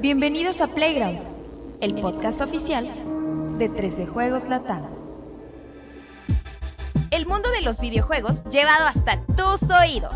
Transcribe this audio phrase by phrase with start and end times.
[0.00, 1.18] Bienvenidos a Playground,
[1.80, 2.84] el podcast oficial
[3.58, 4.84] de 3D Juegos Latam.
[7.10, 10.12] El mundo de los videojuegos llevado hasta tus oídos.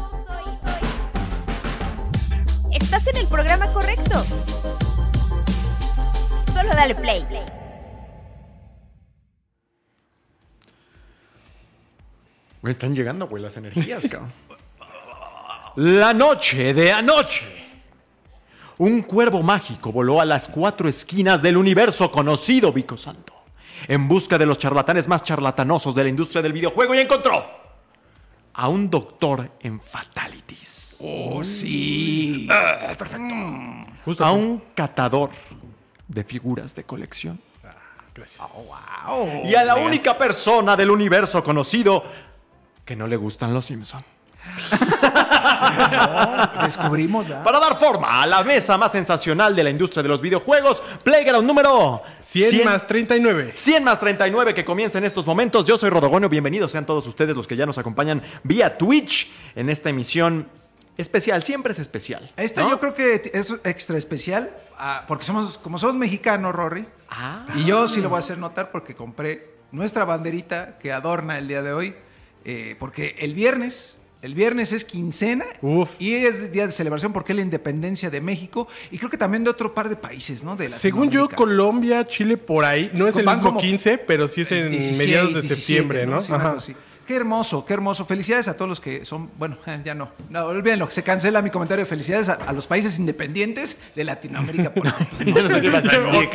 [2.73, 4.23] Estás en el programa correcto.
[6.53, 7.27] Solo dale play.
[12.61, 14.33] Me están llegando, güey, las energías, cabrón.
[15.77, 17.70] La noche de anoche.
[18.81, 23.35] Un cuervo mágico voló a las cuatro esquinas del universo conocido, Vico Santo,
[23.87, 27.45] en busca de los charlatanes más charlatanosos de la industria del videojuego y encontró
[28.55, 30.97] a un doctor en fatalities.
[30.99, 32.49] Oh, sí.
[32.97, 34.25] perfecto.
[34.25, 35.29] a un catador
[36.09, 37.39] de figuras de colección.
[38.15, 38.43] Gracias.
[39.45, 42.03] y a la única persona del universo conocido
[42.87, 44.03] que no le gustan los Simpson.
[46.65, 47.45] Descubrimos, ¿verdad?
[47.45, 51.47] Para dar forma a la mesa más sensacional de la industria de los videojuegos, Playground
[51.47, 53.53] número 100, más 39.
[53.55, 55.65] 100 más 39 que comienza en estos momentos.
[55.65, 59.71] Yo soy Rodogonio, bienvenidos sean todos ustedes los que ya nos acompañan vía Twitch en
[59.71, 60.49] esta emisión
[60.97, 62.31] especial, siempre es especial.
[62.37, 62.71] Esta ¿no?
[62.71, 66.87] yo creo que es extra especial ah, porque somos, como somos mexicanos, Rory.
[67.09, 67.45] Ah.
[67.57, 71.49] Y yo sí lo voy a hacer notar porque compré nuestra banderita que adorna el
[71.49, 71.95] día de hoy.
[72.45, 75.93] eh, porque el viernes, el viernes es quincena Uf.
[75.99, 79.45] y es día de celebración porque es la independencia de México y creo que también
[79.45, 80.57] de otro par de países, ¿no?
[80.57, 81.29] De Según yo.
[81.29, 82.91] Colombia, Chile, por ahí.
[82.93, 86.07] No es el mismo como 15, pero sí es en 16, mediados de 17, septiembre,
[86.07, 86.21] ¿no?
[86.21, 86.55] Sí, Ajá.
[86.55, 86.75] cosa así.
[87.11, 88.05] Qué hermoso, qué hermoso.
[88.05, 89.31] Felicidades a todos los que son.
[89.37, 90.11] Bueno, ya no.
[90.29, 90.89] No, olvídenlo.
[90.93, 91.85] Se cancela mi comentario.
[91.85, 94.73] Felicidades a, a los países independientes de Latinoamérica.
[94.73, 95.43] por- pues, no.
[95.43, 96.15] No sé qué sí, cabrón.
[96.15, 96.31] ¿eh?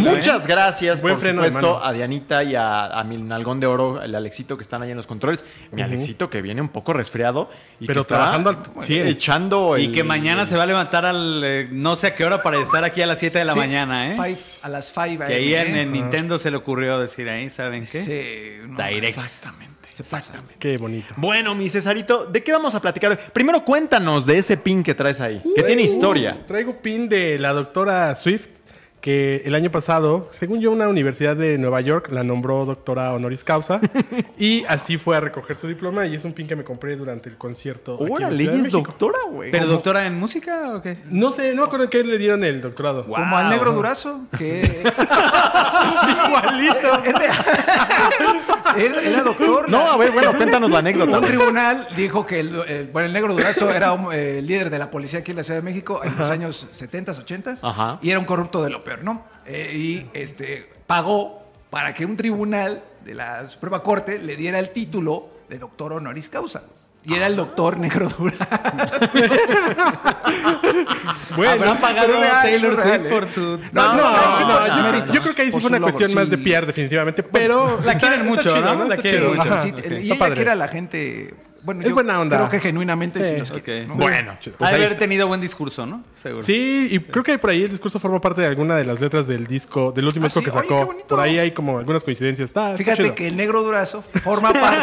[0.00, 3.66] Muchas gracias, Buen por freno de supuesto, a Dianita y a, a mi nalgón de
[3.66, 5.44] oro, el Alexito que están ahí en los controles.
[5.72, 9.06] Mi Alexito que viene un poco resfriado y Pero que está trabajando al eh, 100.
[9.08, 12.24] echando Y el- que mañana se va a levantar al eh, no sé a qué
[12.24, 14.12] hora para estar aquí a las 7 de la Sí, mañana, ¿eh?
[14.16, 17.84] five- a las 5 Que ahí en, en Nintendo se le ocurrió decir ahí, ¿saben
[17.90, 18.00] qué?
[18.00, 19.18] Sí, no, Direct.
[19.18, 19.88] Exactamente.
[20.08, 20.32] pasa.
[20.60, 21.12] Qué bonito.
[21.16, 23.18] Bueno, mi Cesarito, ¿de qué vamos a platicar hoy?
[23.32, 26.38] Primero cuéntanos de ese pin que traes ahí, que tiene historia.
[26.46, 28.48] Traigo pin de la doctora Swift,
[29.00, 33.44] que el año pasado, según yo, una universidad de Nueva York la nombró doctora honoris
[33.44, 33.80] causa.
[34.38, 36.06] y así fue a recoger su diploma.
[36.06, 37.96] Y es un pin que me compré durante el concierto.
[37.98, 39.50] Órale, ella es doctora, güey.
[39.50, 40.98] ¿Pero doctora en música o qué?
[41.10, 43.04] No sé, no me acuerdo en qué le dieron el doctorado.
[43.06, 44.82] Como al negro durazo, que.
[46.26, 47.02] Igualito.
[48.76, 49.70] era, era doctor.
[49.70, 51.18] No, a ver, bueno, cuéntanos la anécdota.
[51.18, 54.78] Un tribunal dijo que el, el- bueno, el negro Durazo era un, eh, líder de
[54.78, 57.98] la policía aquí en la Ciudad de México en los años 70, 80 Ajá.
[58.02, 59.24] y era un corrupto de lo peor, ¿no?
[59.46, 64.70] Eh, y este, pagó para que un tribunal de la Suprema Corte le diera el
[64.70, 66.62] título de doctor honoris causa.
[67.04, 68.44] Y era el doctor negro Durazo.
[71.36, 73.08] Bueno, ¿Habrán pagado real, Taylor real, Swift ¿eh?
[73.08, 73.60] por su...?
[73.72, 76.30] No, No, yo- méritos, yo creo que ahí sí fue una cuestión más sí.
[76.30, 77.80] de PR definitivamente, pero...
[77.84, 78.84] La quieren mucho, ¿no?
[78.86, 79.58] La quieren mucho.
[79.60, 80.34] Sí, y ella padre.
[80.34, 81.34] que era la gente.
[81.62, 82.36] Bueno, Es yo buena onda.
[82.36, 83.62] Creo que genuinamente sí, Sí, los ok.
[83.62, 83.86] quiere.
[83.86, 83.94] ¿no?
[83.96, 84.98] Bueno, pues haber está.
[84.98, 86.02] tenido buen discurso, ¿no?
[86.14, 86.44] Seguro.
[86.44, 89.26] Sí, y creo que por ahí el discurso forma parte de alguna de las letras
[89.26, 90.96] del disco, del último Ah, disco sí, que sacó.
[91.08, 92.46] por ahí hay como algunas coincidencias.
[92.46, 93.14] Está, está Fíjate chido.
[93.16, 94.78] que el negro durazo forma parte.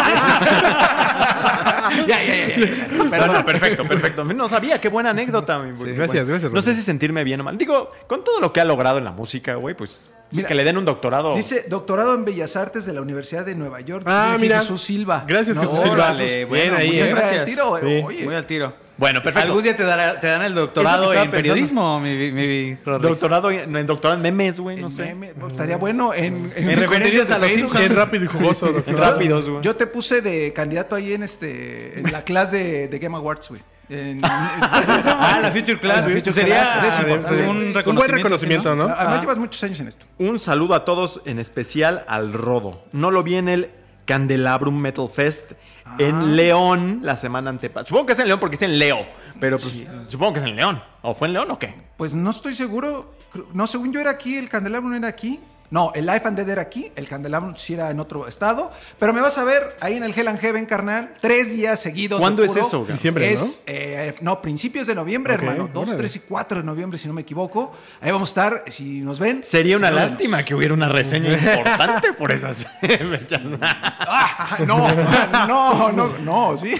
[2.07, 3.09] ya, ya, ya, ya, ya.
[3.09, 4.23] Perdón, perfecto, perfecto.
[4.25, 5.59] No sabía, qué buena anécdota.
[5.59, 5.93] mi güey.
[5.93, 7.57] gracias, gracias, No sé si sentirme bien o mal.
[7.57, 10.55] Digo, con todo lo que ha logrado en la música, güey, pues sí, Mira, que
[10.55, 11.35] le den un doctorado.
[11.35, 14.03] Dice doctorado en Bellas Artes de la Universidad de Nueva York.
[14.07, 14.59] Ah, mira.
[14.61, 15.23] Jesús Silva.
[15.27, 16.35] Gracias, Jesús órale, Silva.
[16.35, 17.11] Bien bueno, ahí, ¿eh?
[17.11, 18.01] Al tiro, Sí.
[18.05, 18.25] oye.
[18.25, 18.73] Muy al tiro.
[18.97, 19.47] Bueno, perfecto.
[19.49, 21.31] Algún día te, dará- te dan el doctorado en pensando.
[21.37, 23.19] periodismo, mi, mi, mi Rodríguez.
[23.19, 25.03] Doctorado en, en doctorado en memes, güey, no En sé.
[25.07, 27.49] meme, pues, estaría bueno en, En referencias a los.
[27.73, 28.71] Bien rápido y jugoso.
[28.87, 29.61] Rápidos, güey.
[29.63, 33.49] Yo te puse de candidato ahí en este en la clase de, de Game Awards,
[33.49, 33.61] güey.
[33.89, 36.07] En- Ah, la Future Class.
[36.07, 37.47] La Future Sería Class, es importante.
[37.47, 37.89] un Un reconocimiento.
[37.89, 38.83] Un buen reconocimiento, ¿no?
[38.85, 40.05] Además llevas muchos años en esto.
[40.17, 42.83] Un saludo a todos, en especial al Rodo.
[42.91, 43.69] No lo vi en el
[44.05, 45.53] Candelabrum Metal Fest
[45.85, 45.95] Ah.
[45.99, 47.87] en León la semana antepasada.
[47.87, 49.05] Supongo que es en León porque es en Leo,
[49.39, 50.81] pero pues, supongo que es en León.
[51.03, 51.75] ¿O fue en León o qué?
[51.97, 53.13] Pues no estoy seguro.
[53.53, 55.39] No, según yo era aquí, el Candelabro no era aquí.
[55.71, 58.71] No, el Life and Dead era aquí, el Candelabro sí era en otro estado.
[58.99, 62.19] Pero me vas a ver ahí en el Hell and Heaven, carnal, tres días seguidos.
[62.19, 62.85] ¿Cuándo es eso?
[62.85, 65.69] Diciembre, es, eh, no, principios de noviembre, hermano.
[65.73, 65.97] 2, órale.
[65.97, 67.71] 3 y 4 de noviembre, si no me equivoco.
[68.01, 69.43] Ahí vamos a estar, si nos ven.
[69.43, 73.41] Sería si una lástima que hubiera una reseña importante por esas fechas.
[73.61, 74.87] Ah, no,
[75.47, 76.73] no, no, no, sí.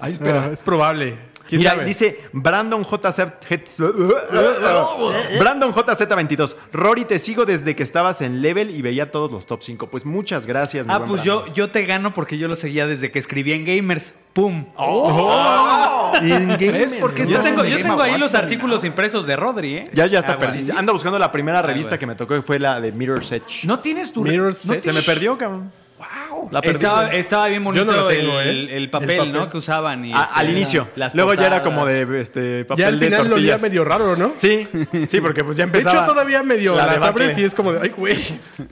[0.00, 0.50] Ahí espera.
[0.52, 1.18] Es probable.
[1.48, 1.84] ¿Quién Mira, sabe?
[1.86, 3.20] dice Brandon JZ.
[5.40, 6.56] Brandon JZ22.
[6.72, 9.88] Rory, te sigo desde que estabas en Level y veía todos los top 5.
[9.88, 11.46] Pues muchas gracias, mi Ah, buen pues Brandon.
[11.48, 14.12] yo, yo te gano porque yo lo seguía desde que escribí en Gamers.
[14.34, 14.66] ¡Pum!
[14.76, 16.12] ¡Oh!
[16.22, 17.28] In-game ¿Ves por qué mención.
[17.28, 19.90] Yo estás tengo, en yo Game tengo ahí los artículos impresos de Rodri, ¿eh?
[19.94, 20.76] Ya, ya está perdido.
[20.76, 21.72] Anda buscando la primera Aguas.
[21.72, 23.64] revista que me tocó, que fue la de Mirror's Edge.
[23.66, 24.22] No tienes tu...
[24.22, 24.84] Mirror's no Edge.
[24.84, 25.72] Se me perdió, cabrón.
[25.98, 26.48] Wow.
[26.52, 26.60] La.
[26.60, 28.76] Estaba, estaba bien bonito Yo no lo tengo, el, ¿eh?
[28.76, 29.32] el papel, El papel.
[29.32, 29.50] ¿no?
[29.50, 30.04] Que usaban.
[30.04, 30.88] Y A- este, al inicio.
[30.94, 33.54] las Luego ya era como de este, papel Ya al de final lo tortillas.
[33.56, 34.32] olía medio raro, ¿no?
[34.36, 34.68] Sí,
[35.08, 35.96] sí, porque pues ya De empezaba.
[36.04, 38.16] hecho, todavía medio la las abres y es como de, ay, güey,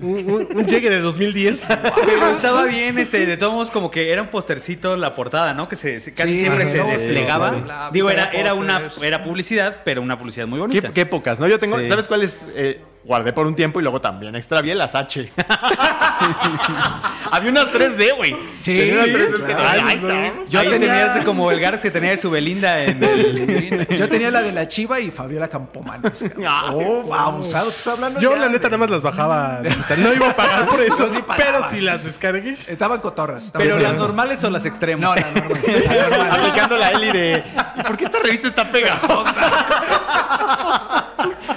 [0.00, 1.66] un, un- un llegue de 2010.
[2.06, 5.68] Pero estaba bien, este, de todos modos, como que era un postercito la portada, ¿no?
[5.68, 7.50] Que se, se- casi Sí, siempre se sí, desplegaba.
[7.50, 7.72] sí, sí.
[7.92, 10.90] Digo, era, era una era publicidad, pero una publicidad muy ¿Qué, bonita.
[10.92, 11.48] qué épocas, ¿no?
[11.48, 11.88] Yo tengo, Sí.
[11.88, 12.48] ¿sabes cuáles?
[12.54, 15.32] Eh, guardé por un tiempo y luego también extravié las H.
[17.30, 18.34] Había unas 3D, güey.
[18.60, 20.32] Sí, Tenía unas 3D que decía, "Ay, cabrón".
[20.48, 20.78] Yo tenía
[21.12, 23.86] tenía- como el Garza que tenía su Belinda en el...
[23.96, 26.24] Yo tenía la de la Chiva y Fabiola Campomanes.
[26.48, 27.68] Ah, oh, abusado.
[27.70, 29.60] Te estoy hablando Yo, ya la neta, de- nada más las bajaba.
[29.98, 32.56] No iba a pagar por eso, sí pero si las descargué.
[32.66, 33.46] Estaban cotorras.
[33.46, 35.00] estaban Pero las normales o las extremas.
[35.08, 35.60] No, la normal.
[35.86, 36.30] La normal.
[36.40, 37.44] Aplicando la Eli de.
[37.78, 39.40] ¿Y por qué esta revista está pegajosa?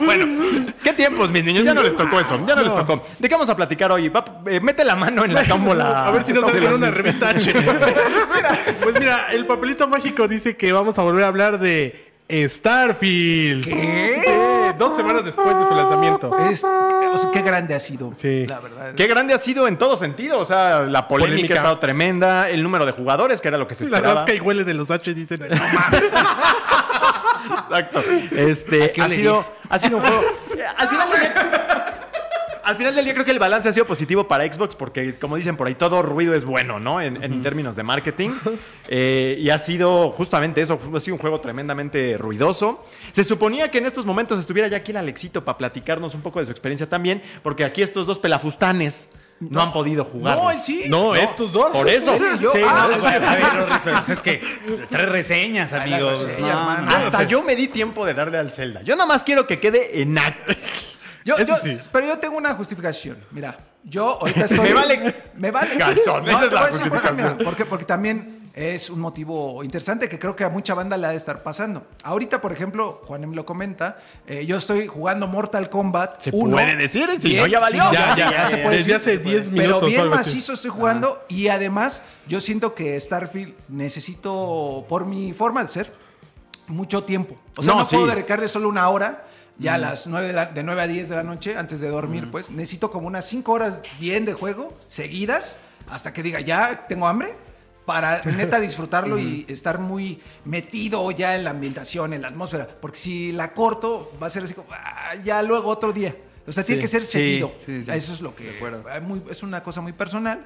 [0.04, 1.64] Bueno, ¿qué tiempos, mis niños?
[1.64, 2.40] Ya no les tocó eso.
[2.46, 3.04] Ya no, les tocó.
[3.18, 4.10] ¿De qué vamos a platicar hoy?
[4.10, 6.08] Va, eh, mete la mano en la tómbola.
[6.08, 7.54] A ver si nos sale una revista H.
[8.84, 13.66] pues mira, el papelito mágico dice que vamos a volver a hablar de Starfield.
[13.66, 14.22] ¿Qué?
[14.26, 16.38] Sí, dos semanas después de su lanzamiento.
[16.50, 18.14] Es, o sea, qué grande ha sido.
[18.16, 18.46] Sí.
[18.48, 18.94] La verdad.
[18.96, 20.40] Qué grande ha sido en todo sentido.
[20.40, 21.54] O sea, la polémica, Polémica.
[21.54, 22.50] ha estado tremenda.
[22.50, 24.22] El número de jugadores, que era lo que se La esperaba.
[24.22, 25.42] rasca y huele de los H dicen.
[27.70, 28.02] Exacto.
[28.36, 30.22] Este, ha sido, ha sido un juego.
[30.78, 31.96] Al final del día.
[32.64, 35.36] Al final del día creo que el balance ha sido positivo para Xbox porque, como
[35.38, 37.02] dicen por ahí, todo ruido es bueno, ¿no?
[37.02, 38.30] En, en términos de marketing.
[38.88, 42.86] Eh, y ha sido justamente eso, ha sido un juego tremendamente ruidoso.
[43.12, 46.42] Se suponía que en estos momentos estuviera ya aquí el Alexito para platicarnos un poco
[46.42, 50.38] de su experiencia también, porque aquí estos dos pelafustanes no, han podido jugar.
[50.38, 50.84] No, él sí.
[50.90, 51.70] No, estos dos.
[51.72, 52.18] Por eso.
[52.54, 54.42] Sí, Ah, no, es que
[54.90, 56.22] tres reseñas, amigos.
[56.22, 56.90] reseña, No, hermano.
[56.92, 56.96] no.
[57.08, 58.82] Hasta yo me di tiempo de darle al Zelda.
[58.82, 60.54] Yo nada más quiero que quede en acto.
[61.26, 61.78] Yo, sí.
[61.92, 63.18] Pero yo tengo una justificación.
[63.32, 64.60] Mira, yo ahorita estoy.
[64.70, 65.78] Me vale Me vale.
[65.78, 67.34] calzón, esa es la decir justificación.
[67.34, 71.08] mira, porque, porque también es un motivo interesante que creo que a mucha banda le
[71.08, 71.88] ha de estar pasando.
[72.04, 74.00] Ahorita, por ejemplo, Juanem lo comenta.
[74.28, 76.22] eh, yo estoy jugando Mortal Kombat.
[76.24, 76.52] Se 1.
[76.58, 77.84] puede decir, si Bien, no, ya valió.
[77.90, 78.96] sí, Ya, ya, ya se puede Desde decir.
[78.96, 79.84] hace 10 Pero minutos.
[79.84, 85.64] o bien macizo estoy jugando y además yo siento que Starfield necesito, por mi forma
[85.64, 85.94] de ser,
[86.68, 87.36] mucho tiempo.
[87.56, 89.26] O sea, No, no, puedo dedicarle solo una hora,
[89.58, 91.88] ya a las 9 de, la- de 9 a 10 de la noche, antes de
[91.88, 95.58] dormir, pues necesito como unas 5 horas bien de juego, seguidas,
[95.90, 97.34] hasta que diga, ya tengo hambre,
[97.90, 102.68] para neta disfrutarlo y estar muy metido ya en la ambientación, en la atmósfera.
[102.80, 106.16] Porque si la corto, va a ser así como, "Ah, ya luego otro día.
[106.46, 107.52] O sea, tiene que ser sí, seguido.
[107.66, 107.80] sí.
[107.88, 108.44] Eso es lo que...
[108.44, 108.84] De acuerdo.
[109.02, 110.40] muy- es una cosa muy personal,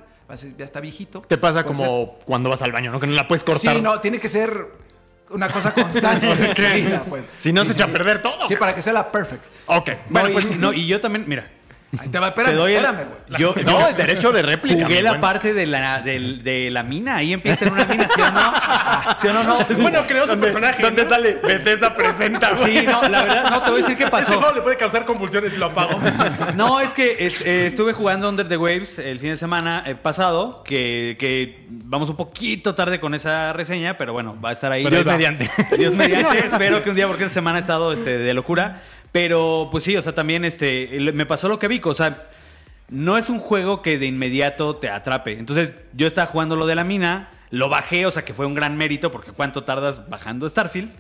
[0.57, 1.21] ya está viejito.
[1.21, 2.99] Te pasa como cuando vas al baño, ¿no?
[3.01, 3.75] Que no la puedes cortar.
[3.75, 4.67] Sí, no, tiene que ser
[5.29, 6.55] una cosa constante.
[6.55, 7.25] seguida, pues.
[7.37, 8.47] Si no, se echa a perder todo.
[8.47, 9.43] Sí, para que sea la perfect.
[9.65, 9.89] Ok.
[9.89, 10.57] No, Bueno, y, pues.
[10.59, 11.49] no, y yo también, mira,
[11.99, 13.41] Ahí te va, espérame, te doy el- espérame, güey.
[13.41, 14.85] yo, No, es derecho de réplica.
[14.85, 17.17] Jugué la parte de la, de la mina.
[17.17, 18.53] Ahí empieza en una mina, ¿sí o no?
[19.21, 19.43] ¿Sí o no?
[19.43, 19.57] no?
[19.77, 20.81] Bueno, creó su ¿Dónde, personaje.
[20.81, 21.09] ¿Dónde ¿no?
[21.09, 21.33] sale?
[21.43, 22.79] Bethesda presenta, güey.
[22.79, 24.33] Sí, no, la verdad, no, te voy a decir qué Este pasó.
[24.39, 25.99] juego le puede causar convulsiones y lo apago.
[26.55, 29.95] No, es que es- eh, estuve jugando Under the Waves el fin de semana eh,
[29.95, 34.71] pasado, que, que vamos un poquito tarde con esa reseña, pero bueno, va a estar
[34.71, 34.83] ahí.
[34.83, 35.49] Pero Dios mediante.
[35.77, 38.81] Dios mediante, espero que un día, porque esta semana ha estado este, de locura.
[39.13, 42.27] Pero pues sí, o sea, también este, el- me pasó lo que vi, o sea,
[42.89, 45.39] no es un juego que de inmediato te atrape.
[45.39, 48.53] Entonces, yo estaba jugando lo de la mina, lo bajé, o sea, que fue un
[48.55, 50.91] gran mérito, porque ¿cuánto tardas bajando Starfield?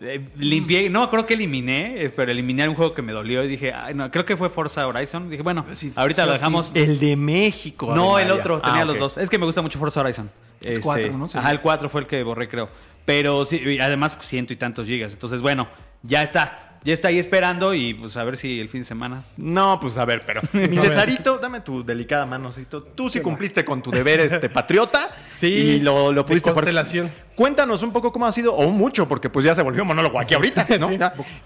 [0.00, 3.48] Eh, limpié, no creo que eliminé, eh, pero eliminé un juego que me dolió y
[3.48, 5.28] dije, ay, no, creo que fue Forza Horizon.
[5.28, 6.70] Dije, bueno, Sí, ahorita sí, lo dejamos.
[6.74, 7.92] El de México.
[7.94, 9.18] No, el otro, Ah, tenía los dos.
[9.18, 10.30] Es que me gusta mucho Forza Horizon.
[10.60, 11.28] Este, cuatro, ¿no?
[11.28, 11.36] Sí.
[11.38, 12.68] Ajá, el 4 fue el que borré, creo.
[13.04, 15.12] Pero sí, además ciento y tantos gigas.
[15.12, 15.68] Entonces, bueno,
[16.04, 16.71] ya está.
[16.84, 19.24] Ya está ahí esperando y pues a ver si el fin de semana.
[19.36, 20.40] No, pues a ver, pero.
[20.52, 22.48] Mi Cesarito, dame tu delicada mano.
[22.50, 22.82] Cesarito.
[22.82, 25.10] Tú sí cumpliste con tu deber este patriota.
[25.36, 26.64] Sí, Y lo, lo pudiste jugar.
[26.64, 27.12] constelación.
[27.36, 30.34] Cuéntanos un poco cómo ha sido, o mucho, porque pues ya se volvió monólogo aquí
[30.34, 30.88] ahorita, ¿no?
[30.92, 30.98] Sí.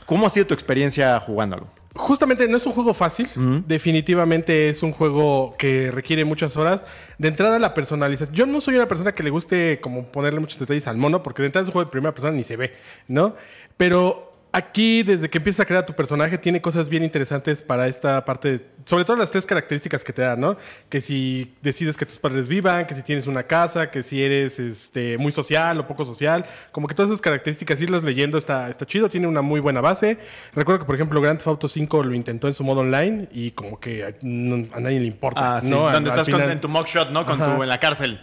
[0.05, 1.69] ¿Cómo ha sido tu experiencia jugándolo?
[1.95, 3.29] Justamente no es un juego fácil.
[3.67, 6.85] Definitivamente es un juego que requiere muchas horas.
[7.19, 8.35] De entrada, la personalización.
[8.35, 11.43] Yo no soy una persona que le guste como ponerle muchos detalles al mono, porque
[11.43, 12.75] de entrada es un juego de primera persona ni se ve,
[13.09, 13.35] ¿no?
[13.77, 14.26] Pero
[14.59, 18.53] Aquí, desde que empiezas a crear tu personaje, tiene cosas bien interesantes para esta parte,
[18.53, 20.57] de- sobre todo las tres características que te dan, ¿no?
[20.89, 24.59] Que si decides que tus padres vivan, que si tienes una casa, que si eres
[24.59, 28.87] este, muy social o poco social, como que todas esas características, irlas leyendo está, está
[28.87, 30.17] chido, tiene una muy buena base.
[30.55, 33.51] Recuerdo que, por ejemplo, Grand Theft Auto 5 lo intentó en su modo online y
[33.51, 35.69] como que a, no- a nadie le importa, Ah, sí.
[35.69, 35.91] ¿no?
[35.91, 37.27] Donde estás con- en tu mugshot, ¿no?
[37.27, 38.19] Con tu, en la cárcel.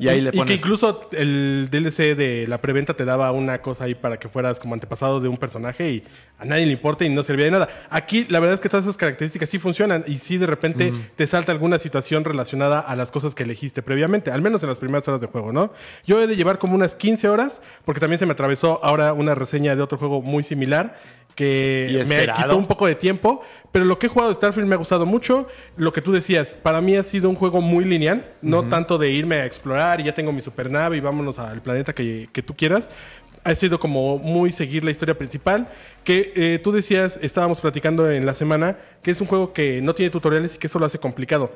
[0.00, 0.58] Y ahí le que pones...
[0.60, 4.74] incluso el DLC de la preventa te daba una cosa ahí para que fueras como
[4.74, 6.02] antepasado de un personaje y
[6.38, 7.68] a nadie le importa y no servía de nada.
[7.88, 11.26] Aquí la verdad es que todas esas características sí funcionan y sí de repente te
[11.26, 15.08] salta alguna situación relacionada a las cosas que elegiste previamente, al menos en las primeras
[15.08, 15.72] horas de juego, ¿no?
[16.04, 19.34] Yo he de llevar como unas 15 horas porque también se me atravesó ahora una
[19.34, 20.98] reseña de otro juego muy similar
[21.36, 24.74] que me quitó un poco de tiempo, pero lo que he jugado de Starfield me
[24.74, 25.46] ha gustado mucho.
[25.76, 29.10] Lo que tú decías, para mí ha sido un juego muy lineal, no tanto de
[29.10, 32.56] irme a explorar y ya tengo mi supernave y vámonos al planeta que, que tú
[32.56, 32.90] quieras.
[33.46, 35.68] Ha sido como muy seguir la historia principal,
[36.04, 39.94] que eh, tú decías, estábamos platicando en la semana, que es un juego que no
[39.94, 41.52] tiene tutoriales y que eso lo hace complicado.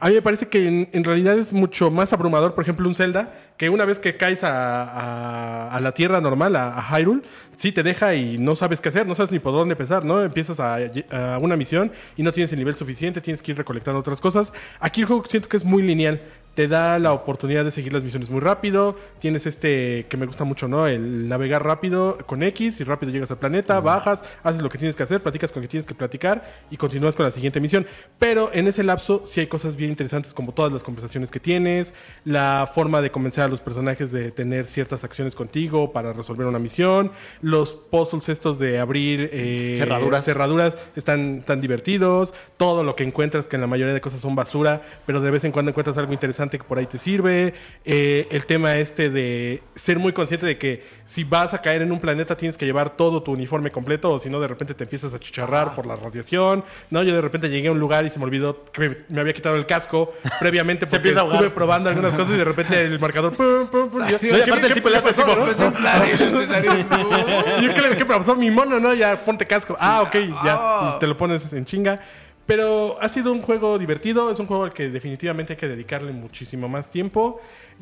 [0.00, 2.94] A mí me parece que en, en realidad es mucho más abrumador, por ejemplo, un
[2.94, 7.22] Zelda, que una vez que caes a, a- a la tierra normal, a, a Hyrule,
[7.56, 10.22] sí te deja y no sabes qué hacer, no sabes ni por dónde empezar, ¿no?
[10.22, 10.78] Empiezas a,
[11.10, 14.52] a una misión y no tienes el nivel suficiente, tienes que ir recolectando otras cosas.
[14.80, 16.20] Aquí el juego siento que es muy lineal.
[16.54, 18.94] Te da la oportunidad de seguir las misiones muy rápido.
[19.20, 20.86] Tienes este que me gusta mucho, ¿no?
[20.86, 24.94] El navegar rápido con X y rápido llegas al planeta, bajas, haces lo que tienes
[24.94, 27.86] que hacer, platicas con quien tienes que platicar y continúas con la siguiente misión.
[28.18, 31.94] Pero en ese lapso sí hay cosas bien interesantes como todas las conversaciones que tienes,
[32.26, 36.58] la forma de convencer a los personajes de tener ciertas acciones contigo para resolver una
[36.58, 40.24] misión, los puzzles estos de abrir eh, Cerraduras.
[40.26, 44.34] cerraduras están tan divertidos, todo lo que encuentras que en la mayoría de cosas son
[44.34, 48.28] basura, pero de vez en cuando encuentras algo interesante que por ahí te sirve, Eh,
[48.30, 52.00] el tema este de ser muy consciente de que si vas a caer en un
[52.00, 55.12] planeta tienes que llevar todo tu uniforme completo o si no de repente te empiezas
[55.12, 58.18] a chicharrar por la radiación, no, yo de repente llegué a un lugar y se
[58.18, 61.40] me olvidó que me, había quitado el casco previamente porque empieza a ahogar.
[61.42, 64.40] estuve probando algunas cosas y de repente el marcador pum, pum, pum, yo- No, y
[64.40, 65.42] aparte el tipo le hace tipo, no?
[65.42, 66.72] Empezó a inflar y el Cesario,
[67.58, 68.36] Y yo, ¿qué, ¿qué pasó?
[68.36, 68.94] Mi mono, ¿no?
[68.94, 69.76] Ya, ponte casco.
[69.78, 70.56] Ah, ok, ya.
[70.58, 70.96] Ah.
[71.00, 72.00] Te lo pones en chinga.
[72.46, 74.30] Pero ha sido un juego divertido.
[74.30, 77.40] Es un juego al que definitivamente hay que dedicarle muchísimo más tiempo.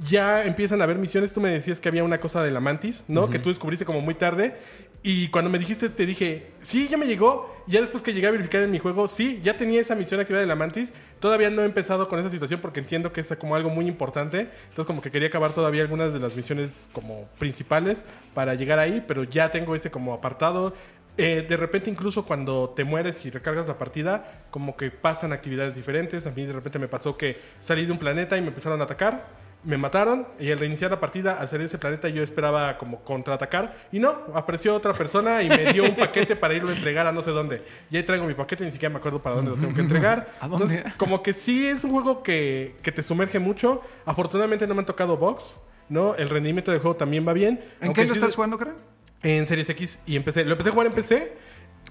[0.09, 1.33] Ya empiezan a haber misiones.
[1.33, 3.31] Tú me decías que había una cosa de la mantis, ¿no?
[3.31, 4.55] Que tú descubriste como muy tarde.
[5.03, 7.55] Y cuando me dijiste, te dije, sí, ya me llegó.
[7.67, 10.43] Ya después que llegué a verificar en mi juego, sí, ya tenía esa misión activada
[10.43, 10.93] de la mantis.
[11.21, 14.49] Todavía no he empezado con esa situación porque entiendo que es como algo muy importante.
[14.69, 19.03] Entonces como que quería acabar todavía algunas de las misiones como principales para llegar ahí.
[19.07, 20.75] Pero ya tengo ese como apartado.
[21.23, 25.75] Eh, de repente incluso cuando te mueres y recargas la partida, como que pasan actividades
[25.75, 26.27] diferentes.
[26.27, 28.85] A mí de repente me pasó que salí de un planeta y me empezaron a
[28.85, 29.27] atacar,
[29.63, 33.01] me mataron y al reiniciar la partida, al salir de ese planeta yo esperaba como
[33.05, 37.07] contraatacar y no, apareció otra persona y me dio un paquete para irlo a entregar
[37.07, 37.63] a no sé dónde.
[37.91, 40.31] Y ahí traigo mi paquete, ni siquiera me acuerdo para dónde lo tengo que entregar.
[40.41, 40.65] ¿A dónde?
[40.65, 43.83] Entonces, como que sí es un juego que, que te sumerge mucho.
[44.07, 45.55] Afortunadamente no me han tocado box.
[45.91, 46.15] ¿no?
[46.15, 47.61] El rendimiento del juego también va bien.
[47.81, 48.77] ¿En qué lo sí- estás jugando, Karen?
[49.23, 50.45] En Series X y empecé.
[50.45, 51.33] Lo empecé a jugar en PC,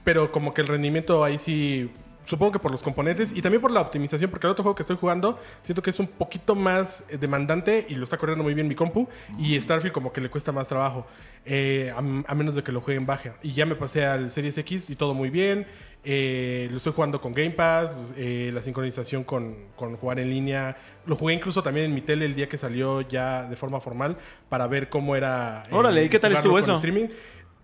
[0.03, 1.91] pero como que el rendimiento ahí sí.
[2.29, 4.83] Supongo que por los componentes y también por la optimización, porque el otro juego que
[4.83, 8.53] estoy jugando siento que es un poquito más eh, demandante y lo está corriendo muy
[8.53, 9.09] bien mi compu.
[9.39, 11.07] Y Starfield, como que le cuesta más trabajo,
[11.43, 13.33] eh, a, a menos de que lo juegue en baja.
[13.41, 15.65] Y ya me pasé al Series X y todo muy bien.
[16.03, 20.77] Eh, lo estoy jugando con Game Pass, eh, la sincronización con, con jugar en línea.
[21.07, 24.17] Lo jugué incluso también en mi tele el día que salió ya de forma formal
[24.49, 25.63] para ver cómo era.
[25.71, 26.75] Órale, ¿y qué tal estuvo eso?
[26.75, 27.07] streaming.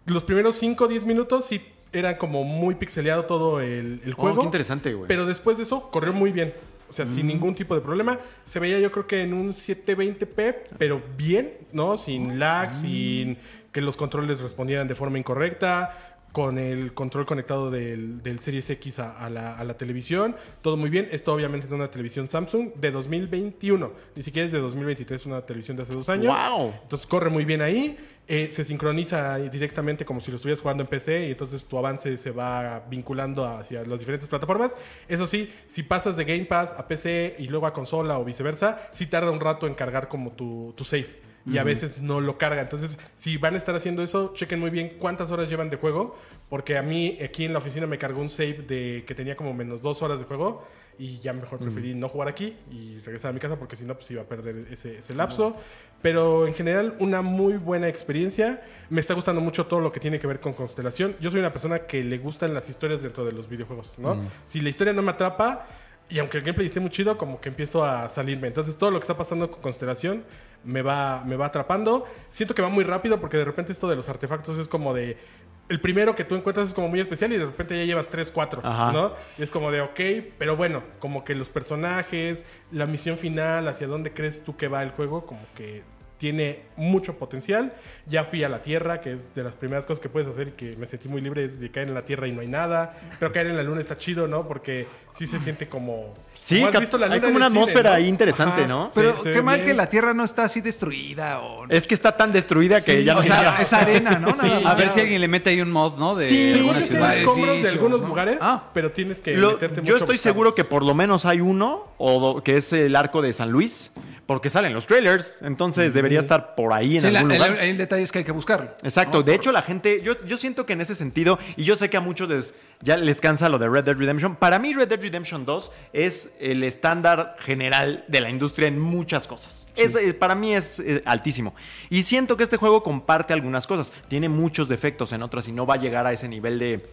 [0.07, 1.61] Los primeros 5 o 10 minutos sí
[1.97, 4.39] era como muy pixeleado todo el, el Oh, juego.
[4.41, 5.07] qué interesante, güey.
[5.07, 6.53] Pero después de eso corrió muy bien.
[6.89, 7.09] O sea, Mm.
[7.15, 8.19] sin ningún tipo de problema.
[8.45, 11.97] Se veía yo creo que en un 720p, pero bien, ¿no?
[11.97, 12.73] Sin lag, Mm.
[12.73, 13.37] sin
[13.71, 16.11] que los controles respondieran de forma incorrecta.
[16.31, 20.35] Con el control conectado del, del Series X a, a la, a la televisión.
[20.61, 21.07] Todo muy bien.
[21.13, 23.91] Esto obviamente es una televisión Samsung de 2021.
[24.17, 26.37] Ni siquiera es de 2023, es una televisión de hace dos años.
[26.37, 26.73] ¡Wow!
[26.83, 27.95] Entonces corre muy bien ahí.
[28.27, 32.17] Eh, se sincroniza directamente como si lo estuvieras jugando en PC y entonces tu avance
[32.17, 34.75] se va vinculando hacia las diferentes plataformas.
[35.07, 38.89] Eso sí, si pasas de Game Pass a PC y luego a consola o viceversa,
[38.93, 41.25] sí tarda un rato en cargar como tu, tu save.
[41.47, 42.63] Y a veces no lo carga.
[42.63, 46.17] Entonces, si van a estar haciendo eso, chequen muy bien cuántas horas llevan de juego.
[46.49, 49.53] Porque a mí aquí en la oficina me cargó un save de que tenía como
[49.53, 50.67] menos dos horas de juego.
[50.97, 53.95] Y ya mejor preferí no jugar aquí y regresar a mi casa porque si no,
[53.95, 55.55] pues iba a perder ese, ese lapso.
[56.01, 58.61] Pero en general, una muy buena experiencia.
[58.89, 61.15] Me está gustando mucho todo lo que tiene que ver con Constelación.
[61.19, 64.23] Yo soy una persona que le gustan las historias dentro de los videojuegos, ¿no?
[64.45, 65.67] Si la historia no me atrapa,
[66.07, 68.47] y aunque el gameplay esté muy chido, como que empiezo a salirme.
[68.47, 70.23] Entonces, todo lo que está pasando con Constelación
[70.63, 72.05] me va, me va atrapando.
[72.31, 75.17] Siento que va muy rápido porque de repente esto de los artefactos es como de...
[75.67, 78.29] El primero que tú encuentras es como muy especial y de repente ya llevas 3,
[78.31, 78.91] 4, Ajá.
[78.91, 79.13] ¿no?
[79.37, 79.99] Y es como de, ok,
[80.37, 84.83] pero bueno, como que los personajes, la misión final, hacia dónde crees tú que va
[84.83, 85.81] el juego, como que
[86.17, 87.73] tiene mucho potencial.
[88.05, 90.51] Ya fui a la Tierra, que es de las primeras cosas que puedes hacer y
[90.51, 92.97] que me sentí muy libre, es de caer en la Tierra y no hay nada.
[93.19, 94.47] Pero caer en la Luna está chido, ¿no?
[94.47, 96.13] Porque sí se siente como...
[96.45, 97.95] Sí, como has cap- visto la hay como una cine, atmósfera ¿no?
[97.95, 98.91] ahí interesante, ¿no?
[98.93, 99.67] Pero qué mal bien.
[99.67, 101.65] que la Tierra no está así destruida o...
[101.69, 104.31] Es que está tan destruida que ya no o sea, es arena, ¿no?
[104.39, 104.47] Sí.
[104.63, 106.13] A ver si alguien le mete ahí un mod, ¿no?
[106.13, 107.09] De Sí, alguna ciudad.
[107.09, 108.07] hay escombros de algunos ¿no?
[108.07, 108.63] lugares, Ah.
[108.75, 111.87] pero tienes que Lo- meterte mucho yo estoy seguro que por lo menos hay uno,
[111.97, 113.91] o do- que es el arco de San Luis,
[114.27, 117.57] porque salen los trailers, entonces debería estar por ahí en Sí, la- algún el, lugar.
[117.63, 118.69] el detalle es que hay que buscarlo.
[118.83, 121.89] Exacto, de hecho la gente, yo, yo siento que en ese sentido, y yo sé
[121.89, 124.89] que a muchos les, ya les cansa lo de Red Dead Redemption, para mí Red
[124.89, 129.67] Dead Redemption 2 es el estándar general de la industria en muchas cosas.
[129.75, 131.53] Es, eh, para mí es eh, altísimo.
[131.89, 135.65] Y siento que este juego comparte algunas cosas, tiene muchos defectos en otras y no
[135.65, 136.85] va a llegar a ese nivel de...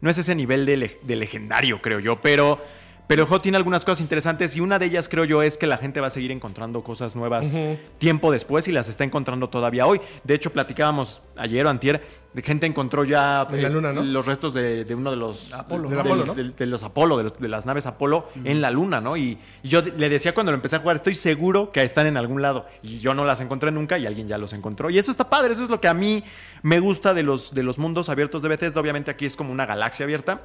[0.00, 2.60] No es ese nivel de, le- de legendario, creo yo, pero...
[3.08, 5.68] Pero el juego tiene algunas cosas interesantes y una de ellas creo yo es que
[5.68, 7.56] la gente va a seguir encontrando cosas nuevas
[7.98, 10.00] tiempo después y las está encontrando todavía hoy.
[10.24, 12.02] De hecho, platicábamos ayer o antier,
[12.34, 14.02] de gente encontró ya En la luna, ¿no?
[14.02, 16.02] los restos de, de uno de los Apolo, de, ¿no?
[16.02, 16.34] de- Apolo, ¿no?
[16.34, 19.16] de- de los Apolo, de, los- de las naves Apolo en la luna, ¿no?
[19.16, 22.16] Y, y yo le decía cuando lo empecé a jugar, estoy seguro que están en
[22.16, 22.66] algún lado.
[22.82, 24.90] Y yo no las encontré nunca y alguien ya los encontró.
[24.90, 26.24] Y eso está padre, eso es lo que a mí
[26.62, 28.80] me gusta de los, de los mundos abiertos de Bethesda.
[28.80, 30.42] Obviamente aquí es como una galaxia abierta.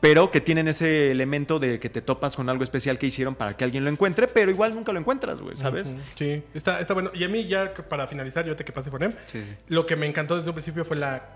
[0.00, 3.56] Pero que tienen ese elemento de que te topas con algo especial que hicieron para
[3.56, 5.94] que alguien lo encuentre, pero igual nunca lo encuentras, güey, ¿sabes?
[6.14, 7.10] Sí, está, está bueno.
[7.12, 9.14] Y a mí ya para finalizar, yo te que pase con él,
[9.68, 11.28] lo que me encantó desde un principio fue la,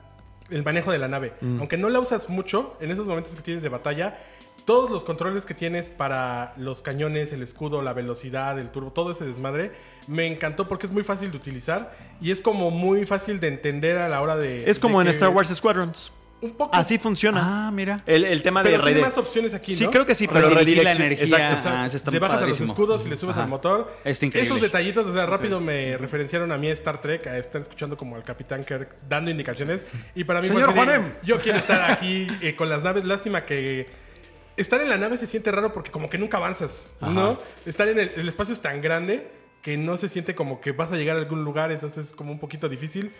[0.50, 1.35] el manejo de la nave.
[1.42, 4.18] Aunque no la usas mucho, en esos momentos que tienes de batalla,
[4.64, 9.12] todos los controles que tienes para los cañones, el escudo, la velocidad, el turbo, todo
[9.12, 9.73] ese desmadre,
[10.06, 13.99] me encantó porque es muy fácil de utilizar y es como muy fácil de entender
[13.99, 14.71] a la hora de...
[14.71, 16.12] Es como de en que- Star Wars Squadrons.
[16.44, 16.74] Un poco.
[16.76, 17.40] Así funciona.
[17.68, 18.00] Ah, mira.
[18.04, 19.90] El, el tema Pero de tiene más opciones aquí, Sí, ¿no?
[19.90, 21.24] creo que sí, pero Redirigir la energía.
[21.24, 21.68] Exacto.
[21.70, 23.44] Ah, eso está le bajas a los escudos y le subes Ajá.
[23.44, 23.96] al motor.
[24.04, 24.48] Está increíble.
[24.48, 27.96] Esos detallitos, o sea, rápido me referenciaron a mí a Star Trek, a estar escuchando
[27.96, 29.80] como al Capitán Kirk dando indicaciones.
[30.14, 31.14] Y para mí Señor Juanem.
[31.22, 33.04] yo quiero estar aquí eh, con las naves.
[33.06, 33.88] Lástima que
[34.58, 37.38] estar en la nave se siente raro porque como que nunca avanzas, ¿no?
[37.64, 39.28] Estar en el, el espacio es tan grande
[39.62, 42.30] que no se siente como que vas a llegar a algún lugar, entonces es como
[42.32, 43.12] un poquito difícil.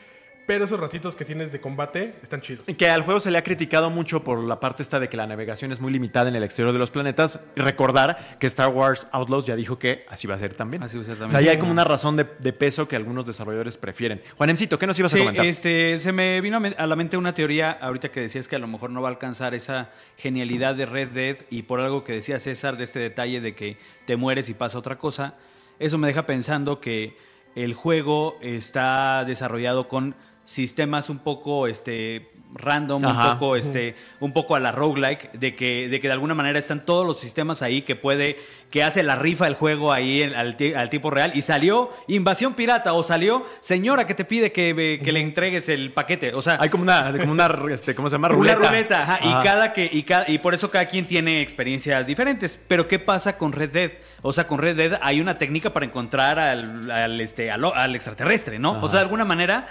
[0.47, 2.65] Pero esos ratitos que tienes de combate están chidos.
[2.77, 5.27] Que al juego se le ha criticado mucho por la parte esta de que la
[5.27, 7.41] navegación es muy limitada en el exterior de los planetas.
[7.57, 10.83] Recordar que Star Wars Outlaws ya dijo que así va a ser también.
[10.83, 11.31] Así va a ser O también.
[11.31, 14.21] sea, ahí hay como una razón de, de peso que algunos desarrolladores prefieren.
[14.37, 15.47] Juanemcito, ¿qué nos ibas a Sí, comentar?
[15.47, 18.67] este, se me vino a la mente una teoría ahorita que decías que a lo
[18.67, 22.39] mejor no va a alcanzar esa genialidad de Red Dead y por algo que decía
[22.39, 25.37] César de este detalle de que te mueres y pasa otra cosa.
[25.79, 27.17] Eso me deja pensando que
[27.57, 33.33] el juego está desarrollado con sistemas un poco este random, Ajá.
[33.33, 36.57] un poco este un poco a la roguelike de que de que de alguna manera
[36.59, 38.37] están todos los sistemas ahí que puede
[38.71, 42.55] que hace la rifa el juego ahí en- al, al tipo real y salió invasión
[42.55, 46.43] pirata o salió señora que te pide que, eh, que le entregues el paquete, o
[46.43, 48.29] sea, Hay como una, como una este, ¿cómo se llama?
[48.29, 48.69] una Ruleta.
[48.69, 49.41] ruleta, ajá, Ajá.
[49.41, 52.59] y cada que y, ca- y por eso cada quien tiene experiencias diferentes.
[52.69, 53.91] Pero qué pasa con Red Dead?
[54.23, 57.95] O sea, con Red Dead hay una técnica para encontrar al, al, este al, al
[57.97, 58.81] extraterrestre, ¿no?
[58.81, 59.67] O sea, de alguna manera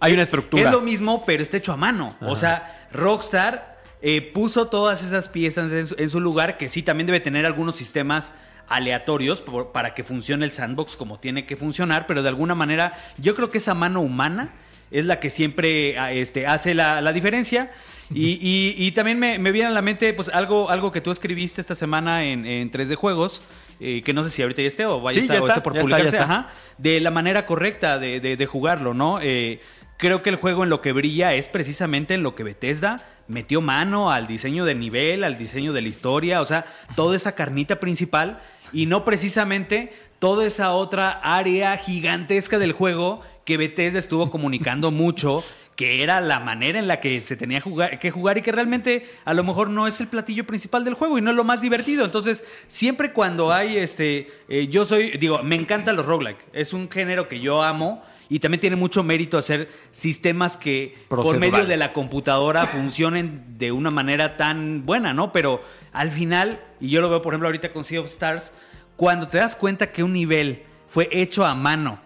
[0.00, 0.62] Hay una estructura.
[0.64, 2.16] es lo mismo, pero está hecho a mano.
[2.20, 6.82] O sea, Rockstar eh, puso todas esas piezas en su, en su lugar, que sí
[6.82, 8.32] también debe tener algunos sistemas
[8.68, 12.92] aleatorios por- para que funcione el sandbox como tiene que funcionar, pero de alguna manera
[13.16, 14.50] yo creo que esa mano humana
[14.90, 17.72] es la que siempre ah, este, hace la, la diferencia.
[18.14, 21.10] Y, y- y también me, me viene a la mente pues algo, algo que tú
[21.10, 23.42] escribiste esta semana en, en 3D Juegos,
[23.80, 25.46] eh, que no sé si ahorita ya esté o vaya Sí, a estar, ya o
[25.46, 26.16] está, esté por ya está, publicarse.
[26.16, 26.32] ya está.
[26.38, 29.18] Ajá de la manera correcta de, de- de jugarlo, ¿no?
[29.20, 29.60] Eh,
[29.98, 33.60] creo que el juego en lo que brilla es precisamente en lo que Bethesda metió
[33.60, 36.64] mano al diseño del nivel, al diseño de la historia, o sea,
[36.96, 38.40] toda esa carnita principal
[38.72, 45.44] y no precisamente toda esa otra área gigantesca del juego que Bethesda estuvo comunicando mucho
[45.76, 49.06] que era la manera en la que se tenía jugar- que jugar y que realmente
[49.24, 51.60] a lo mejor no es el platillo principal del juego y no es lo más
[51.60, 52.04] divertido.
[52.04, 56.90] Entonces, siempre cuando hay este, eh, yo soy, digo, me encantan los roguelike, es un
[56.90, 61.76] género que yo amo y también tiene mucho mérito hacer sistemas que por medio de
[61.76, 65.32] la computadora funcionen de una manera tan buena, ¿no?
[65.32, 65.60] Pero
[65.92, 68.52] al final, y yo lo veo por ejemplo ahorita con Sea of Stars,
[68.96, 72.00] cuando te das cuenta que un nivel fue hecho a mano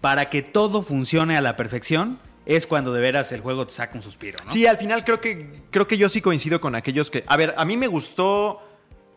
[0.00, 3.94] para que todo funcione a la perfección, es cuando de veras el juego te saca
[3.94, 4.50] un suspiro, ¿no?
[4.50, 7.24] Sí, al final creo que, creo que yo sí coincido con aquellos que.
[7.26, 8.62] A ver, a mí me gustó.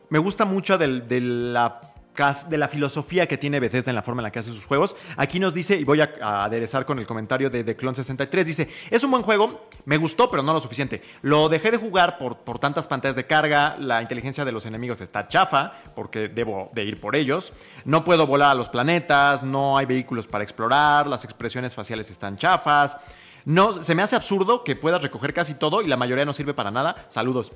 [0.10, 1.91] Me gusta mucho del- de la
[2.50, 4.96] de la filosofía que tiene Bethesda en la forma en la que hace sus juegos.
[5.18, 9.04] Aquí nos dice, y voy a, aderezar con el comentario de, de Clon63, dice, es
[9.04, 11.02] un buen juego, me gustó, pero no lo suficiente.
[11.22, 15.02] Lo dejé de jugar por, por tantas pantallas de carga, la inteligencia de los enemigos
[15.02, 17.54] está chafa, porque debo de ir por ellos.
[17.86, 22.36] No puedo volar a los planetas, no hay vehículos para explorar, las expresiones faciales están
[22.36, 22.98] chafas.
[23.46, 26.54] No, se me hace absurdo que puedas recoger casi todo y la mayoría no sirve
[26.54, 27.06] para nada.
[27.08, 27.52] Saludos.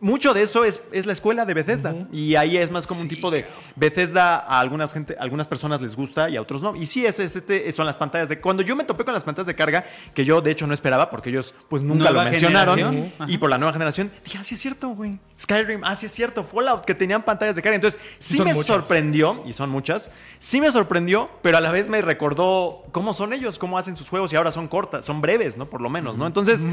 [0.00, 1.94] Mucho de eso es, es la escuela de Bethesda.
[2.10, 5.80] Y ahí es más como un tipo de Bethesda a algunas gente, a algunas personas
[5.80, 6.74] les gusta y a otros no.
[6.74, 8.40] Y sí, es, es- este- son las pantallas de.
[8.40, 9.84] Cuando yo me topé con las pantallas de carga,
[10.14, 13.12] que yo de hecho no esperaba, porque ellos pues nunca Nueva lo mencionaron.
[13.28, 15.18] Y por la nueva generación, dije, ah, sí es cierto, güey.
[15.38, 16.44] Skyrim, ah, sí es cierto.
[16.44, 17.76] Fallout, que tenían pantallas de carga.
[17.76, 18.66] Entonces, sí, son me muchas.
[18.66, 23.32] sorprendió, y son muchas, sí me sorprendió, pero a la vez me recordó cómo son
[23.32, 25.66] ellos, cómo hacen sus juegos y ahora son cortas, son breves, ¿no?
[25.66, 26.26] Por lo menos, ¿no?
[26.26, 26.66] Entonces,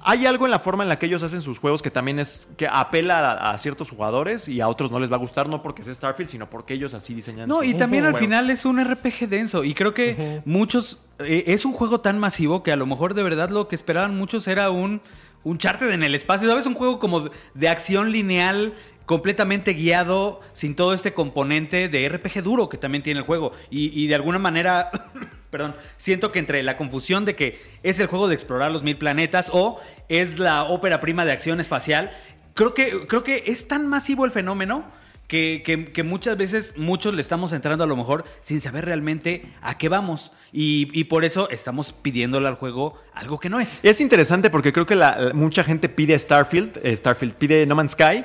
[0.00, 2.48] hay algo en la forma en la que ellos hacen sus juegos que también es
[2.56, 5.62] que apela a, a ciertos jugadores y a otros no les va a gustar, no
[5.62, 7.48] porque sea Starfield, sino porque ellos así diseñan.
[7.48, 9.64] No, y también al final es un RPG denso.
[9.64, 10.98] Y creo que muchos.
[11.18, 14.16] eh, es un juego tan masivo que a lo mejor de verdad lo que esperaban
[14.16, 15.00] muchos era un.
[15.46, 16.64] Un charter en el espacio, ¿sabes?
[16.64, 18.72] Un juego como de acción lineal,
[19.04, 23.52] completamente guiado, sin todo este componente de RPG duro que también tiene el juego.
[23.68, 24.90] Y, y de alguna manera.
[25.50, 28.96] Perdón, siento que entre la confusión de que es el juego de explorar los mil
[28.96, 32.10] planetas o es la ópera prima de acción espacial,
[32.54, 34.84] creo que, creo que es tan masivo el fenómeno
[35.28, 39.46] que, que- que muchas veces muchos le estamos entrando a lo mejor sin saber realmente
[39.62, 40.32] a qué vamos.
[40.52, 43.80] Y, y por eso estamos pidiéndole al juego algo que no es.
[43.82, 47.74] Es interesante porque creo que la- la- mucha gente pide Starfield, eh, Starfield pide No
[47.74, 48.24] Man's Sky.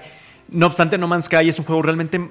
[0.50, 2.30] No obstante, No Man's Sky es un juego realmente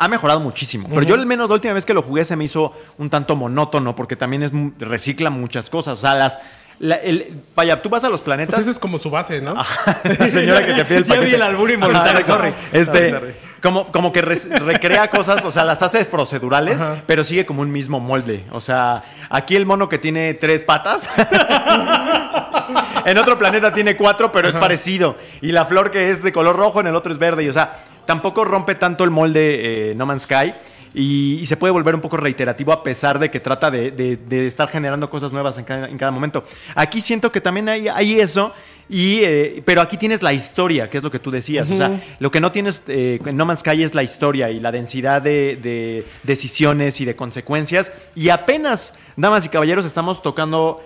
[0.00, 0.88] ha mejorado muchísimo.
[0.88, 3.34] Pero yo al menos la última vez que lo jugué se me hizo un tanto
[3.34, 5.98] monótono porque también es recicla muchas cosas.
[5.98, 6.38] O sea, las
[6.80, 8.54] la- el- vaya, tú vas a los planetas.
[8.54, 9.54] Pues esa es como su base, ¿no?
[10.30, 11.36] Señora que te pide el Ya vi paquete.
[11.36, 12.54] el albur involuntario, sorry.
[12.72, 13.34] Este, Sorry.
[13.62, 17.02] como, como que res- recrea cosas, o sea, las hace procedurales, Ajá.
[17.06, 18.44] pero sigue como un mismo molde.
[18.52, 21.08] O sea, aquí el mono que tiene tres patas.
[23.04, 25.16] en otro planeta tiene cuatro, pero es parecido.
[25.40, 27.44] Y la flor que es de color rojo, en el otro es verde.
[27.44, 30.52] Y, o sea, tampoco rompe tanto el molde eh, No Man's Sky.
[30.94, 34.16] Y, y se puede volver un poco reiterativo a pesar de que trata de, de-
[34.16, 36.44] de estar generando cosas nuevas en cada, en cada momento.
[36.74, 38.52] Aquí siento que también hay, hay eso.
[38.90, 41.70] Y, eh, pero aquí tienes la historia, que es lo que tú decías.
[41.70, 44.60] O sea, lo que no tienes eh, en No Man's Sky es la historia y
[44.60, 47.92] la densidad de, de decisiones y de consecuencias.
[48.14, 50.82] Y apenas, damas y caballeros, estamos tocando.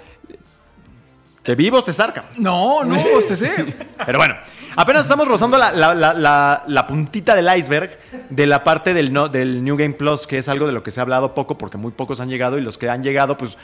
[1.45, 2.27] ¿Te vivos te sarca?
[2.37, 2.97] No, no,
[3.35, 3.47] sí.
[4.07, 4.35] Pero bueno,
[4.76, 7.98] apenas estamos rozando la, la- la- la- la puntita del iceberg
[8.30, 10.90] de la parte del, no- del New Game Plus, que es algo de lo que
[10.90, 13.56] se ha hablado poco, porque muy pocos han llegado y los que han llegado, pues.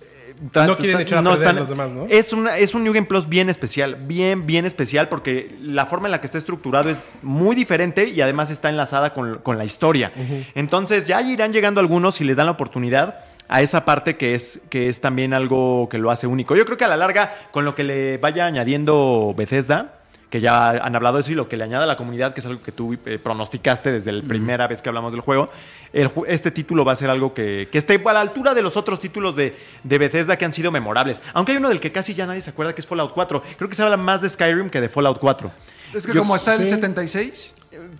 [0.00, 2.06] eh, tan- No quieren tan- echar a perder a los demás, ¿no?
[2.08, 6.08] Es, una- es un New Game Plus bien especial, bien, bien especial, porque la forma
[6.08, 9.64] en la que está estructurado es muy diferente y además está enlazada con, con la
[9.64, 10.12] historia.
[10.54, 14.60] Entonces, ya irán llegando algunos y le dan la oportunidad a esa parte que es,
[14.70, 16.56] que es también algo que lo hace único.
[16.56, 19.98] Yo creo que a la larga, con lo que le vaya añadiendo Bethesda,
[20.34, 22.40] que ya han hablado de eso y lo que le añade a la comunidad, que
[22.40, 25.48] es algo que tú eh, pronosticaste desde la primera vez que hablamos del juego,
[25.92, 28.76] el este título va a ser algo que, que esté a la altura de los
[28.76, 31.22] otros títulos de, de Bethesda que han sido memorables.
[31.34, 33.44] Aunque hay uno del que casi ya nadie se acuerda, que es Fallout 4.
[33.56, 35.52] Creo que se habla más de Skyrim que de Fallout 4.
[35.94, 36.70] Es que Yo- como está el sí.
[36.70, 37.52] 76,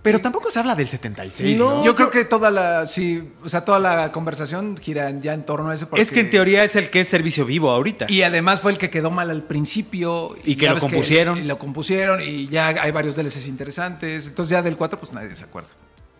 [0.03, 1.77] Pero tampoco se habla del 76, No.
[1.77, 1.85] ¿no?
[1.85, 5.71] yo creo que toda la, sí, o sea, toda la conversación gira ya en torno
[5.71, 5.87] a ese.
[5.87, 8.07] porque- Es que en teoría es el que es servicio vivo ahorita.
[8.09, 10.37] Y además fue el que quedó mal al principio.
[10.45, 11.39] Y que lo compusieron.
[11.39, 14.27] y lo compusieron y ya hay varios DLCs interesantes.
[14.29, 15.71] Entonces ya del 4 pues nadie se acuerda.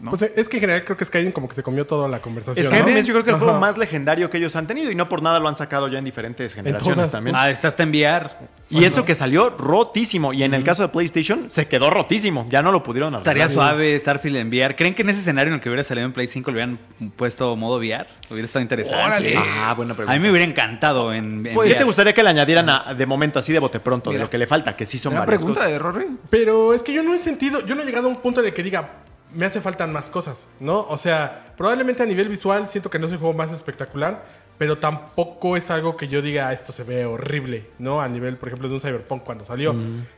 [0.05, 0.11] ¿No?
[0.11, 2.65] Pues es que en general creo que Skyrim como que se comió toda la conversación.
[2.67, 3.01] Skyrim ¿no?
[3.01, 5.23] es yo creo que el juego más legendario que ellos han tenido y no por
[5.23, 7.35] nada lo han sacado ya en diferentes generaciones todas, también.
[7.37, 8.39] Ah, está hasta enviar.
[8.71, 10.33] Y eso que salió rotísimo.
[10.33, 12.47] Y en el caso de PlayStation, se quedó rotísimo.
[12.49, 13.37] Ya no lo pudieron arreglar.
[13.37, 14.75] Estaría suave Starfield en VR.
[14.77, 16.79] ¿Creen que en ese escenario en el que hubiera salido en Play 5 le hubieran
[17.17, 18.07] puesto modo VR?
[18.31, 19.05] Hubiera estado interesante.
[19.05, 19.35] Órale.
[19.37, 20.13] Ah, buena pregunta.
[20.13, 21.79] A mí me hubiera encantado en, en Pues- ¿Qué VR.
[21.79, 24.39] te gustaría que le añadieran a- de momento, así de bote pronto, de lo que
[24.39, 24.75] le falta?
[24.77, 25.73] Que sí son Una varias pregunta cosas.
[25.73, 26.07] de Rory.
[26.31, 28.47] Pero es que yo no he sentido, yo no he llegado a un punto en
[28.47, 28.91] el que diga,
[29.35, 30.87] me hace faltan más cosas, ¿no?
[30.89, 34.25] O sea, probablemente a nivel visual siento que no es el juego más espectacular,
[34.59, 38.01] pero tampoco es algo que yo diga, esto se ve horrible, ¿no?
[38.01, 39.75] A nivel, por ejemplo, de un Cyberpunk cuando salió.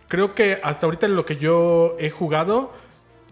[0.08, 2.72] Creo que hasta ahorita lo que yo he jugado,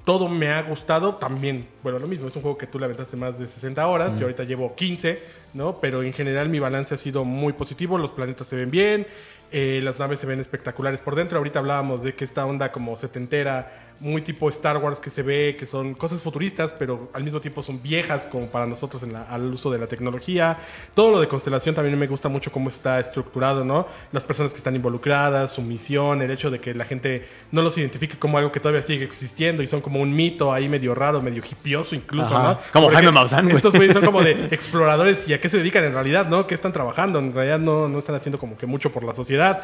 [0.05, 1.17] todo me ha gustado.
[1.17, 4.17] También, bueno, lo mismo, es un juego que tú le aventaste más de 60 horas,
[4.17, 5.23] yo ahorita llevo 15,
[5.55, 5.79] ¿no?
[5.81, 9.07] Pero en general mi balance ha sido muy positivo, los planetas se ven bien,
[9.53, 11.39] eh, las naves se ven espectaculares por dentro.
[11.39, 15.57] Ahorita hablábamos de que esta onda como setentera, muy tipo Star Wars que se ve,
[15.59, 19.23] que son cosas futuristas, pero al mismo tiempo son viejas como para nosotros en la-
[19.23, 20.59] al uso de la tecnología.
[20.95, 23.87] Todo lo de constelación también me gusta mucho cómo está estructurado, ¿no?
[24.13, 27.79] Las personas que están involucradas, su misión, el hecho de que la gente no los
[27.79, 31.23] identifique como algo que todavía sigue existiendo y son como un mito ahí medio raro,
[31.23, 32.49] medio hipioso incluso, Ajá.
[32.49, 32.59] ¿no?
[32.73, 33.51] Como Porque Jaime Maussan.
[33.53, 36.47] Estos güeyes son como de exploradores y a qué se dedican en realidad, ¿no?
[36.47, 37.19] ¿Qué están trabajando?
[37.21, 39.63] En realidad no, no están haciendo como que mucho por la sociedad.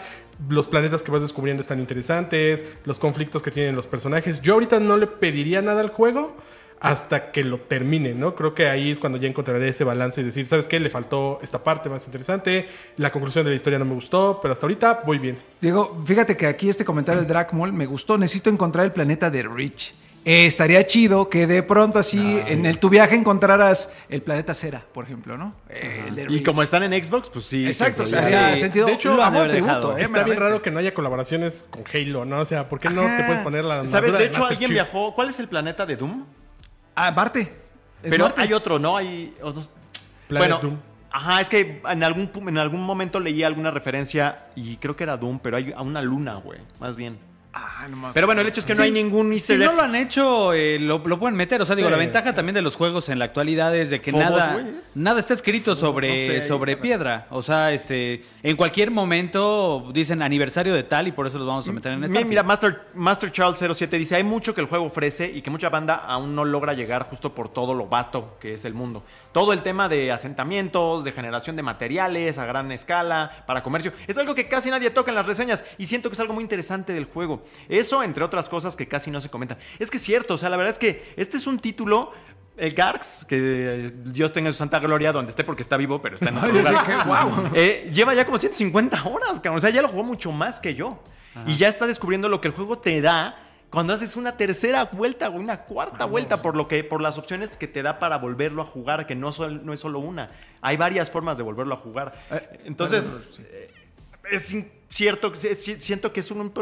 [0.49, 4.20] Los planetas que vas descubriendo están interesantes, los conflictos que tienen los personajes.
[4.43, 6.37] Yo ahorita no le pediría nada al juego
[6.81, 8.35] hasta que lo termine, ¿no?
[8.35, 10.81] Creo que ahí es cuando ya encontraré ese balance y decir, ¿sabes qué?
[10.81, 14.53] Le faltó esta parte más interesante, la conclusión de la historia no me gustó, pero
[14.53, 15.37] hasta ahorita voy bien.
[15.61, 18.17] Diego, fíjate que aquí este comentario de Dracmol me gustó.
[18.17, 19.95] Necesito encontrar el planeta de Rich.
[20.25, 24.53] Eh, estaría chido que de pronto así Ah, en el, tu viaje encontraras el planeta
[24.53, 25.55] Cera, por ejemplo, ¿no?
[25.71, 27.67] Eh, el de Y como están en Xbox, pues sí.
[27.67, 28.61] Exacto, o sea, Sí.
[28.61, 28.87] sentido.
[28.87, 32.41] De hecho, lo tributo, eh, Está bien raro que no haya colaboraciones con Halo, ¿no?
[32.41, 33.17] O sea, ¿por qué no Ajá.
[33.17, 34.13] te puedes poner la ¿Sabes?
[34.13, 34.75] De hecho, Master alguien Chief?
[34.75, 35.15] viajó.
[35.15, 36.25] ¿Cuál es el planeta de Doom?
[36.95, 37.51] Ah, Marte.
[38.03, 38.43] Pero Marte.
[38.43, 38.97] hay otro, ¿no?
[38.99, 39.35] Hay.
[39.43, 39.71] otros-
[40.29, 40.81] Planet bueno, Doom.
[41.13, 45.17] Ajá, es que en algún, en algún momento leí alguna referencia y creo que era
[45.17, 47.19] Doom, pero hay a una luna, güey, más bien.
[47.53, 49.97] Ah, no Pero bueno, el hecho es que no hay ningún Si no lo han
[49.97, 51.61] hecho, eh, lo, lo pueden meter.
[51.61, 51.93] O sea, digo, Sí.
[51.93, 55.19] la ventaja también de los juegos en la actualidad es de que Fobos, nada, nada
[55.19, 57.27] está escrito sobre, no sé, ahí sobre piedra.
[57.31, 61.67] O sea, este, en cualquier momento dicen aniversario de tal y por eso los vamos
[61.69, 62.25] a meter en esta.
[62.25, 65.69] Mira, Master, Master Charles 07 dice, hay mucho que el juego ofrece y que mucha
[65.71, 69.03] banda aún no logra llegar justo por todo lo vasto que es el mundo.
[69.33, 74.17] Todo el tema de asentamientos, de generación de materiales a gran escala, para comercio, es
[74.19, 76.93] algo que casi nadie toca en las reseñas y siento que es algo muy interesante
[76.93, 77.07] del
[77.41, 77.55] juego.
[77.69, 79.59] Eso, entre otras cosas que casi no se comentan.
[79.79, 82.13] Es que es cierto, o sea, la verdad es que este es un título...
[82.57, 83.37] El Garx, que
[83.87, 86.49] eh, Dios tenga su santa gloria donde esté porque está vivo, pero está en otro
[86.53, 87.07] lugar.
[87.07, 87.31] guau.
[87.55, 89.57] Eh, lleva ya como 150 horas, cabrón.
[89.57, 91.03] O sea, ya lo jugó mucho más que yo.
[91.47, 93.39] Y ya está descubriendo lo que el juego te da
[93.71, 97.57] cuando haces una tercera vuelta o una cuarta vuelta por lo que por las opciones
[97.57, 100.29] que te da para volverlo a jugar, que no, sol- no es solo una.
[100.61, 102.13] Hay varias formas de volverlo a jugar.
[102.31, 103.71] Eh, Entonces, eh,
[104.31, 104.55] es
[104.91, 106.53] cierto, es- siento que es un,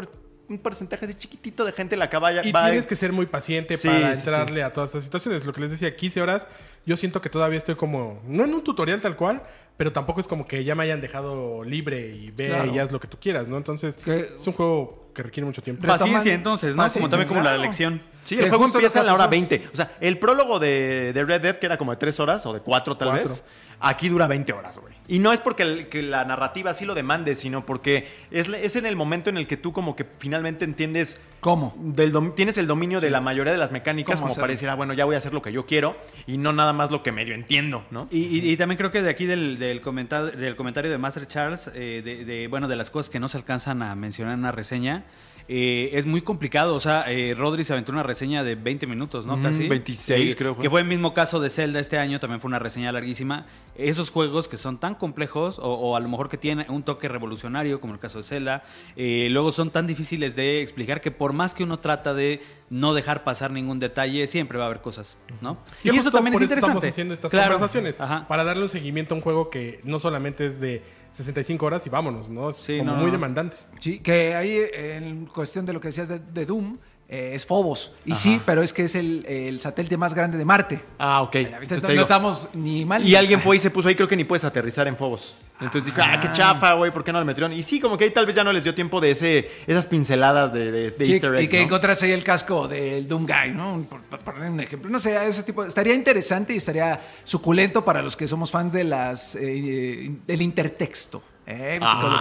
[0.49, 2.43] un porcentaje así chiquitito de gente la que vaya.
[2.45, 5.45] Y va- tienes que ser muy paciente Sí, para sí, entrarle a todas esas situaciones.
[5.45, 6.49] Lo que les decía, 15 horas,
[6.87, 9.43] yo siento que todavía estoy como, no en un tutorial tal cual,
[9.77, 12.73] pero tampoco es como que ya me hayan dejado libre y ve Claro.
[12.75, 13.57] y haz lo que tú quieras, ¿no?
[13.59, 15.87] Entonces, es un juego que requiere mucho tiempo.
[15.87, 16.83] Paciencia entonces, ¿no?
[16.83, 17.63] Paciencia, como también como la claro.
[17.63, 18.03] lección.
[18.23, 19.69] Sí, el juego empieza a la hora que pasó- 20.
[19.73, 22.53] O sea, el prólogo de, de Red Dead, que era como de 3 horas o
[22.53, 23.29] de 4 tal Cuatro.
[23.29, 23.45] vez,
[23.81, 24.89] aquí dura 20 horas, güey.
[25.11, 28.77] Y no es porque el- que la narrativa así lo demande, sino porque es, es
[28.77, 31.19] en el momento en el que tú como que finalmente entiendes...
[31.41, 31.75] ¿Cómo?
[31.79, 34.69] Del dom- tienes el dominio de la mayoría de las mecánicas ¿Cómo como para decir,
[34.69, 37.03] ah, bueno, ya voy a hacer lo que yo quiero y no nada más lo
[37.03, 38.07] que medio entiendo, ¿no?
[38.11, 41.27] Y, y- y también creo que de aquí del, del, comentario, del comentario de Master
[41.27, 44.41] Charles, eh, de, de, bueno, de las cosas que no se alcanzan a mencionar en
[44.41, 45.05] una reseña,
[45.49, 46.75] eh, es muy complicado.
[46.75, 49.37] O sea, eh, Rodri se aventó una reseña de 20 minutos, ¿no?
[49.37, 49.69] Mm, Casi.
[49.69, 50.63] 26 Eh, creo fue.
[50.63, 53.47] Que fue el mismo caso de Zelda este año, también fue una reseña larguísima.
[53.77, 57.09] Esos juegos que son tan complejos, o, o a lo mejor que tienen un toque
[57.09, 58.65] revolucionario, como el caso de Zelda,
[58.97, 62.93] eh, luego son tan difíciles de explicar que por más que uno trata de no
[62.93, 65.57] dejar pasar ningún detalle, siempre va a haber cosas, ¿no?
[65.83, 67.55] Y, justo por eso estamos haciendo estas Claro.
[67.55, 67.99] conversaciones.
[68.01, 68.27] Ajá.
[68.29, 70.83] Para darle un seguimiento a un juego que no solamente es de
[71.19, 72.51] 65 horas y vámonos, ¿no?
[72.51, 73.57] Es Sí, como no, muy demandante.
[73.81, 76.79] Sí, que ahí en cuestión de lo que decías de, de Doom,
[77.09, 77.93] eh, es Phobos.
[78.05, 80.81] Y sí, pero es que es el, el satélite más grande de Marte.
[80.99, 81.35] Ah, ok.
[81.37, 83.03] Entonces No, estamos ni mal.
[83.03, 85.35] Y ni- alguien fue y se puso ahí, creo que ni puedes aterrizar en Fobos.
[85.61, 87.53] Entonces dijo, ah, qué chafa, güey, ¿por qué no le metieron?
[87.53, 89.87] Y sí, como que ahí tal vez ya no les dio tiempo de ese, esas
[89.89, 91.65] pinceladas de, de, de Sí, easter eggs, y que ¿no?
[91.65, 93.85] encontrás ahí el casco del Doom Guy, ¿no?
[93.91, 94.89] Por, por poner un ejemplo.
[94.89, 95.65] No sé, ese tipo.
[95.65, 101.23] Estaría interesante y estaría suculento para los que somos fans de las eh, del intertexto.
[101.51, 101.79] ¿Eh?
[101.81, 102.21] ¿Viste todo lo que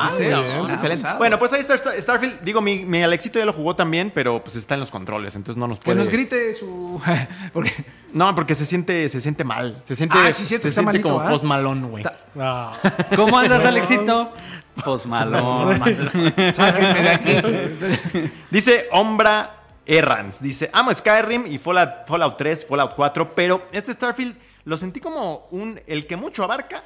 [0.71, 1.07] Ah, excelente.
[1.17, 2.39] Bueno, pues ahí está Star- Starfield.
[2.43, 5.59] Digo, mi, mi Alexito ya lo jugó también, pero pues está en los controles, entonces
[5.59, 5.97] no nos Que puede...
[5.97, 7.01] nos grite su.
[7.53, 7.73] porque
[8.13, 9.81] No, porque se siente, se siente mal.
[9.85, 11.29] Se siente, Ah, sí, cierto, se está siente malito, como ¿ah?
[11.29, 12.03] post malón, güey.
[12.03, 12.79] Ta- Ah.
[13.17, 14.31] ¿Cómo andas, Alexito?
[14.83, 15.77] Pues malón.
[16.55, 18.31] sáquenme de aquí.
[18.49, 20.41] Dice Ombra Errans.
[20.41, 25.47] Dice, amo Skyrim y Fallout, Fallout 3, Fallout 4, pero este Starfield lo sentí como
[25.51, 26.83] un el que mucho abarca,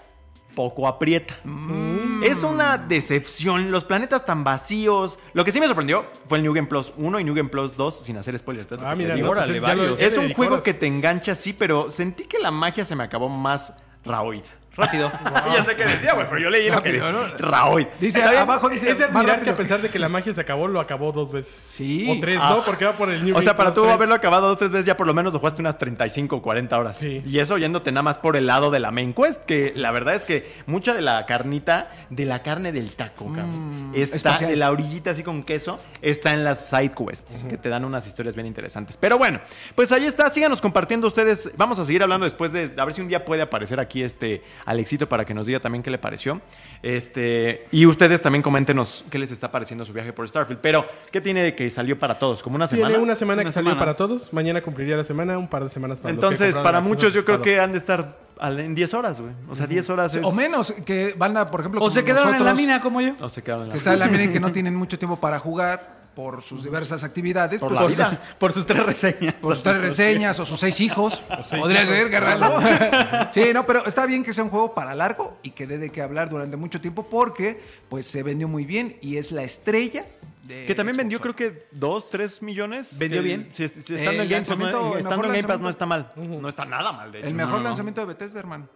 [0.55, 1.35] poco aprieta.
[1.43, 2.23] Mm.
[2.23, 3.71] Es una decepción.
[3.71, 5.17] Los planetas tan vacíos.
[5.33, 7.75] Lo que sí me sorprendió fue el New Game Plus 1 y New Game Plus
[7.75, 8.71] 2, sin hacer spoilers.
[8.71, 11.53] es lo Ah, mira, no, pues órale, lo- Es un juego que te engancha, sí,
[11.53, 14.43] pero sentí que la magia se me acabó más raoid.
[14.75, 15.11] Rápido.
[15.53, 17.37] ya sé qué decía, güey, pero yo leí lo que Rápido, ¿no?
[17.37, 17.87] Raoy.
[17.99, 18.35] Dice bien.
[18.37, 20.67] abajo, Es dice de más rápido que a pesar de que la magia se acabó,
[20.67, 21.53] lo acabó dos veces.
[21.65, 22.07] Sí.
[22.09, 22.51] O tres, Ah.
[22.55, 22.63] ¿no?
[22.63, 23.93] Porque va por el New O sea, para tú 3.
[23.93, 26.79] haberlo acabado dos tres veces, ya por lo menos lo jugaste unas 35 o 40
[26.79, 26.97] horas.
[26.97, 27.21] Sí.
[27.25, 30.15] Y eso yéndote nada más por el lado de la main quest, que la verdad
[30.15, 34.49] es que mucha de la carnita, de la carne del taco, cabrón, está espacial.
[34.51, 38.07] de la orillita así con queso, está en las side quests, que te dan unas
[38.07, 38.95] historias bien interesantes.
[38.95, 39.41] Pero bueno,
[39.75, 41.51] pues ahí está, síganos compartiendo ustedes.
[41.57, 44.43] Vamos a seguir hablando después de, a ver si un día puede aparecer aquí este
[44.65, 46.41] Alexito para que nos diga también qué le pareció.
[46.81, 50.61] Este, y ustedes también coméntenos qué les está pareciendo su viaje por Starfield.
[50.61, 52.43] Pero, ¿qué tiene de que salió para todos?
[52.43, 52.89] ¿Como una semana?
[52.89, 54.33] Tiene una semana Una que salió para todos.
[54.33, 57.59] Mañana cumpliría la semana, un par de semanas para Entonces, para muchos yo creo que
[57.59, 59.33] han de estar al- en 10 horas, güey.
[59.49, 60.25] O sea, 10 horas es...
[60.25, 63.01] O menos, que van a, por ejemplo, O como se quedaron en la mina como
[63.01, 63.13] yo.
[63.21, 63.73] O se quedaron en la...
[63.73, 66.63] Que está en la mina y que no tienen mucho tiempo para jugar por sus
[66.63, 67.59] diversas actividades.
[67.59, 68.35] Por pues, la por, vida.
[68.37, 69.33] Por sus tres reseñas.
[69.35, 71.23] por sus tres reseñas o sus seis hijos.
[71.43, 72.59] seis Podría ser, Garraldo.
[73.31, 75.89] sí, no, pero está bien que sea un juego para largo y que dé de
[75.89, 80.05] qué hablar durante mucho tiempo porque pues se vendió muy bien y es la estrella
[80.43, 82.97] de Que también Xbox vendió creo que 2, 3 millones.
[82.99, 83.49] ¿Vendió El- bien?
[83.53, 85.59] Si, si estando El en Game Pass, no, lanzamiento- el estando mejor en Game Pass
[85.61, 86.11] no está mal.
[86.15, 87.27] No está nada mal, de hecho.
[87.27, 87.69] El mejor No, no, no.
[87.69, 88.67] lanzamiento de Bethesda, hermano.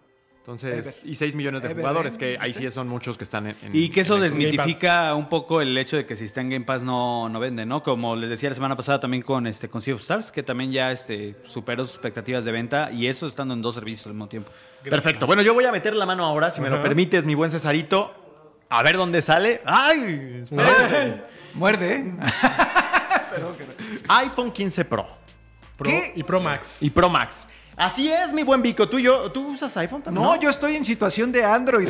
[0.45, 1.11] Entonces, Ever.
[1.11, 3.57] y 6 millones de Ever, jugadores, que ahí sí son muchos que están en...
[3.63, 6.51] en- Y que eso en desmitifica un poco el hecho de que si está en
[6.51, 7.81] Game Pass no, no vende, ¿no?
[7.81, 10.71] Como les decía la semana pasada también con este con Sea of Stars, que también
[10.71, 14.27] ya este, superó sus expectativas de venta y eso estando en dos servicios al mismo
[14.29, 14.51] tiempo.
[14.83, 15.25] Perfecto.
[15.25, 18.13] Bueno, yo voy a meter la mano ahora, si me lo permites, mi buen Cesarito.
[18.69, 19.61] A ver dónde sale.
[19.65, 20.41] ¡Ay!
[20.43, 21.23] espérate.
[21.55, 22.13] Muerde, ¿eh?
[24.09, 25.07] iPhone 15 Pro
[25.77, 26.13] Pro ¿Qué?
[26.15, 26.77] y Pro Max.
[26.81, 27.47] y Pro Max.
[27.77, 28.87] Así es, mi buen Vico.
[28.87, 30.25] ¿Tú, y yo, ¿tú usas iPhone también?
[30.25, 31.89] No, yo estoy en situación de Android.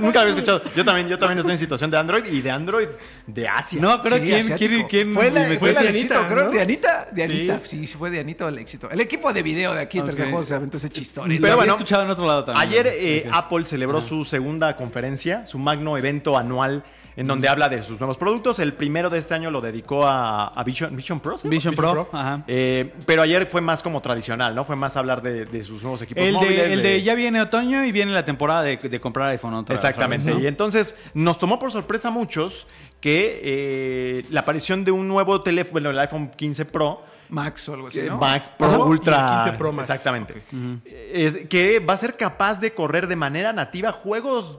[0.00, 0.62] Nunca había escuchado.
[0.74, 2.88] Yo también, yo también estoy en situación de Android y de Android
[3.26, 3.80] de Asia.
[3.80, 6.44] No, pero Sí, ¿quién, quién, quién fue la, fue creo.
[6.44, 6.50] ¿no?
[6.50, 7.08] ¿De Anita?
[7.10, 7.60] De Anita.
[7.64, 7.86] Sí.
[7.86, 8.90] Sí, fue de Anita el éxito.
[8.90, 10.30] El equipo de video de aquí de Tercer Ok.
[10.30, 11.28] Juego se aventó ese chistón.
[11.28, 12.68] Lo Pero había bueno, escuchado en otro lado también.
[12.68, 16.84] Ayer eh, Apple celebró su segunda conferencia, su magno evento anual,
[17.20, 18.58] en donde habla de sus nuevos productos.
[18.60, 21.36] El primero de este año lo dedicó a, a Vision, Vision Pro.
[21.36, 21.48] ¿sí?
[21.48, 22.18] Vision Vision Pro, Pro.
[22.18, 22.44] ajá.
[22.46, 24.64] Eh, pero ayer fue más como tradicional, ¿no?
[24.64, 26.56] Fue más hablar de, de sus nuevos equipos El móviles.
[26.64, 29.74] de, el de ya viene otoño y viene la temporada de, de comprar iPhone otra
[29.74, 30.32] vez, Exactamente.
[30.40, 32.66] Y entonces nos tomó por sorpresa a muchos
[33.00, 37.74] que eh, la aparición de un nuevo teléfono, bueno, el iPhone 15 Pro, Max o
[37.74, 38.16] algo así, eh, ¿no?
[38.18, 38.78] Max Pro Ajá.
[38.84, 39.16] Ultra.
[39.16, 39.90] Y el 15 Pro Max.
[39.90, 40.42] Exactamente.
[41.12, 44.58] Es que va a ser capaz de correr de manera nativa juegos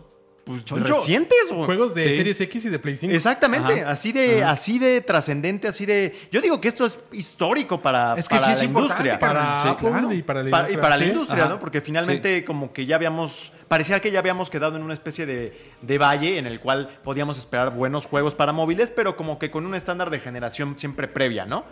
[0.68, 1.38] pues, recientes.
[1.50, 2.18] Juegos de Sí.
[2.18, 3.14] Series X y de Play 5.
[3.14, 3.92] Exactamente, Ajá.
[3.92, 6.16] así de, así de trascendente, así de.
[6.32, 9.20] Yo digo que esto es histórico para, Es que para sí la industria.
[9.20, 10.12] Para Sí, claro.
[10.14, 11.46] y para la Pa- y para la industria.
[11.46, 11.60] ¿no?
[11.60, 15.58] Porque finalmente como que ya habíamos, parecía que ya habíamos quedado en una especie de,
[15.82, 19.66] de valle en el cual podíamos esperar buenos juegos para móviles, pero como que con
[19.66, 21.66] un estándar de generación siempre previa, ¿no?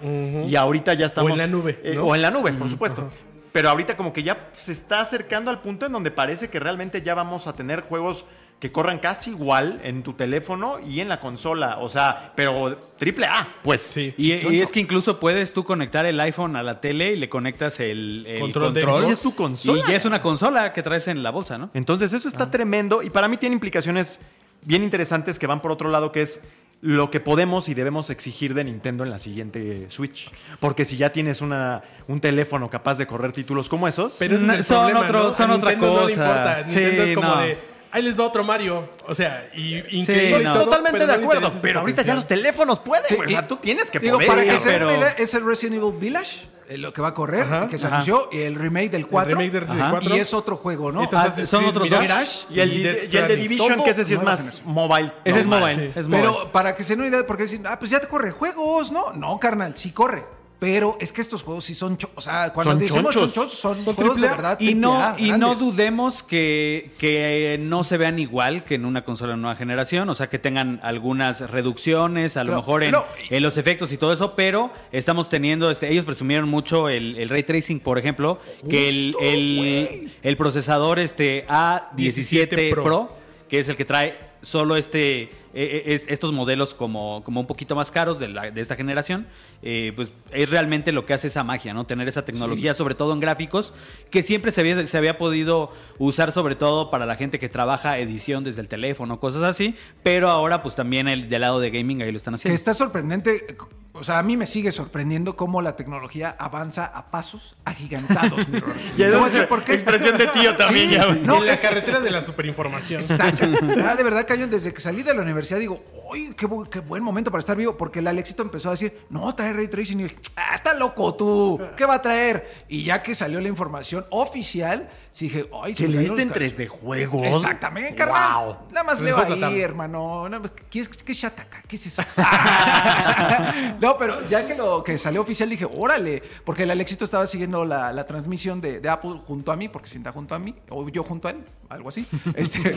[0.47, 1.31] Y ahorita ya estamos...
[1.31, 2.03] O en la nube, eh, ¿no?
[2.05, 3.09] o en la nube, por supuesto.
[3.51, 7.01] Pero ahorita como que ya se está acercando al punto en donde parece que realmente
[7.01, 8.25] ya vamos a tener juegos
[8.59, 11.77] que corran casi igual en tu teléfono y en la consola.
[11.79, 13.81] O sea, pero triple A, pues.
[13.81, 14.13] Sí.
[14.17, 17.29] Y, y es que incluso puedes tú conectar el iPhone a la tele y le
[17.29, 19.05] conectas el, el Control control.
[19.07, 19.81] Y es tu consola.
[19.87, 21.69] Y ya es una consola que traes en la bolsa, ¿no?
[21.73, 22.31] Entonces eso Ah.
[22.31, 24.19] está tremendo y para mí tiene implicaciones
[24.65, 26.41] bien interesantes que van por otro lado, que es
[26.81, 30.29] lo que podemos y debemos exigir de Nintendo en la siguiente Switch.
[30.59, 34.45] Porque si ya tienes una, un teléfono capaz de correr títulos como esos, Pero ese
[34.45, 35.31] es el Son problema, otro- ¿no?
[35.31, 36.25] son A otra Nintendo No le cosa.
[36.25, 36.65] importa.
[36.71, 37.41] Sí, es como no.
[37.41, 37.57] de,
[37.91, 38.89] ahí les va otro Mario.
[39.07, 40.37] O sea, y increíble.
[40.39, 40.53] Sí, no.
[40.63, 41.51] totalmente de acuerdo.
[41.61, 43.27] Pero ahorita ya los teléfonos pueden, Sí, güey.
[43.27, 44.27] O sea, tú tienes que Digo, poder.
[44.29, 47.01] para que se pero- den una idea, es el Resident Evil Village, eh, lo que
[47.01, 47.95] va a correr, Ajá, que se ajá.
[47.95, 49.31] anunció, y el remake del 4.
[49.31, 49.91] remake de Resident Ajá.
[49.91, 50.15] 4.
[50.15, 51.07] Y es otro juego, ¿no?
[51.11, 52.47] Ah, son otros Mirage dos.
[52.51, 53.35] Y el, y y Death el de.
[53.37, 54.73] Division, Todo que ese sí es más generación.
[54.73, 55.11] mobile.
[55.25, 55.75] Ese es normal.
[55.75, 55.91] mobile.
[55.93, 55.99] Sí.
[55.99, 56.27] Es mobile.
[56.27, 58.91] Pero para que se den una idea, porque dicen, ah, pues ya te corre juegos,
[58.91, 59.11] ¿no?
[59.13, 60.25] No, carnal, sí corre.
[60.59, 63.33] Pero es que estos juegos sí son, cho- o sea, cuando Son decimos chonchos.
[63.33, 64.59] chonchos, son, Son juegos de verdad.
[64.59, 69.05] Y no, A, y no dudemos que, que no se vean igual que en una
[69.05, 73.05] consola de nueva generación, o sea que tengan algunas reducciones, a lo mejor en, no.
[73.29, 77.29] en los efectos y todo eso, pero estamos teniendo, este, ellos presumieron mucho el, el
[77.29, 78.37] ray tracing, por ejemplo,
[78.69, 82.83] que el, el, procesador este A17 17 Pro.
[82.83, 83.17] Pro.
[83.47, 87.47] que es el que trae solo este eh, eh, es- estos modelos como, como un
[87.47, 89.27] poquito más caros de, la- de esta generación,
[89.61, 91.85] eh, pues es realmente lo que hace esa magia, ¿no?
[91.85, 93.73] Tener esa tecnología, sobre todo en gráficos,
[94.11, 97.97] que siempre se había, se había podido usar sobre todo para la gente que trabaja
[97.99, 102.01] edición desde el teléfono, cosas así, pero ahora pues también el del lado de gaming
[102.01, 102.55] ahí lo están Que haciendo.
[102.55, 103.57] está sorprendente,
[103.93, 108.59] o sea, a mí me sigue sorprendiendo cómo la tecnología avanza a pasos agigantados, mi.
[108.97, 109.73] Ya decir por qué.
[109.73, 111.19] expresión de tío también, Sí, ya, güey.
[111.21, 113.01] No, en la es que carretera de la superinformación.
[113.01, 114.49] está, está de verdad cañón.
[114.49, 117.55] Desde que salí de la universidad digo, uy, qué, bu- qué buen momento para estar
[117.55, 119.99] vivo, porque el Alexito empezó a decir, no, trae Ray Tracing.
[119.99, 122.65] Y yo dije, ah, está loco tú, ¿qué va a traer?
[122.67, 126.21] Y ya que salió la información oficial, sí dije, ay, se ¿Que me le viste
[126.21, 126.57] en los calzones".
[126.57, 127.25] 3D juegos?
[127.27, 128.45] Exactamente, carnal.
[128.45, 128.55] Wow.
[128.71, 129.53] Nada más leo ahí, tratar.
[129.57, 130.29] hermano.
[130.29, 131.63] Nada más, ¿Qué es, qué es Shataka?
[131.67, 132.03] ¿Qué es eso?
[133.81, 137.65] no, pero ya que lo que salió oficial dije, órale, porque el Alexito estaba siguiendo
[137.65, 140.55] la, la transmisión de, de Apple junto a mí, porque se sienta junto a mí,
[140.69, 142.05] o yo junto a él, algo así.
[142.35, 142.75] Este,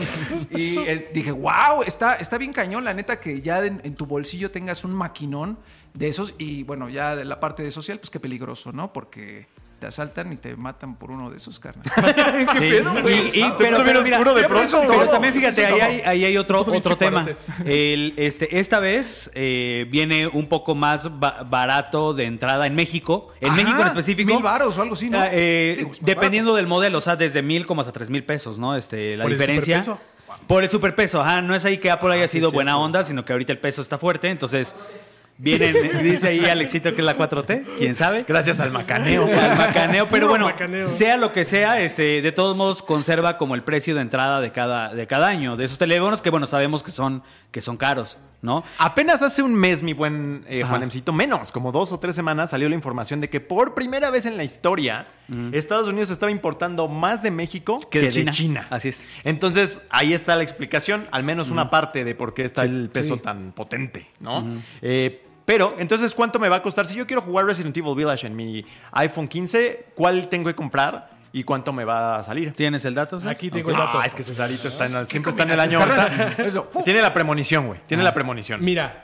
[0.51, 4.05] y es- dije, wow, está, está bien cañón, la neta, que ya en, en tu
[4.05, 5.57] bolsillo tengas un maquinón
[5.93, 6.33] de esos.
[6.37, 8.91] Y bueno, ya de la parte de social, pues qué peligroso, ¿no?
[8.91, 9.47] Porque
[9.83, 11.83] te asaltan y te matan por uno de esos, carnal.
[12.53, 12.59] Sí.
[12.69, 13.37] pedo, güey?
[13.37, 14.81] Y- y- pero, mira, de pronto.
[14.87, 17.27] pero también fíjate, ahí hay, ahí hay otro, otro tema.
[17.65, 23.27] El, este, esta vez eh, viene un poco más ba- barato de entrada en México.
[23.41, 24.33] En Ajá, México en específico.
[24.33, 25.19] mil varos o algo así, ¿no?
[25.19, 28.57] Ah, eh, Digo, dependiendo del modelo, o sea, desde mil como hasta tres mil pesos,
[28.57, 28.77] ¿no?
[28.77, 29.83] Este, la ¿Por el diferencia.
[30.47, 31.41] Por el superpeso, ajá.
[31.41, 33.81] No es ahí que Apple haya sí, sido buena onda, sino que ahorita el peso
[33.81, 34.29] está fuerte.
[34.29, 34.75] Entonces,
[35.37, 38.25] vienen, dice ahí Alexito que es la 4T, quién sabe.
[38.27, 39.25] Gracias al macaneo.
[39.25, 40.87] Al macaneo, pero bueno, macaneo.
[40.87, 44.51] sea lo que sea, este, de todos modos conserva como el precio de entrada de
[44.51, 48.17] cada, de cada año de esos teléfonos que bueno sabemos que son que son caros,
[48.43, 48.63] ¿no?
[48.77, 50.63] Apenas hace un mes, mi buen eh.
[50.63, 54.25] Juanemcito, menos, como dos o tres semanas, salió la información de que por primera vez
[54.25, 55.07] en la historia,
[55.53, 58.67] Estados Unidos estaba importando más de México que, Que de de China.
[58.69, 59.07] Así es.
[59.23, 63.15] Entonces, ahí está la explicación, al menos una parte de por qué está el peso
[63.15, 63.21] sí.
[63.21, 64.45] tan potente, ¿no?
[64.81, 66.85] Eh, pero, entonces, ¿cuánto me va a costar?
[66.85, 71.12] Si yo quiero jugar Resident Evil Village en mi iPhone 15, ¿cuál tengo que comprar
[71.35, 72.53] y cuánto me va a salir?
[72.53, 73.19] ¿Tienes el dato?
[73.27, 73.99] Aquí tengo el dato.
[73.99, 75.79] Ah, es que Cesarito está en, siempre está en el año.
[76.37, 76.69] Eso.
[76.71, 76.83] Uh.
[76.85, 77.79] tiene la premonición, güey.
[77.87, 78.63] Tiene la premonición.
[78.63, 79.03] Mira,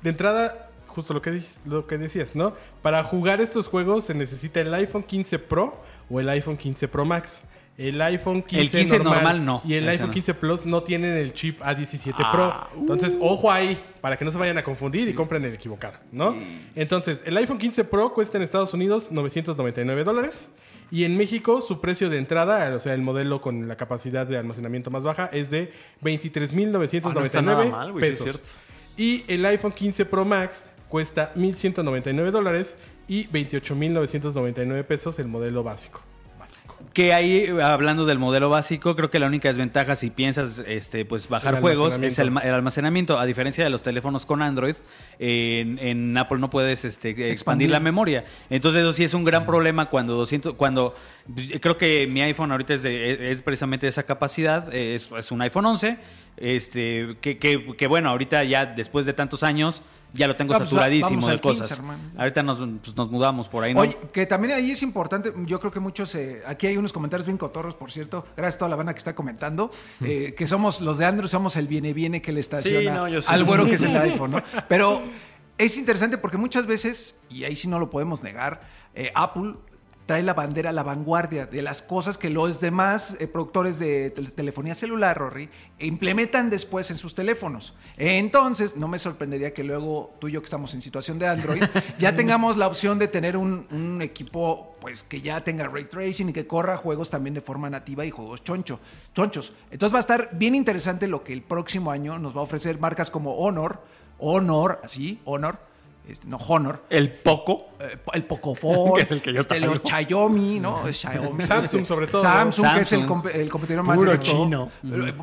[0.00, 2.54] de entrada, justo lo que, lo que decías, ¿no?
[2.80, 7.04] Para jugar estos juegos se necesita el iPhone 15 Pro o el iPhone 15 Pro
[7.04, 7.42] Max.
[7.76, 9.60] El iPhone 15, El 15 normal no.
[9.64, 10.12] Y el iPhone no.
[10.12, 12.80] 15 Plus no tienen el chip A17 Ah, Pro.
[12.80, 16.36] Entonces, ojo ahí, para que no se vayan a confundir y compren el equivocado, ¿no?
[16.76, 20.46] Entonces, el iPhone 15 Pro cuesta en Estados Unidos 999 dólares.
[20.90, 24.36] Y en México, su precio de entrada, o sea, el modelo con la capacidad de
[24.38, 25.72] almacenamiento más baja, es de
[26.02, 28.24] 23.999 Ah, no güey, sí es pesos.
[28.24, 28.50] cierto.
[28.96, 32.76] Y el iPhone 15 Pro Max cuesta 1.199 dólares
[33.08, 36.00] y 28.999 pesos el modelo básico.
[36.92, 41.28] Que ahí, hablando del modelo básico, creo que la única desventaja si piensas este, pues
[41.28, 42.32] bajar juegos es el, almacenamiento.
[42.34, 43.18] ma- el almacenamiento.
[43.18, 44.76] A diferencia de los teléfonos con Android,
[45.18, 47.32] en, en Apple no puedes este, expandir.
[47.32, 47.70] Expandir.
[47.70, 48.24] la memoria.
[48.50, 50.94] Entonces eso sí es un gran problema cuando 200, cuando
[51.60, 55.42] creo que mi iPhone ahorita es, de- es precisamente de esa capacidad, es, es un
[55.42, 55.98] iPhone 11,
[56.36, 59.82] este, que, que- que bueno, ahorita ya después de tantos años
[60.14, 61.82] ya lo tengo Ah, pues, saturadísimo de al 15, cosas.
[62.16, 63.80] ahorita nos, pues, nos mudamos por ahí, ¿no?
[63.80, 67.26] Oye, que también ahí es importante, yo creo que muchos, eh, aquí hay unos comentarios
[67.26, 70.80] bien cotorros, por cierto, gracias a toda la banda que está comentando, eh, que somos
[70.80, 73.82] los de Android, somos el viene viene que le estaciona no, al güero que es
[73.82, 74.42] el iPhone, ¿no?
[74.68, 75.02] Pero
[75.58, 78.60] es interesante porque muchas veces, y ahí sí no lo podemos negar,
[78.94, 79.54] eh, Apple
[80.06, 84.32] trae la bandera, la vanguardia de las cosas que los demás eh, productores de tel-
[84.32, 85.48] telefonía celular, Rory,
[85.78, 87.74] implementan después en sus teléfonos.
[87.96, 91.62] Entonces, no me sorprendería que luego tú y yo que estamos en situación de Android,
[91.98, 96.28] ya tengamos la opción de tener un, un equipo pues que ya tenga ray tracing
[96.28, 98.80] y que corra juegos también de forma nativa y juegos choncho,
[99.14, 99.54] chonchos.
[99.70, 102.78] Entonces va a estar bien interesante lo que el próximo año nos va a ofrecer
[102.78, 103.80] marcas como Honor,
[104.18, 105.58] Honor, así, Honor,
[106.08, 107.68] este, no Honor, El poco.
[107.80, 110.82] eh, el Pocophone, Que es el que yo este, los Xiaomi, ¿no?
[110.92, 112.20] Xiaomi, Samsung, este, sobre todo.
[112.22, 113.24] Samsung, que es el, Samsung.
[113.24, 114.70] comp- el competidor más Puro chino.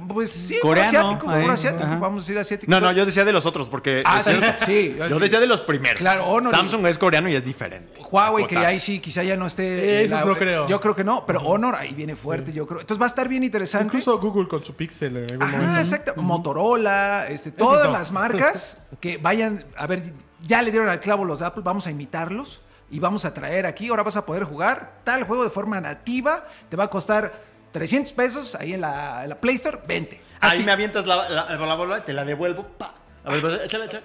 [0.07, 1.99] Pues sí, Coreano, puro asiático, ahí, asiático, ajá.
[1.99, 2.71] vamos a decir asiático.
[2.71, 4.01] No, no, yo decía de los otros, porque.
[4.05, 4.21] Ah,
[4.65, 5.99] sí, Yo decía de los primeros.
[5.99, 8.01] Claro, Honor y- Samsung es coreano y es diferente.
[8.11, 10.01] Huawei, que ahí sí, quizá ya no esté.
[10.01, 10.67] Eh, esos no creo.
[10.67, 12.81] Yo creo que no, pero Honor ahí viene fuerte, yo creo.
[12.81, 13.85] Entonces va a estar bien interesante.
[13.97, 15.79] Incluso Google con su Pixel en algún Ajá, momento.
[15.79, 16.13] exacto.
[16.21, 20.13] Motorola, este, todas las marcas que vayan, a ver,
[20.43, 23.89] ya le dieron al clavo los Apple, vamos a imitarlos y vamos a traer aquí,
[23.89, 27.33] ahora vas a poder jugar tal juego de forma nativa, te va a costar
[27.71, 30.21] 300 pesos ahí en la, en la Play Store, 20.
[30.41, 32.63] Ahí Aquí- me avientas la, la, la bola y te la devuelvo.
[32.77, 32.93] Pa.
[33.23, 34.03] A ver, pues, échale, échale.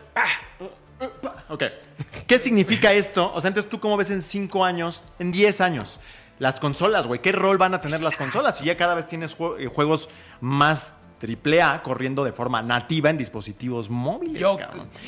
[0.61, 1.45] Uh, pa.
[1.49, 1.65] Ok.
[2.27, 3.33] ¿Qué significa esto?
[3.35, 5.99] O sea, entonces tú cómo ves en 5 años, en 10 años,
[6.39, 7.21] las consolas, güey.
[7.21, 8.59] ¿Qué rol van a tener las consolas?
[8.59, 10.09] Si ya cada vez tienes eh, juegos
[10.41, 14.41] más triple A corriendo de forma nativa en dispositivos móviles.
[14.41, 14.59] Yo-.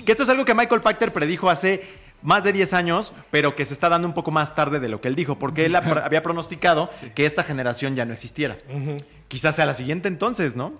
[0.04, 3.64] Que esto es algo que Michael Pachter predijo hace más de 10 años, pero que
[3.64, 6.22] se está dando un poco más tarde de lo que él dijo, porque él había
[6.22, 8.58] pronosticado que esta generación ya no existiera.
[9.28, 10.72] Quizás sea la siguiente entonces, ¿no?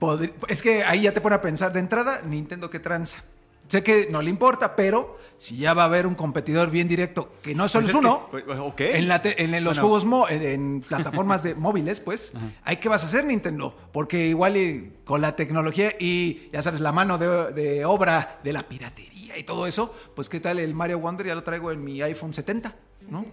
[0.00, 3.22] Podri- Es que ahí ya te pone a pensar de entrada, Nintendo que tranza.
[3.68, 7.32] Sé que no le importa, pero si ya va a haber un competidor bien directo,
[7.42, 8.80] que no solo Pues es que uno, es- pues, ok.
[8.80, 9.80] en, la te- en los Bueno.
[9.82, 12.32] juegos mo- en, en plataformas de móviles, pues,
[12.64, 13.72] ¿hay qué vas a hacer Nintendo?
[13.92, 18.52] Porque igual y con la tecnología y, ya sabes, la mano de, de obra de
[18.52, 21.84] la piratería y todo eso, pues qué tal el Mario Wonder ya lo traigo en
[21.84, 22.74] mi iPhone 70,
[23.08, 23.24] ¿no?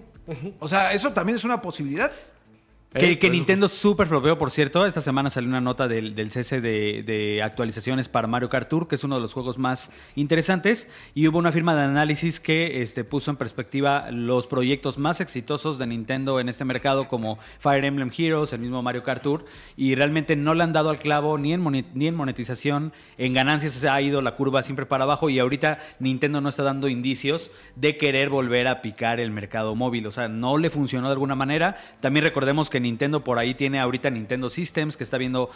[0.60, 2.12] O sea, eso también es una posibilidad.
[2.96, 4.86] Que, Eh, que pues, Nintendo super flopeó, por cierto.
[4.86, 8.88] Esta semana salió una nota del, del cese de, de actualizaciones para Mario Kart Tour,
[8.88, 10.88] que es uno de los juegos más interesantes.
[11.14, 15.78] Y hubo una firma de análisis que este, puso en perspectiva los proyectos más exitosos
[15.78, 19.46] de Nintendo en este mercado, como Fire Emblem Heroes, el mismo Mario Kart Tour.
[19.76, 22.94] Y realmente no le han dado al clavo ni en, ni en monetización.
[23.18, 25.30] En ganancias se ha ido la curva siempre para abajo.
[25.30, 30.08] Y ahorita Nintendo no está dando indicios de querer volver a picar el mercado móvil.
[30.08, 31.76] O sea, no le funcionó de alguna manera.
[32.00, 35.50] También recordemos que Nintendo por ahí tiene ahorita Nintendo Systems, que está viendo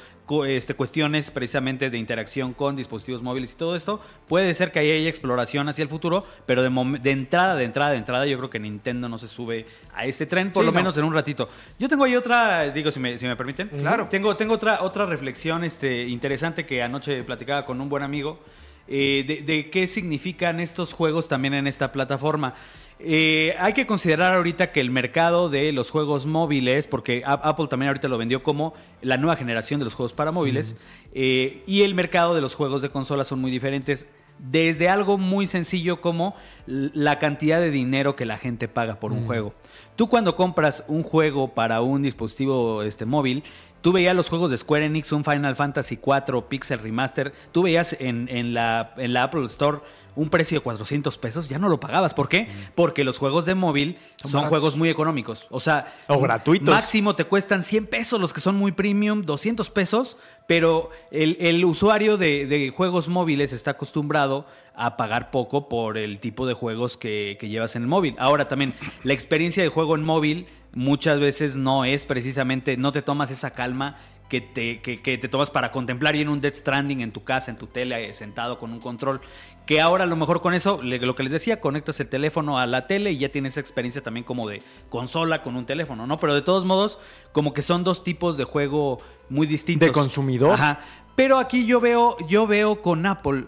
[0.47, 4.01] este, cuestiones precisamente de interacción con dispositivos móviles y todo esto.
[4.27, 7.97] Puede ser que ahí haya exploración hacia el futuro, pero de, entrada, de entrada, de
[7.97, 9.65] entrada, yo creo que Nintendo no se sube
[9.95, 10.77] a este tren, por Sí, lo no.
[10.77, 11.47] menos en un ratito.
[11.80, 13.69] Yo tengo ahí otra, digo, si me, si me permiten.
[13.69, 14.07] Claro.
[14.09, 18.39] Tengo, tengo otra, otra reflexión este, interesante que anoche platicaba con un buen amigo
[18.88, 22.55] eh, de, de qué significan estos juegos también en esta plataforma.
[23.02, 27.88] Eh, hay que considerar ahorita que el mercado de los juegos móviles, porque Apple también
[27.88, 30.76] ahorita lo vendió como la nueva generación de los juegos para móviles,
[31.14, 34.06] eh, y el mercado de los juegos de consolas son muy diferentes.
[34.38, 36.34] Desde algo muy sencillo como
[36.66, 39.54] la cantidad de dinero que la gente paga por un juego.
[39.97, 43.43] Tú cuando compras un juego para un dispositivo este, móvil,
[43.82, 47.95] tú veías los juegos de Square Enix, un Final Fantasy 4 Pixel Remaster, tú veías
[47.99, 49.80] en, en la, en la Apple Store
[50.19, 52.13] un precio de 400 pesos, ya no lo pagabas.
[52.13, 52.49] ¿Por qué?
[52.75, 55.47] Porque los juegos de móvil son, juegos muy económicos.
[55.49, 56.75] O sea, O gratuitos.
[56.75, 61.63] Máximo te cuestan 100 pesos los que son muy premium, 200 pesos, pero el, el
[61.63, 66.97] usuario de, de juegos móviles está acostumbrado a pagar poco por el tipo de juegos
[66.97, 68.15] que, que llevas en el móvil.
[68.17, 68.73] Ahora también,
[69.03, 73.51] la experiencia de juego en móvil muchas veces no es precisamente, no te tomas esa
[73.51, 73.97] calma
[74.30, 77.24] que te, que, que te tomas para contemplar y en un Dead Stranding en tu
[77.24, 79.22] casa, en tu tele, eh, sentado con un control.
[79.65, 82.67] Que ahora a lo mejor con eso, lo que les decía, conectas el teléfono a
[82.67, 86.17] la tele y ya tienes esa experiencia también como de consola con un teléfono, ¿no?
[86.20, 86.99] Pero de todos modos,
[87.32, 88.99] como que son dos tipos de juego
[89.30, 89.88] muy distintos.
[89.88, 90.53] De consumidor.
[90.53, 90.82] Ajá.
[91.15, 93.45] Pero aquí yo veo, yo veo con Apple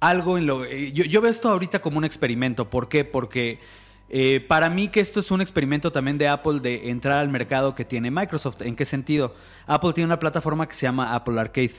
[0.00, 0.64] algo en lo.
[0.66, 2.68] eh, Yo, yo veo esto ahorita como un experimento.
[2.70, 3.04] ¿Por qué?
[3.04, 3.58] Porque
[4.10, 7.74] eh, para mí que esto es un experimento también de Apple de entrar al mercado
[7.76, 8.60] que tiene Microsoft.
[8.62, 9.34] ¿En qué sentido?
[9.66, 11.74] Apple tiene una plataforma que se llama Apple Arcade.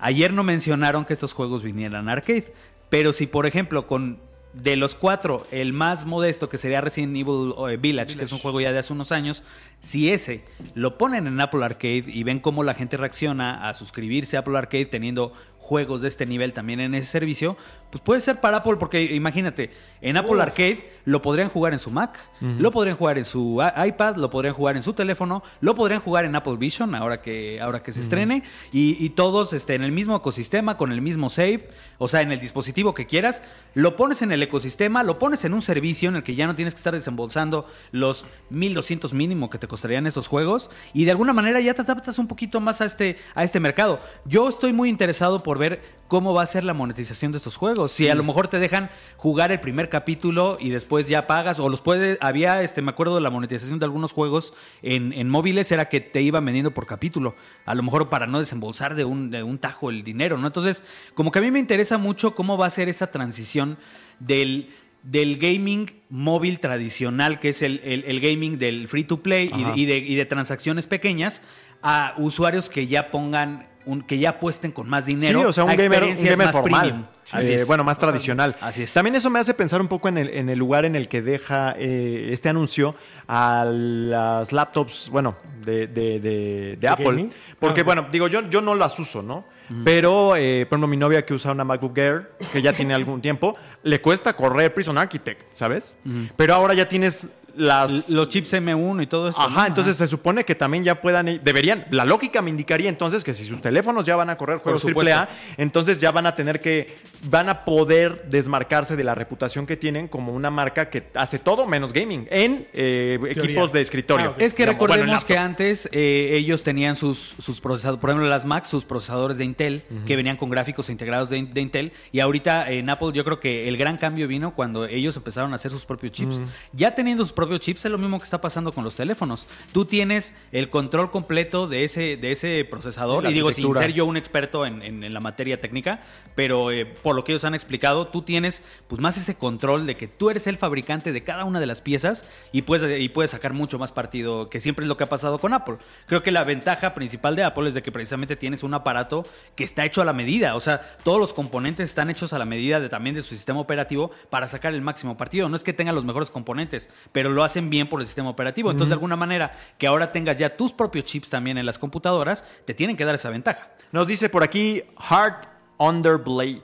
[0.00, 2.52] Ayer no mencionaron que estos juegos vinieran a arcade,
[2.88, 4.18] pero si por ejemplo con
[4.52, 8.38] de los cuatro, el más modesto que sería Resident Evil eh, Village, que es un
[8.38, 9.42] juego ya de hace unos años,
[9.80, 10.42] si ese
[10.74, 14.58] lo ponen en Apple Arcade y ven cómo la gente reacciona a suscribirse a Apple
[14.58, 17.56] Arcade teniendo juegos de este nivel también en ese servicio,
[17.90, 21.90] pues puede ser para Apple, porque imagínate, en Apple Arcade lo podrían jugar en su
[21.90, 26.00] Mac, lo podrían jugar en su iPad, lo podrían jugar en su teléfono, lo podrían
[26.00, 28.42] jugar en Apple Vision ahora que, ahora que se estrene,
[28.72, 32.30] y, y todos este, en el mismo ecosistema, con el mismo save, o sea, en
[32.30, 33.42] el dispositivo que quieras,
[33.74, 36.54] lo pones en el ecosistema, lo pones en un servicio en el que ya no
[36.54, 41.32] tienes que estar desembolsando los 1200 mínimo que te costarían estos juegos, y de alguna
[41.32, 43.98] manera ya te adaptas un poquito más a este, a este mercado.
[44.26, 47.92] Yo estoy muy interesado por ver cómo va a ser la monetización de estos juegos.
[47.92, 51.68] Si a lo mejor te dejan jugar el primer capítulo y después ya pagas, o
[51.70, 55.70] los puedes, había, este, me acuerdo de la monetización de algunos juegos en, en móviles,
[55.72, 57.34] era que te iban vendiendo por capítulo,
[57.64, 60.46] a lo mejor para no desembolsar de un, de un tajo el dinero, ¿no?
[60.48, 60.82] Entonces,
[61.14, 63.78] como que a mí me interesa mucho cómo va a ser esa transición
[64.18, 64.68] del
[65.04, 69.62] del gaming móvil tradicional, que es el, el- el gaming del free to play y
[69.62, 69.72] Ajá.
[69.72, 71.40] de, y de- y de transacciones pequeñas,
[71.82, 75.40] a usuarios que ya pongan, un, que ya apuesten con más dinero.
[75.40, 76.80] sí, o sea, un a gamer, un gamer más formal.
[76.80, 77.06] premium.
[77.32, 77.66] Así Eh, es.
[77.66, 78.56] Bueno, más tradicional.
[78.60, 78.92] Así es.
[78.92, 81.20] También eso me hace pensar un poco en el, en el lugar en el que
[81.22, 82.94] deja eh, este anuncio
[83.26, 87.04] a las laptops, bueno, de, de- de- de Apple.
[87.06, 87.30] gaming?
[87.58, 89.44] Porque, Ah, bueno, digo, yo, yo no las uso, ¿no?
[89.84, 93.20] Pero, eh, por ejemplo, mi novia que usa una MacBook Air, que ya tiene algún
[93.20, 95.94] tiempo, le cuesta correr Prison Architect, ¿sabes?
[96.36, 97.28] Pero ahora ya tienes
[97.58, 98.08] las...
[98.08, 99.40] Los chips M1 y todo eso.
[99.40, 99.66] Ajá, ¿no?
[99.66, 103.44] entonces se supone que también ya puedan, deberían, la lógica me indicaría entonces que si
[103.44, 104.84] sus teléfonos ya van a correr juegos.
[104.84, 109.76] AAA, entonces ya van a tener que, van a poder desmarcarse de la reputación que
[109.76, 114.30] tienen como una marca que hace todo menos gaming en eh, equipos de escritorio.
[114.30, 114.36] Ah.
[114.38, 118.10] Es que Digamos, bueno, en recordemos que antes eh, ellos tenían sus, sus procesadores, por
[118.10, 121.92] ejemplo las Mac, sus procesadores de Intel, que venían con gráficos integrados de, de Intel,
[122.12, 125.56] y ahorita en Apple yo creo que el gran cambio vino cuando ellos empezaron a
[125.56, 126.40] hacer sus propios chips.
[126.72, 129.46] Ya teniendo sus propios propios chips, es lo mismo que está pasando con los teléfonos.
[129.72, 133.24] Tú tienes el control completo de ese, de ese procesador.
[133.24, 136.02] La Y digo, sin ser yo un experto en, en- en la materia técnica,
[136.34, 139.94] pero eh, por lo que ellos han explicado, tú tienes pues más ese control de
[139.96, 143.30] que tú eres el fabricante de cada una de las piezas y puedes, y puedes
[143.30, 145.76] sacar mucho más partido, que siempre es lo que ha pasado con Apple.
[146.06, 149.26] Creo que la ventaja principal de Apple es de que precisamente tienes un aparato
[149.56, 150.54] que está hecho a la medida.
[150.54, 153.60] O sea, todos los componentes están hechos a la medida de, también de su sistema
[153.60, 155.48] operativo para sacar el máximo partido.
[155.48, 158.70] No es que tengan los mejores componentes, pero lo hacen bien por el sistema operativo.
[158.70, 162.44] Entonces, de alguna manera, que ahora tengas ya tus propios chips también en las computadoras,
[162.64, 163.70] te tienen que dar esa ventaja.
[163.92, 165.46] Nos dice por aquí Heart
[165.78, 166.62] Underblade.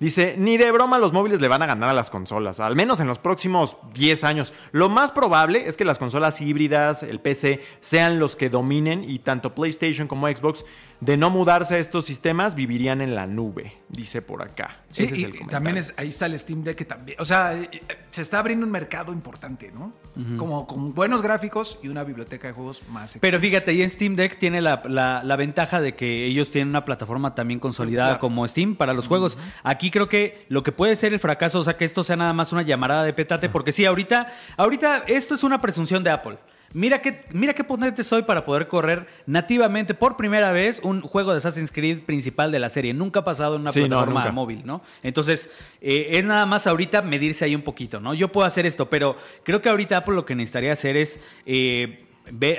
[0.00, 3.00] Dice, ni de broma los móviles le van a ganar a las consolas, al menos
[3.00, 4.54] en los próximos 10 años.
[4.72, 9.18] Lo más probable es que las consolas híbridas, el PC, sean los que dominen y
[9.18, 10.64] tanto PlayStation como Xbox,
[11.00, 14.80] de no mudarse a estos sistemas, vivirían en la nube, dice por acá.
[14.90, 15.50] Sí, Ese es el comentario.
[15.50, 17.68] también es, ahí está el Steam Deck que también, o sea, eh,
[18.10, 19.92] se está abriendo un mercado importante, ¿no?
[20.36, 23.16] Como con buenos gráficos y una biblioteca de juegos más.
[23.20, 23.40] Pero extensa.
[23.60, 26.84] fíjate, y en Steam Deck tiene la, la- la ventaja de que ellos tienen una
[26.84, 28.20] plataforma también consolidada Claro.
[28.20, 29.38] como Steam para los juegos.
[29.62, 32.34] Aquí creo que lo que puede ser el fracaso, o sea, que esto sea nada
[32.34, 34.26] más una llamarada de petate, porque sí, ahorita,
[34.58, 36.38] ahorita esto es una presunción de Apple.
[36.72, 41.32] Mira qué, mira qué potente soy para poder correr nativamente por primera vez un juego
[41.32, 42.94] de Assassin's Creed principal de la serie.
[42.94, 44.80] Nunca ha pasado en una Sí, plataforma móvil, ¿no?
[45.02, 45.50] Entonces,
[45.80, 48.14] eh, es nada más ahorita medirse ahí un poquito, ¿no?
[48.14, 52.06] Yo puedo hacer esto, pero creo que ahorita Apple lo que necesitaría hacer es eh,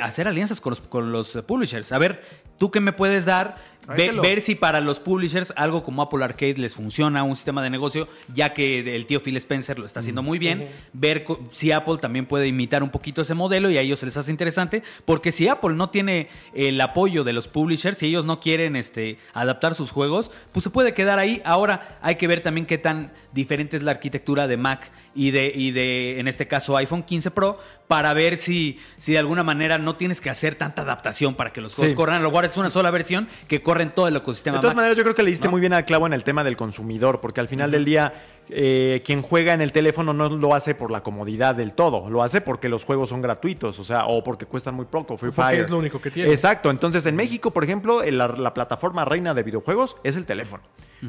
[0.02, 1.94] hacer alianzas con los, con los publishers.
[1.94, 2.22] A ver,
[2.58, 3.58] ¿tú qué me puedes dar?
[3.88, 7.70] Ve- ver si para los publishers algo como Apple Arcade les funciona, un sistema de
[7.70, 10.70] negocio, ya que el tío Phil Spencer lo está haciendo muy bien.
[10.94, 14.16] Ver si Apple también puede imitar un poquito ese modelo y a ellos se les
[14.18, 14.84] hace interesante.
[15.06, 19.18] Porque si Apple no tiene el apoyo de los publishers, si ellos no quieren este,
[19.34, 21.42] adaptar sus juegos, pues se puede quedar ahí.
[21.44, 25.52] Ahora hay que ver también qué tan diferente es la arquitectura de Mac y de,
[25.56, 29.78] y de en este caso, iPhone 15 Pro, para ver si, si de alguna manera
[29.78, 31.96] no tienes que hacer tanta adaptación para que los juegos Sí.
[31.96, 32.18] corran.
[32.18, 34.58] A lo mejor es una sola versión que corre en todo el ecosistema.
[34.58, 35.52] De todas maneras, yo creo que le diste ¿no?
[35.52, 38.12] muy bien al clavo en el tema del consumidor, porque al final del día,
[38.52, 42.22] eh, quien juega en el teléfono no lo hace por la comodidad del todo, lo
[42.22, 45.18] hace porque los juegos son gratuitos, o sea, o porque cuestan muy poco.
[45.18, 45.62] Free Porque Fire.
[45.64, 46.30] es lo único que tiene.
[46.32, 46.70] Exacto.
[46.70, 50.64] Entonces, en México, por ejemplo, la, la plataforma reina de videojuegos es el teléfono.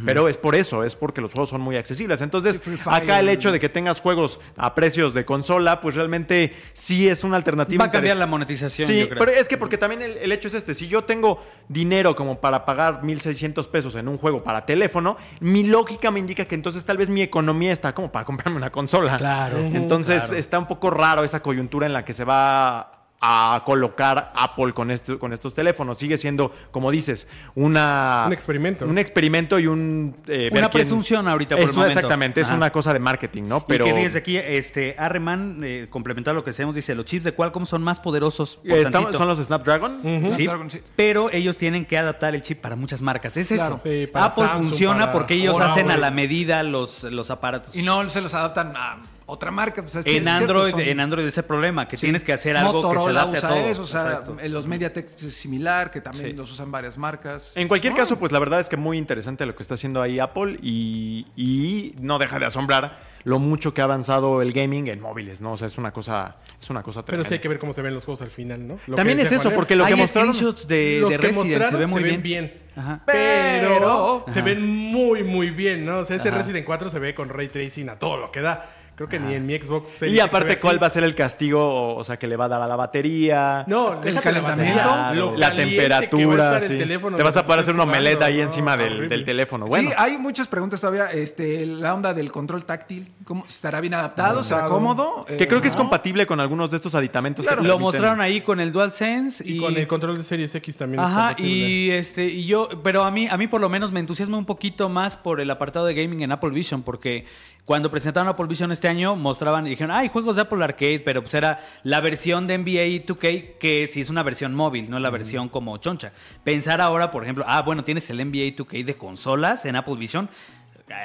[0.07, 2.23] Pero es por eso, es porque los juegos son muy accesibles.
[2.23, 7.07] Entonces, acá el hecho de que tengas juegos a precios de consola, pues realmente sí
[7.09, 7.85] es una alternativa.
[7.85, 9.19] Va a cambiar la monetización, Sí, yo creo.
[9.19, 12.41] pero es que porque también el, el hecho es este, si yo tengo dinero como
[12.41, 16.87] para pagar 1.600 pesos en un juego para teléfono, mi lógica me indica que entonces
[16.87, 19.17] tal vez mi economía está como para comprarme una consola.
[19.17, 19.57] Claro.
[19.59, 20.39] Entonces Claro.
[20.39, 24.91] está un poco raro esa coyuntura en la que se va a colocar Apple con,
[24.91, 25.97] este, con estos teléfonos.
[25.97, 28.25] Sigue siendo, como dices, una...
[28.27, 28.85] Un experimento.
[28.85, 30.17] Un experimento y un...
[30.27, 31.99] eh, Una quién- presunción ahorita por el Eso, momento.
[32.01, 33.65] Exactamente, es una cosa de marketing, ¿no?
[33.65, 37.23] Pero y que fíjense aquí, este, Arreman, eh, complementar lo que decíamos, dice, los chips
[37.25, 38.57] de Qualcomm son más poderosos.
[38.57, 39.19] por eh, estamos- tantito".
[39.19, 40.01] son los Snapdragon.
[40.03, 40.81] Sí, Snapdragon, sí.
[40.97, 43.37] pero ellos tienen que adaptar el chip para muchas marcas.
[43.37, 43.77] Es Claro.
[43.77, 43.81] eso.
[43.85, 47.77] Sí, para Apple Samsung, funciona para porque ellos hacen a la medida los, los aparatos.
[47.77, 49.83] Y no se los adaptan a otra marca.
[49.83, 52.07] pues, es- en, es cierto, Android, son- en Android ese problema, que Sí.
[52.07, 53.65] tienes que hacer algo que se adapte usa a todo.
[53.67, 54.37] eso, o sea, Exacto.
[54.41, 56.33] en los MediaTek es similar, que también Sí.
[56.33, 57.53] los usan varias marcas.
[57.55, 60.19] En cualquier caso, pues la verdad es que muy interesante lo que está haciendo ahí
[60.19, 65.01] Apple y, y no deja de asombrar lo mucho que ha avanzado el gaming en
[65.01, 65.53] móviles, ¿no?
[65.53, 67.29] O sea, es una cosa, es una cosa Pero tremenda.
[67.29, 68.79] sí hay que ver cómo se ven los juegos al final, ¿no?
[68.89, 70.35] Lo También es eso, porque lo que mostraron...
[70.35, 72.47] screenshots de, los de que Resident, mostraron se ve muy ven bien.
[72.47, 72.63] bien.
[72.75, 73.03] Ajá.
[73.07, 75.99] Pero Pero- se ven muy, muy bien, ¿no?
[76.01, 76.39] O sea, ese Ajá.
[76.39, 78.71] Resident 4 se ve con ray tracing a todo lo que da.
[78.95, 80.59] Creo que ni en mi Xbox Series Y aparte.
[80.59, 81.65] ¿cuál va a ser el castigo?
[81.65, 83.65] O, o sea, que le va a dar a la batería.
[83.67, 86.79] No, El la calentamiento, lo la caliente que va a temperatura, sí.
[86.79, 88.43] teléfono Te vas a poder hacer un estés omelette jugando, ahí ¿no?
[88.43, 89.67] encima del, teléfono.
[89.67, 91.11] Bueno, Sí, hay muchas preguntas todavía.
[91.11, 94.43] Este, la onda del control táctil, ¿cómo, ¿estará bien adaptado?
[94.43, 95.25] ¿Será cómodo?
[95.27, 97.47] que Eh, creo que es compatible con algunos de estos aditamentos.
[97.47, 97.63] Claro.
[97.63, 100.77] que Lo mostraron ahí con el DualSense Y, y, con el control de Series X
[100.77, 101.51] también es Ajá, compatible.
[101.51, 104.45] y este, y yo, pero a mí, a mí por lo menos me entusiasma un
[104.45, 107.25] poquito más por el apartado de gaming en Apple Vision, porque
[107.65, 111.23] cuando presentaron Apple Vision este año, mostraban y dijeron, hay juegos de Apple Arcade, pero
[111.23, 115.11] pues era la versión de NBA 2K, que sí es una versión móvil, no la
[115.11, 116.13] versión como choncha.
[116.45, 120.29] Pensar ahora, por ejemplo, ah, bueno, tienes el NBA 2K de consolas en Apple Vision.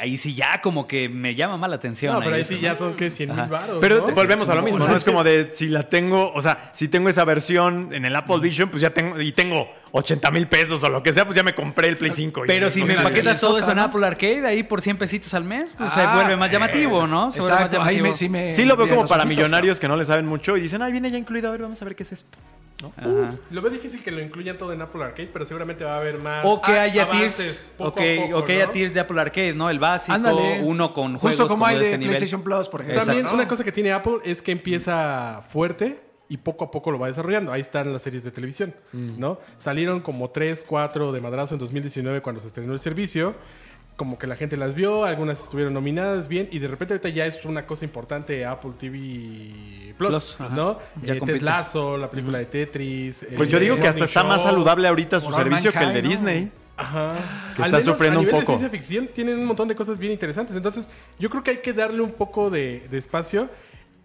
[0.01, 2.13] Ahí sí ya como que me llama más la atención.
[2.13, 3.77] No, pero ahí sí ya son que 100 mil baros.
[3.79, 4.13] Pero ¿no?
[4.13, 4.85] volvemos a lo mismo.
[4.85, 4.95] ¿no?
[4.95, 8.39] Es como de si la tengo, o sea, si tengo esa versión en el Apple
[8.39, 11.43] Vision, pues ya tengo, y tengo 80 mil pesos o lo que sea, pues ya
[11.43, 12.45] me compré el Play 5.
[12.45, 13.79] y Pero si me empaquetas todo eso en.
[13.79, 17.31] Apple Arcade, ahí por 100 pesitos al mes, pues se Ah, vuelve más llamativo, ¿no?
[17.31, 18.03] Se vuelve más llamativo.
[18.07, 18.53] me, sí me...
[18.53, 20.91] Sí lo veo como para ojitos, millonarios que no le saben mucho y dicen, ay,
[20.91, 22.37] viene ya incluido, a ver, vamos a ver qué es esto.
[23.49, 26.19] Lo veo difícil que lo incluyan todo en Apple Arcade, pero seguramente va a haber
[26.19, 26.43] más.
[26.45, 28.71] O que haya tiers, poco ok, a poco, o que haya ¿no?
[28.71, 29.69] tiers de Apple Arcade, ¿no?
[29.69, 30.61] El básico, Ándale.
[30.61, 32.11] uno con juegos Justo como hay de este nivel.
[32.17, 33.03] PlayStation Plus, por ejemplo.
[33.03, 33.33] También ¿no?
[33.33, 37.07] una cosa que tiene Apple es que empieza fuerte y poco a poco lo va
[37.07, 37.51] desarrollando.
[37.53, 39.39] Ahí están las series de televisión, ¿no?
[39.57, 43.35] Salieron como 3, 4 de madrazo en 2019 cuando se estrenó el servicio.
[43.95, 47.25] Como que la gente las vio, algunas estuvieron nominadas bien y de repente ahorita ya
[47.25, 50.51] es una cosa importante Apple TV Plus, Plus.
[50.51, 50.77] ¿no?
[51.01, 51.39] Ya Eh, compite.
[51.39, 53.25] Ted Lasso, la película de Tetris.
[53.35, 56.01] Pues el yo digo que hasta está más saludable ahorita su servicio que el de.
[56.03, 56.51] Disney.
[56.79, 57.15] Ajá.
[57.55, 58.51] Que Al está menos sufriendo a un nivel poco.
[58.51, 60.55] de ciencia ficción tienen un montón de cosas bien interesantes.
[60.55, 63.49] Entonces, yo creo que hay que darle un poco de, de espacio,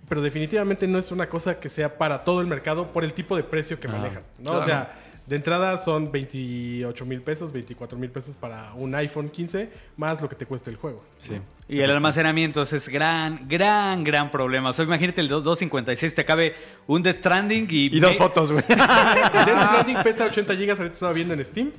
[0.08, 3.36] pero definitivamente no es una cosa que sea para todo el mercado por el tipo
[3.36, 4.22] de precio que manejan.
[4.38, 4.58] ¿no?
[4.58, 4.94] O sea,
[5.26, 10.28] de entrada son 28 mil pesos, 24 mil pesos para un iPhone 15, más lo
[10.28, 11.04] que te cuesta el juego.
[11.20, 11.40] Sí.
[11.68, 14.70] Y el almacenamiento es gran, gran, gran problema.
[14.70, 16.54] O sea, imagínate el 256, te cabe
[16.86, 17.96] un Death Stranding y...
[17.96, 18.64] Y dos fotos, güey.
[18.68, 21.72] Death Stranding pesa 80 gigas, ahorita estaba viendo en Steam.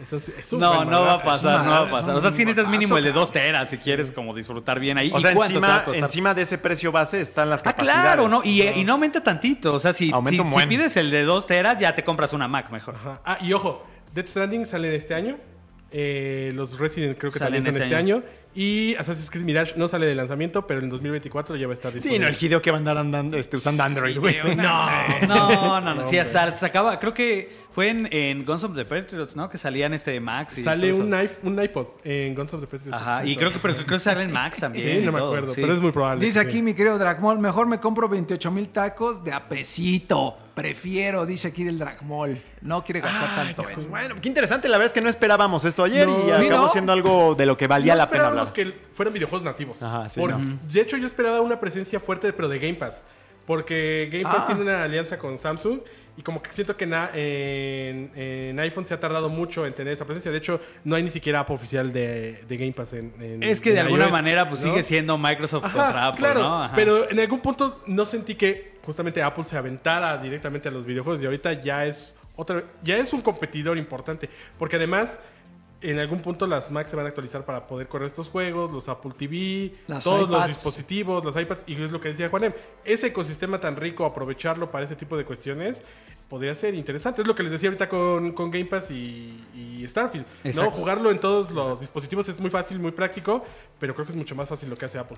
[0.00, 2.14] Entonces, es un No, no va a pasar, no va a pasar.
[2.14, 4.96] O sea, sí necesitas mínimo el de madrazo, 2 teras si quieres como disfrutar bien
[4.96, 5.10] ahí.
[5.12, 6.04] O ¿Y sea, cuánto te va a encima, costar?
[6.04, 8.00] encima de ese precio base están las Ah, capacidades.
[8.02, 8.40] claro, ¿no?
[8.44, 9.74] Y, y no aumenta tantito.
[9.74, 12.70] O sea, si, si, si pides el de 2 teras, ya te compras una Mac
[12.70, 12.94] mejor.
[12.94, 13.20] Ajá.
[13.24, 13.84] Ah, y ojo,
[14.14, 15.36] Death Stranding salen este año.
[15.90, 18.22] Eh, los Resident creo que Salen también son este este año.
[18.54, 21.92] Y Assassin's Creed Mirage no sale de lanzamiento, pero en 2024 ya va a estar
[21.92, 22.26] Sí, disponible.
[22.26, 24.36] no, el Hideo que va a andar andando, este, usando Android, güey.
[24.54, 24.86] No,
[25.26, 26.06] no, no, no.
[26.06, 29.48] Sí, hasta sacaba, creo que fue en, en Guns of the Patriots, ¿no?
[29.48, 31.32] Que salían este Max y Sale todo un, eso.
[31.34, 32.98] iP- un iPod en Guns of the Patriots.
[33.00, 34.98] Ajá, y creo que, pero creo que sale en Max también.
[34.98, 35.60] Sí, no me todo, acuerdo, sí.
[35.60, 36.24] pero es muy probable.
[36.24, 36.46] Dice sí.
[36.48, 40.36] aquí mi querido Dragmol, mejor me compro 28 mil tacos de apesito.
[40.54, 42.42] Prefiero, dice aquí el Dragmol.
[42.62, 43.68] No quiere gastar tanto.
[43.70, 44.68] en- Bueno, qué interesante.
[44.68, 46.26] La verdad es que no esperábamos esto ayer No.
[46.26, 46.72] y acabó ¿no?
[46.72, 48.72] siendo algo de lo que valía No la pena esperábamos hablar.
[48.74, 49.80] que fueran videojuegos nativos.
[49.80, 50.58] Ajá, sí, Por- no.
[50.72, 53.02] De hecho, yo esperaba una presencia fuerte, pero de Game Pass.
[53.46, 54.46] Porque Game Pass Ah.
[54.46, 55.78] tiene una alianza con Samsung
[56.18, 59.92] y como que siento que na- en, en iPhone se ha tardado mucho en tener
[59.92, 60.30] esa presencia.
[60.32, 63.60] De hecho, no hay ni siquiera app oficial de, de Game Pass en, en- Es
[63.60, 64.70] que de alguna manera pues ¿no?
[64.70, 66.64] sigue siendo Microsoft Ajá, contra Apple, claro, ¿no?
[66.64, 66.74] Ajá.
[66.74, 71.22] pero en algún punto no sentí que justamente Apple se aventara directamente a los videojuegos
[71.22, 75.18] y ahorita ya es otra ya es un competidor importante, porque además
[75.80, 78.88] en algún punto las Macs se van a actualizar para poder correr estos juegos, los
[78.88, 82.52] Apple TV, Las todos los dispositivos, los iPads, y es lo que decía Juanem,
[82.84, 85.82] ese ecosistema tan rico, aprovecharlo para ese tipo de cuestiones,
[86.28, 87.22] podría ser interesante.
[87.22, 90.26] Es lo que les decía ahorita con, con Game Pass y, y Starfield.
[90.56, 90.70] ¿no?
[90.70, 93.44] Jugarlo en todos los dispositivos es muy fácil, muy práctico,
[93.78, 95.16] pero creo que es mucho más fácil lo que hace Apple.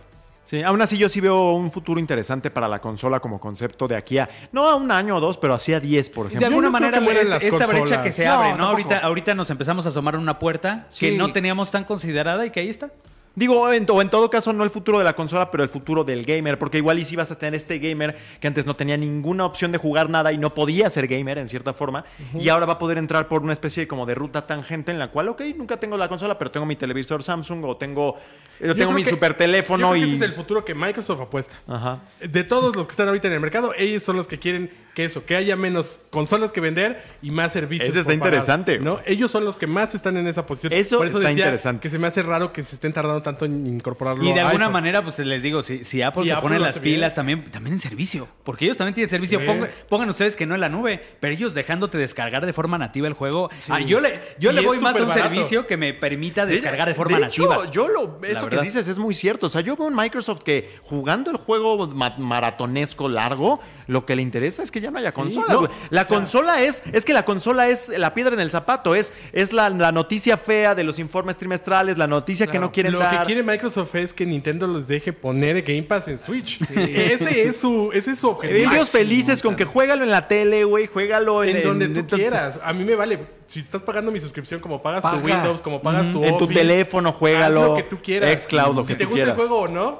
[0.51, 3.95] Sí, aún así yo sí veo un futuro interesante para la consola como concepto de
[3.95, 6.49] aquí a, no a un año o dos, pero así a 10, por de ejemplo.
[6.49, 8.57] alguna no manera es- las esta brecha que se No, abre, ¿no?
[8.57, 8.71] tampoco.
[8.73, 12.59] Ahorita, ahorita nos empezamos a asomar una puerta que no teníamos tan considerada y que
[12.59, 12.91] ahí está.
[13.37, 16.03] Digo, en, o en todo caso, no el futuro de la consola, pero el futuro
[16.03, 16.59] del gamer.
[16.59, 19.71] Porque igual y si vas a tener este gamer que antes no tenía ninguna opción
[19.71, 22.05] de jugar nada y no podía ser gamer en cierta forma.
[22.39, 25.09] Y ahora va a poder entrar por una especie como de ruta tangente en la
[25.13, 28.17] cual, ok, nunca tengo la consola, pero tengo mi televisor Samsung o tengo,
[28.61, 30.15] yo Yo tengo mi que- super teléfono yo creo que y...
[30.17, 31.55] ese es el futuro que Microsoft apuesta.
[31.69, 32.01] Ajá.
[32.21, 35.05] De todos los que están ahorita en el mercado, ellos son los que quieren que
[35.05, 37.89] eso, que haya menos consolas que vender y más servicios.
[37.91, 38.79] Ese está pagar, interesante.
[38.79, 38.99] ¿no?
[39.07, 40.73] Ellos son los que más están en esa posición.
[40.73, 41.81] Eso Por está decía interesante.
[41.83, 44.25] Que se me hace raro que se estén tardando tanto en incorporarlo.
[44.25, 44.73] Y de alguna iPhone.
[44.73, 47.75] manera, pues les digo, si, si Apple Y se Apple pone las pilas también, también
[47.75, 48.27] en servicio.
[48.45, 49.39] Porque ellos también tienen servicio.
[49.41, 49.47] Sí.
[49.47, 53.07] Pongan, pongan ustedes que no en la nube, pero ellos dejándote descargar de forma nativa
[53.07, 53.49] el juego.
[53.59, 53.71] Sí.
[53.75, 56.89] Ah, yo le, yo Y le voy más a un servicio que me permita descargar
[56.89, 57.71] de forma de hecho, nativa.
[57.71, 59.47] yo lo, eso que dices es muy cierto.
[59.47, 64.17] O sea, yo veo un Microsoft que jugando el juego ma- maratonesco largo, lo que
[64.17, 65.51] le interesa es que ya no haya consolas.
[65.51, 65.71] no, güey.
[65.91, 68.95] la o sea- consola es, es que la consola es la piedra en el zapato,
[68.95, 72.93] es, es la, la noticia fea de los informes trimestrales, la noticia que no quieren
[72.93, 73.21] lo dar.
[73.21, 76.61] que quiere Microsoft es que Nintendo les deje poner Game Pass en Switch.
[76.71, 78.71] Ese es su, ese es su objetivo.
[78.73, 82.01] Ellos felices con que juégalo en la tele, güey, juégalo en, En donde en- tú
[82.01, 82.59] en- quieras.
[82.63, 83.19] A mí me vale.
[83.47, 85.19] Si estás pagando mi suscripción, como pagas Paga.
[85.19, 87.65] tu Windows, como pagas tu en tu teléfono, haz juégalo.
[87.69, 88.43] lo que tú quieras.
[88.45, 89.33] Xcloud, lo si que te tú gusta quieras.
[89.41, 89.99] el juego o no.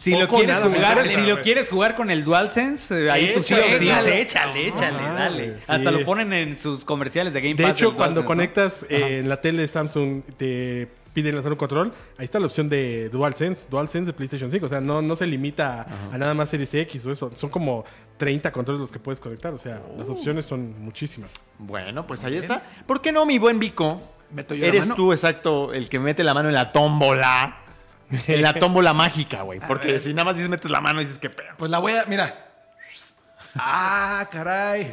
[0.00, 3.78] Si lo quieres jugar, si lo quieres jugar con el DualSense, eh, ahí Échale, tío
[3.78, 4.20] dice, échale.
[4.22, 5.54] échale, échale, Ah, dale.
[5.56, 5.60] sí.
[5.68, 7.76] Hasta lo ponen en sus comerciales de Game De Pass.
[7.76, 11.92] hecho, el cuando conectas eh, en la tele Samsung, te piden lanzar un control.
[12.16, 14.64] Ahí está la opción de DualSense, DualSense de PlayStation 5.
[14.64, 17.30] O sea, no, no se limita a, a nada más Series X o eso.
[17.34, 17.84] Son como
[18.16, 19.52] 30 controles los que puedes conectar.
[19.52, 20.12] O sea, las Oh.
[20.12, 21.32] opciones son muchísimas.
[21.58, 22.62] Bueno, pues ahí está.
[22.86, 24.00] ¿Por qué no, mi buen Vico?
[24.32, 24.94] Meto yo la Eres mano.
[24.94, 27.56] tú, exacto, el que mete la mano en la tómbola.
[28.26, 29.60] En la tómbola mágica, güey.
[29.60, 31.48] Porque si nada más dices metes la mano y dices que pedo.
[31.56, 32.04] Pues la voy a.
[32.06, 32.46] Mira.
[33.56, 34.92] Ah, caray.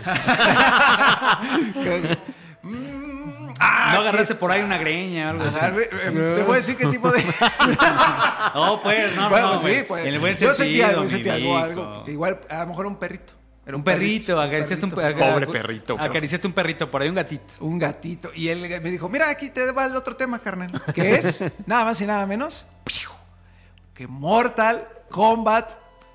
[2.64, 5.58] Mm, ah, no agarraste por ahí una greña o algo así.
[5.58, 7.24] Agarré- eh, te voy a decir qué tipo de.
[8.56, 10.06] No, pues, no, bueno, no, sí, pues.
[10.06, 12.04] En el buen yo sentí algo, sentí algo.
[12.08, 13.34] Igual, a lo mejor un perrito.
[13.68, 15.20] Era Un perrito, acariciaste un perrito.
[15.20, 16.06] Pobre perrito, bro.
[16.06, 17.54] Acariciaste un perrito, por ahí un gatito.
[17.60, 18.32] Un gatito.
[18.34, 20.72] Y él me dijo, mira, aquí te va el otro tema, carnal.
[20.96, 22.66] Que es, nada más y nada menos,
[23.94, 25.70] que Mortal Kombat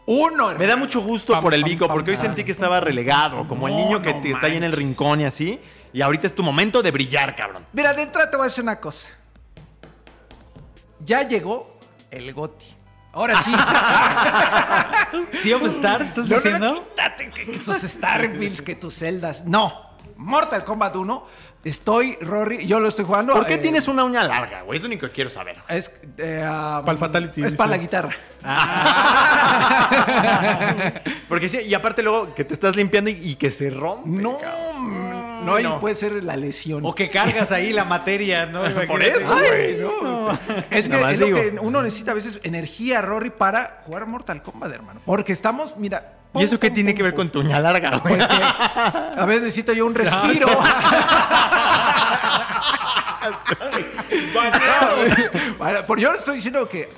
[0.06, 2.80] 1, Me da mucho gusto Pam, por el Vico, pam, porque hoy sentí que estaba
[2.80, 5.60] relegado, como el niño que no te- está ahí en el rincón y así.
[5.92, 7.66] Y ahorita es tu momento de brillar, cabrón.
[7.74, 9.08] Mira, de entrada te voy a decir una cosa.
[11.04, 11.78] Ya llegó
[12.10, 12.66] el Goti.
[13.12, 13.52] Ahora sí.
[15.42, 16.66] ¿Sí of Stars estás no, diciendo?
[16.66, 19.44] no, quítate que, que tus Starfields, que tus celdas.
[19.44, 19.92] No.
[20.16, 21.26] Mortal Kombat 1.
[21.64, 23.34] Estoy, Rory, yo lo estoy jugando.
[23.34, 24.78] ¿Por qué eh, tienes una uña larga, güey?
[24.78, 25.58] Es lo único que quiero saber.
[25.68, 28.10] Es, eh, ah, Pa'l Fatality, Es para la guitarra.
[31.28, 34.08] Porque sí, y aparte luego que te estás limpiando y, y que se rompe.
[34.10, 35.46] No, cabrón.
[35.46, 35.78] no, ahí No.
[35.78, 36.84] puede ser la lesión.
[36.84, 38.62] O que cargas ahí la materia, ¿no?
[38.88, 39.76] Por eso, güey.
[39.78, 40.32] no.
[40.70, 44.72] Es que es lo que uno necesita a veces energía, Rory, para jugar Mortal Kombat,
[44.72, 45.00] hermano.
[45.04, 46.14] Porque estamos, mira.
[46.34, 48.16] ¿Y eso qué pum, tiene pum, que ver con tu uña larga, güey?
[48.16, 48.42] Pues que
[49.20, 50.48] a veces necesito yo un respiro.
[55.58, 56.88] Bueno, por yo estoy diciendo que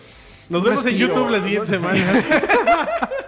[0.48, 0.96] Nos vemos en.
[0.96, 2.00] YouTube la siguiente semana.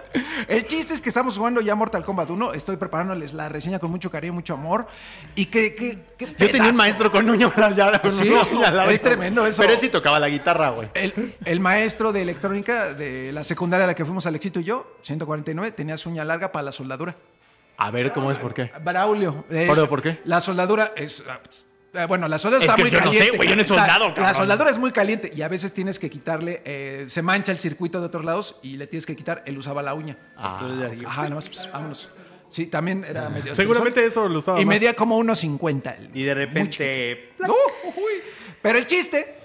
[0.47, 2.53] El chiste es que estamos jugando ya Mortal Kombat 1.
[2.53, 4.87] Estoy preparándoles la reseña con mucho cariño, mucho amor.
[5.35, 7.99] Y que, que, que Yo tenía un maestro con uña larga.
[8.01, 8.93] Con Sí, uña larga.
[8.93, 9.61] es tremendo eso.
[9.61, 10.89] Pero él sí tocaba la guitarra, güey.
[10.93, 14.97] El, el maestro de electrónica de la secundaria a la que fuimos Alexito y yo,
[15.03, 17.15] 149, tenía su uña larga para la soldadura.
[17.77, 18.37] A ver, ¿cómo es?
[18.39, 18.71] ¿Por qué?
[18.83, 19.45] Braulio.
[19.49, 20.19] eh, ¿Pero por qué?
[20.25, 21.23] La soldadura es.
[21.93, 23.37] Eh, bueno, la soldadura Es está que muy yo no sé, caliente.
[23.37, 24.35] güey, yo no he La- soldado, La, cabrón.
[24.35, 26.61] soldadura es muy caliente y a veces tienes que quitarle.
[26.65, 29.43] eh, se mancha el circuito de otros lados y le tienes que quitar.
[29.45, 30.17] Él usaba la uña.
[30.35, 30.59] Ah.
[31.05, 31.49] Ajá, nada más.
[31.49, 32.09] pues, vámonos.
[32.49, 33.53] Sí, también era medio.
[33.55, 34.75] Seguramente eso lo usaba Y más.
[34.75, 35.91] medía como unos 50.
[35.91, 37.33] el- Y de repente.
[37.39, 38.21] Uh, uy.
[38.61, 39.35] Pero el chiste.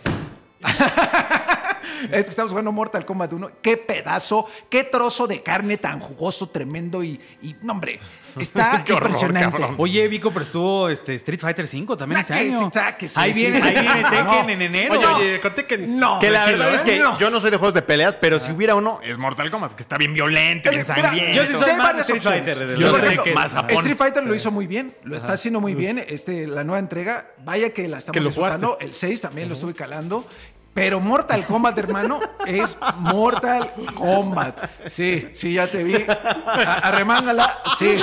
[2.11, 3.51] es que estamos jugando Mortal Kombat 1.
[3.63, 7.21] Qué pedazo, qué trozo de carne tan jugoso, tremendo y.
[7.43, 8.01] y no, hombre.
[8.39, 9.59] Está horror, impresionante.
[9.59, 9.75] cabrón.
[9.79, 12.71] Oye, Vico, pero estuvo este, Street Fighter 5 también Nah, este que- año.
[12.71, 13.41] que- que sí, ahí, sí.
[13.41, 14.49] viene, ahí viene Tekken No.
[14.49, 14.99] en enero.
[14.99, 15.77] Oye, oye, conté que...
[15.77, 16.19] No.
[16.19, 17.19] Que la verdad es que No.
[17.19, 19.83] yo no soy de juegos de peleas, pero si hubiera uno, es Mortal Kombat, porque
[19.83, 21.43] está bien violento, bien sangriento.
[21.43, 22.23] yo sí soy más de Street.
[22.23, 23.77] Fighter, Yo sé que más Japón.
[23.77, 26.03] Street Fighter lo hizo muy bien, lo está haciendo muy bien.
[26.09, 28.79] Este, la nueva entrega, vaya que la estamos disfrutando.
[28.81, 30.27] El 6 también lo estuve calando.
[30.75, 34.71] Pero Mortal Kombat, hermano, es Mortal Kombat.
[34.87, 35.95] Sí, sí, ya te vi.
[35.97, 37.97] A- Arremángala, sí.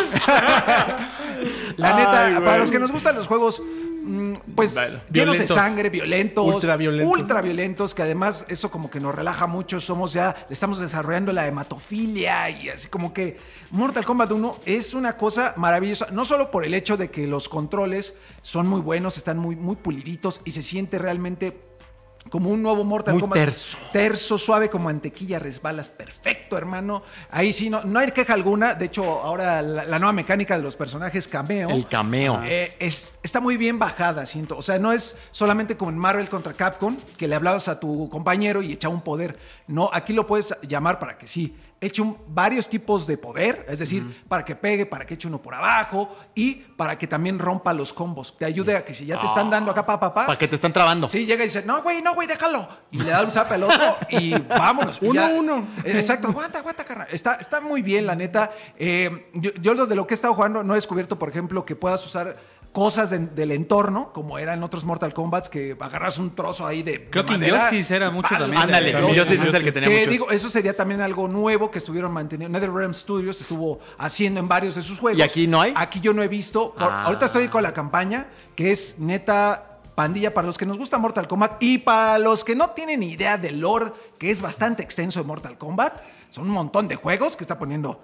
[1.78, 3.62] La neta, Ay, para los que nos gustan los juegos,
[4.04, 5.50] mm, pues llenos Violentos.
[5.50, 7.18] de sangre, violentos, Ultraviolentos.
[7.20, 9.80] ultraviolentos, que además eso como que nos relaja mucho.
[9.80, 13.38] Somos ya, estamos desarrollando la hematofilia y así como que
[13.72, 17.50] Mortal Kombat 1 es una cosa maravillosa, no solo por el hecho de que los
[17.50, 21.69] controles son muy buenos, están muy, muy puliditos y se siente realmente
[22.30, 23.40] como un nuevo Mortal Muy Kombat.
[23.40, 23.78] terso.
[23.92, 27.04] Terso, suave como mantequilla, resbalas perfecto, hermano.
[27.32, 28.74] Ahí sí, no, no hay queja alguna.
[28.74, 31.70] De hecho, ahora la, la nueva mecánica de los personajes cameo.
[31.70, 32.42] El cameo.
[32.46, 34.58] eh, es- está muy bien bajada, siento.
[34.58, 38.10] O sea, no es solamente como en Marvel contra Capcom, que le hablabas a tu
[38.10, 39.38] compañero y echaba un poder.
[39.68, 41.56] No, aquí lo puedes llamar para que sí.
[41.82, 45.42] Eche un- varios tipos de poder, es decir, para que pegue, para que eche uno
[45.42, 48.36] por abajo y para que también rompa los combos.
[48.38, 50.48] Te ayude a que si ya te están dando acá, pa, pa, pa, ¿Para qué
[50.50, 51.08] te están trabando?
[51.08, 52.68] Sí, llega y dice, no, güey, no, güey, déjalo.
[52.92, 55.00] Y le da un zap al otro y vámonos.
[55.02, 55.68] Uno, ya- uno.
[55.86, 57.08] Eh, Exacto, aguanta, aguanta, carnal.
[57.12, 58.52] Está, está muy bien, la neta.
[58.78, 61.66] Eh, yo, yo lo de lo que he estado jugando no he descubierto, por ejemplo,
[61.66, 62.36] que puedas usar
[62.72, 66.84] cosas de- del entorno, como era en otros Mortal Kombat, que agarras un trozo ahí
[66.84, 67.10] de.
[67.10, 68.42] Creo de que madera Injustice era mucho palo.
[68.46, 68.62] también.
[68.64, 69.16] Ándale, También.
[69.16, 70.12] Injustice es el que tenía Que muchos.
[70.12, 72.58] digo, eso sería también algo nuevo que estuvieron manteniendo.
[72.60, 75.20] NetherRealm Studios estuvo haciendo en varios de sus juegos.
[75.20, 75.74] ¿Y aquí no hay?
[75.76, 76.74] Aquí yo no he visto.
[76.74, 77.04] Por- Ah.
[77.06, 79.66] Ahorita estoy con la campaña, que es neta
[79.96, 83.38] pandilla para los que nos gusta Mortal Kombat y para los que no tienen idea
[83.38, 86.02] del lore, que es bastante extenso de Mortal Kombat.
[86.30, 88.02] Son un montón de juegos que está poniendo.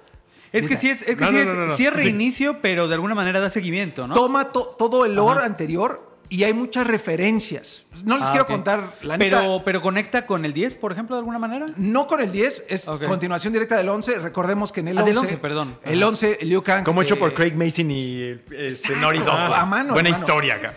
[0.58, 1.76] Es que sí es, es, que No, sí no, es, no, no, no.
[1.76, 1.95] sí es Sí.
[2.01, 4.14] reinicio, pero de alguna manera da seguimiento, ¿no?
[4.14, 7.84] Toma to- todo el lore anterior y hay muchas referencias.
[8.03, 8.49] No les Ah, quiero ok.
[8.51, 9.38] contar la neta.
[9.39, 11.68] pero, pero conecta con el 10, por ejemplo, de alguna manera.
[11.78, 13.03] No con el 10, es Ok.
[13.06, 14.18] continuación directa del 11.
[14.20, 15.10] Recordemos que en el Ah, 11.
[15.14, 15.78] del 11, perdón.
[15.84, 16.08] El Ajá.
[16.10, 16.84] 11, Liu Kang.
[16.84, 18.95] Como hecho eh, por Craig Mason y este.
[18.95, 19.30] Naughty Dog.
[19.36, 20.26] A mano, Buena hermano.
[20.26, 20.74] historia acá.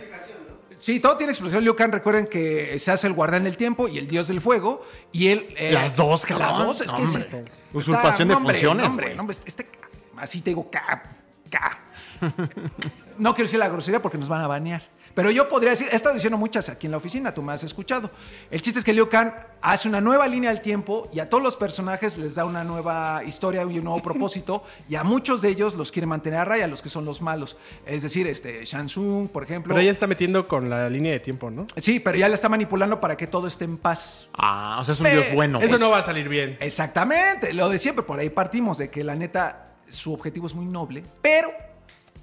[0.89, 1.63] Sí, todo tiene explosión.
[1.63, 4.83] Liu Kang, recuerden que se hace el guardián del tiempo y el dios del fuego.
[5.11, 5.53] Y él.
[5.55, 6.47] eh, Las dos, cabrón.
[6.47, 7.13] Las dos, es que es.
[7.15, 9.69] este- Usurpación de funciones, Hombre, hombre, este.
[10.17, 11.03] Así te digo, K.
[11.51, 11.79] K.
[13.19, 14.81] No quiero decir la grosería porque nos van a banear.
[15.19, 17.61] Pero yo podría decir, he estado diciendo muchas aquí en la oficina, tú me has
[17.65, 18.09] escuchado.
[18.49, 21.43] El chiste es que Liu Kang hace una nueva línea del tiempo y a todos
[21.43, 25.49] los personajes les da una nueva historia y un nuevo propósito y a muchos de
[25.49, 27.57] ellos los quiere mantener a raya, los que son los malos.
[27.85, 29.73] Es decir, este Shansung, por ejemplo.
[29.73, 31.67] Pero ella está metiendo con la línea de tiempo, ¿no?
[31.75, 34.29] Sí, pero ya la está manipulando para que todo esté en paz.
[34.37, 35.59] Ah, o sea, es un dios bueno.
[35.59, 35.81] Eso pues.
[35.81, 36.55] no va a salir bien.
[36.61, 40.65] Exactamente, lo de siempre, por ahí partimos de que la neta su objetivo es muy
[40.65, 41.51] noble, pero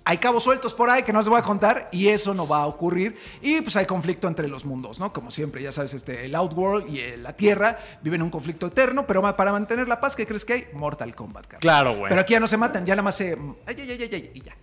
[0.08, 2.58] hay cabos sueltos por ahí que no les voy a contar y eso no va
[2.62, 5.12] a ocurrir y pues hay conflicto entre los mundos, ¿no?
[5.12, 9.04] Como siempre, ya sabes, este, el Outworld y el- la Tierra viven un conflicto eterno,
[9.06, 10.66] pero para mantener la paz, ¿qué crees que hay?
[10.72, 11.54] Mortal Kombat.
[11.58, 12.08] Claro, güey.
[12.08, 13.32] Pero aquí ya no se matan, ya nada más se...
[13.66, 14.56] Ay, ay, ay, ay, ay, y ya.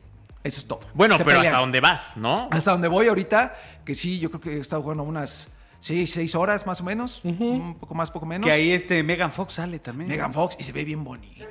[0.44, 0.80] Eso es todo.
[0.94, 1.54] Bueno, Se pero pelean.
[1.54, 2.48] hasta dónde vas, ¿no?
[2.50, 6.36] Hasta donde voy ahorita, que sí, yo creo que he estado jugando unas 6, seis
[6.36, 8.46] horas más o menos, un poco más, poco menos.
[8.48, 10.10] Que ahí este Megan Fox sale también.
[10.10, 11.46] Megan Fox y se ve bien bonita.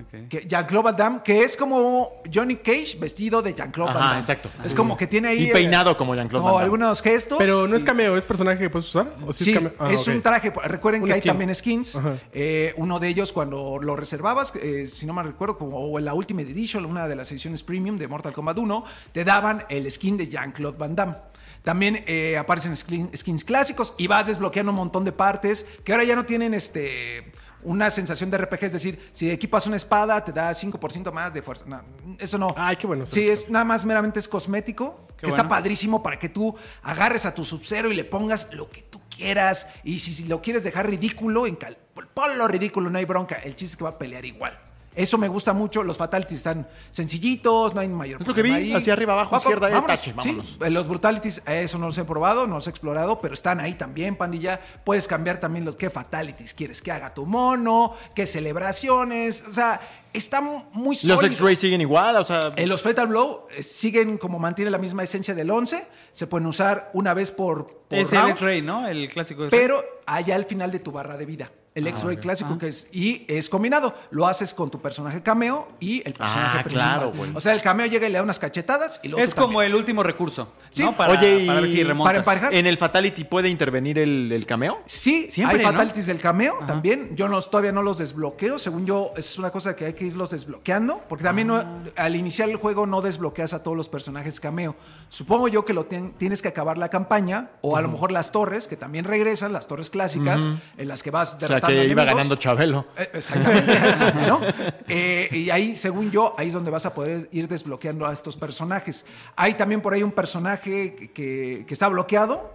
[0.00, 0.28] Ok.
[0.28, 4.20] Que Jean-Claude Van Damme, que es como Johnny Cage vestido de Jean-Claude Ajá, Van Damme.
[4.20, 4.50] exacto.
[4.64, 5.48] Es como que tiene ahí.
[5.50, 6.64] Y peinado como Jean-Claude Van Damme.
[6.64, 7.38] algunos gestos.
[7.38, 9.08] Pero no es y- cameo, es personaje que puedes usar.
[9.26, 9.72] ¿O sí Sí, es cameo?
[9.78, 10.52] Ah, es un traje.
[10.64, 11.96] Recuerden Un que hay también skins.
[11.96, 12.16] Ajá.
[12.32, 16.04] Eh, uno de ellos, cuando lo reservabas, eh, si no me recuerdo, como o en
[16.04, 19.90] la Ultimate Edition, una de las ediciones premium de Mortal Kombat 1, te daban el
[19.90, 21.14] skin de Jean-Claude Van Damme.
[21.62, 26.04] También eh, aparecen skin- skins clásicos y vas desbloqueando un montón de partes que ahora
[26.04, 27.32] ya no tienen este
[27.66, 31.42] una sensación de RPG, es decir, si equipas una espada te da 5% más de
[31.42, 31.64] fuerza.
[31.66, 31.82] No,
[32.18, 32.48] eso no.
[32.56, 33.06] Ay, qué bueno.
[33.06, 37.34] Sí, es nada más meramente es cosmético, que está padrísimo para que tú agarres a
[37.34, 39.66] tu Sub-Zero y le pongas lo que tú quieras.
[39.84, 41.78] Y si, si lo quieres dejar ridículo, en cal-
[42.14, 43.36] ponlo ridículo, no hay bronca.
[43.36, 44.58] El chiste es que va a pelear igual.
[44.96, 45.84] Eso me gusta mucho.
[45.84, 48.72] Los fatalities están sencillitos, no hay mayor Es lo que vi, ahí.
[48.72, 49.86] hacia arriba, abajo, Va- izquierda, vámonos.
[49.86, 50.56] tache, vámonos.
[50.60, 53.60] eh, los brutalities, eh, eso no los he probado, no los he explorado, pero están
[53.60, 54.58] ahí también, pandilla.
[54.84, 59.44] Puedes cambiar también los qué fatalities quieres que haga tu mono, qué celebraciones.
[59.48, 59.80] O sea,
[60.12, 61.26] está muy Los sólido.
[61.26, 62.52] X-Ray siguen igual, o sea.
[62.56, 65.86] Eh, los Fatal Blow eh, siguen como mantiene la misma esencia del 11.
[66.12, 68.88] Se pueden usar una vez por, por Es el X-Ray, ¿no?
[68.88, 69.60] El clásico X-Ray.
[69.60, 71.50] pero allá al final de tu barra de vida.
[71.76, 73.94] El X-Ray clásico que es y es combinado.
[74.10, 76.90] Lo haces con tu personaje cameo y el personaje Ah, principal.
[76.94, 77.30] claro, güey.
[77.34, 79.58] O sea, el cameo llega y le da unas cachetadas y luego Es tú como
[79.58, 79.72] también.
[79.72, 80.48] el último recurso.
[80.70, 80.82] Sí.
[80.82, 80.96] ¿no?
[80.96, 82.16] Para, Oye, y para ver si para remontas.
[82.16, 82.54] emparejar.
[82.54, 84.78] ¿En el Fatality puede intervenir el, el cameo?
[84.86, 85.70] Sí, Siempre, hay ¿no?
[85.72, 87.14] fatalities del cameo también.
[87.14, 88.58] Yo no, todavía no los desbloqueo.
[88.58, 91.02] Según yo, es una cosa que hay que irlos desbloqueando.
[91.08, 91.62] Porque también no-
[91.94, 94.76] al iniciar el juego no desbloqueas a todos los personajes cameo.
[95.10, 97.50] Supongo yo que lo tien- tienes que acabar la campaña.
[97.60, 100.46] O a lo mejor las torres, que también regresan, las torres clásicas,
[100.78, 102.84] en las que vas O sea, derrotando que iba ganando Chabelo.
[102.96, 103.78] Eh, Exactamente.
[104.26, 104.40] ¿no?
[104.88, 108.36] Eh, y ahí, según yo, ahí es donde vas a poder ir desbloqueando a estos
[108.36, 109.04] personajes.
[109.36, 112.54] Hay también por ahí un personaje que, que- que está bloqueado.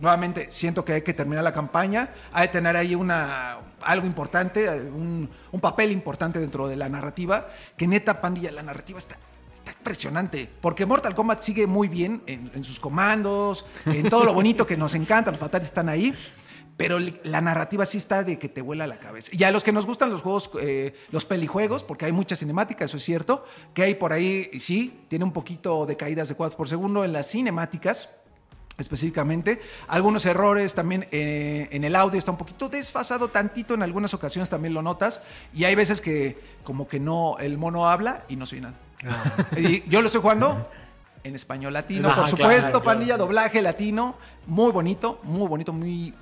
[0.00, 2.10] Nuevamente, siento que hay que terminar la campaña.
[2.32, 7.48] Hay que tener ahí una, algo importante, un, un papel importante dentro de la narrativa.
[7.76, 9.16] Que neta, pandilla, la narrativa está,
[9.54, 10.50] está impresionante.
[10.60, 14.76] Porque Mortal Kombat sigue muy bien en, en sus comandos, en todo lo bonito que
[14.76, 15.30] nos encanta.
[15.30, 16.12] Los fatales están ahí.
[16.76, 19.30] Pero la narrativa sí está de que te vuela la cabeza.
[19.32, 22.84] Y a los que nos gustan los juegos, eh, los pelijuegos, porque hay mucha cinemática,
[22.84, 23.44] eso es cierto,
[23.74, 27.12] que hay por ahí, sí, tiene un poquito de caídas de cuadros por segundo en
[27.12, 28.08] las cinemáticas
[28.78, 29.60] específicamente.
[29.86, 34.48] Algunos errores también eh, en el audio está un poquito desfasado tantito, en algunas ocasiones
[34.50, 35.20] también lo notas.
[35.54, 38.74] Y hay veces que como que no, el mono habla y no soy nada.
[39.56, 40.68] Y yo lo estoy jugando
[41.22, 42.84] en español latino, Ah, por claro, supuesto, claro.
[42.84, 44.16] pandilla, doblaje latino,
[44.46, 46.14] muy bonito, muy bonito, muy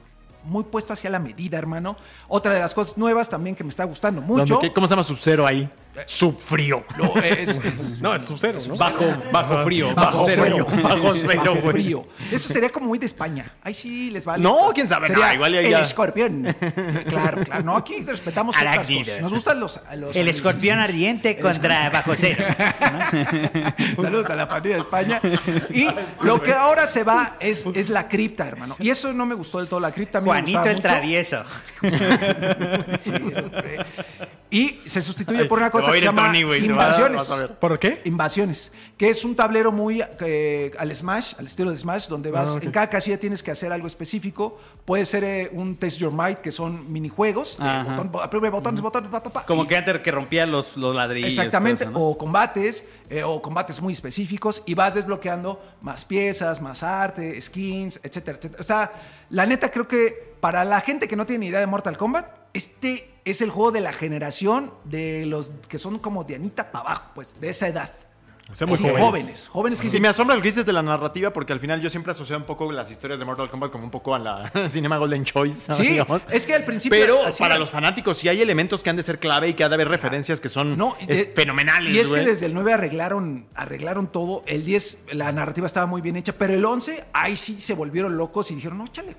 [0.44, 1.96] muy puesto hacia la medida, hermano.
[2.28, 4.54] Otra de las cosas nuevas también que me está gustando mucho.
[4.54, 5.68] ¿Dónde- qué- ¿Cómo se llama Sub-Zero ahí?
[6.06, 6.84] Subfrío.
[6.96, 8.76] No, es, es- No, es su cero, ¿no?
[8.76, 9.92] Bajo, bajo frío.
[9.94, 10.66] Bajo cero.
[10.82, 11.72] Bajo cero, Bajo güey.
[11.72, 12.06] frío.
[12.30, 13.52] Eso sería como muy de España.
[13.62, 14.42] Ahí sí les vale.
[14.42, 16.56] No, quién sabe, Sería no, igual el escorpión.
[17.08, 17.64] Claro, claro.
[17.64, 19.20] No, aquí respetamos otras cosas.
[19.20, 19.80] Nos gustan los...
[19.96, 22.44] los El escorpión ardiente contra bajo cero.
[23.96, 25.20] Saludos a la partida de España.
[25.70, 25.86] Y
[26.22, 28.76] lo que ahora se va es, es la cripta, hermano.
[28.78, 29.80] Y eso no me gustó del todo.
[29.80, 30.82] La cripta a mí Juanito el mucho.
[30.82, 31.44] travieso.
[32.98, 33.78] Sí, hombre.
[34.50, 37.16] Y se sustituye por una cosa que ir se el llama Tony, invasiones.
[37.28, 37.48] vas a.
[37.60, 38.02] ¿Por qué?
[38.04, 42.48] Invasiones, que es un tablero muy eh, al Smash, al estilo de Smash, donde vas,
[42.50, 42.64] Ah, ok.
[42.64, 44.58] en cada casilla tienes que hacer algo específico.
[44.84, 49.30] Puede ser eh, un Test Your Might, que son minijuegos, botón, botones, botones, pa, pa,
[49.30, 51.28] pa, Como y- que antes que rompía los, los ladrillos.
[51.30, 52.06] Exactamente, todo eso, ¿no?
[52.08, 58.00] o combates, eh, o combates muy específicos, y vas desbloqueando más piezas, más arte, skins,
[58.02, 58.60] etcétera, etcétera.
[58.60, 58.92] O sea,
[59.30, 62.26] la neta creo que para la gente que no tiene ni idea de Mortal Kombat,
[62.52, 66.84] este es el juego de la generación de los que son como de Anita para
[66.86, 67.92] abajo, pues, de esa edad.
[68.50, 69.00] O sea, muy jóvenes.
[69.00, 71.60] jóvenes, jóvenes que Sí, dicen, me asombra lo que dices de la narrativa porque al
[71.60, 74.18] final yo siempre asocio un poco las historias de Mortal Kombat como un poco a
[74.18, 76.26] la Cinema Golden Choice, Sí, digamos.
[76.28, 77.58] es que al principio Pero para era.
[77.60, 79.86] los fanáticos sí hay elementos que han de ser clave y que ha de haber
[79.88, 84.42] referencias que son No, de- fenomenales, Y es que desde el 9 arreglaron, arreglaron todo.
[84.46, 88.16] El 10, la narrativa estaba muy bien hecha, pero el 11, ahí sí se volvieron
[88.16, 89.14] locos y dijeron, no, échale,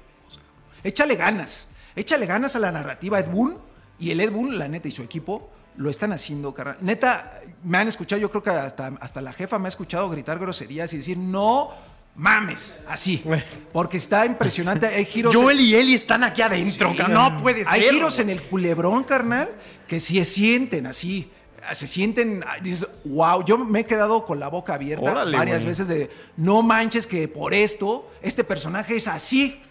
[0.84, 1.68] échale ganas.
[1.96, 3.58] Échale ganas a la narrativa Ed Boon.
[4.02, 6.78] Y el Ed Boon, la neta, y su equipo lo están haciendo, carnal.
[6.82, 10.40] Neta, me han escuchado, yo creo que hasta, hasta la jefa me ha escuchado gritar
[10.40, 11.70] groserías y decir, no
[12.16, 13.24] mames, así.
[13.72, 14.88] Porque está impresionante.
[14.88, 15.36] Hay giros.
[15.36, 17.14] Joel y Ellie están aquí adentro, Sí, cabrón.
[17.14, 17.74] No puede ser.
[17.74, 19.50] Hay giros en el culebrón, carnal,
[19.88, 21.30] que sí se sienten así.
[21.74, 25.88] Se sienten, dices, wow, yo me he quedado con la boca abierta Órale, varias veces
[25.88, 29.62] de, no manches que por esto, este personaje es así,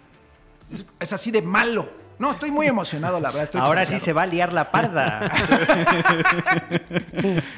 [0.72, 1.99] es, es así de malo.
[2.20, 3.44] No, estoy muy emocionado, la verdad.
[3.44, 5.30] Estoy Ahora sí se va a liar la parda.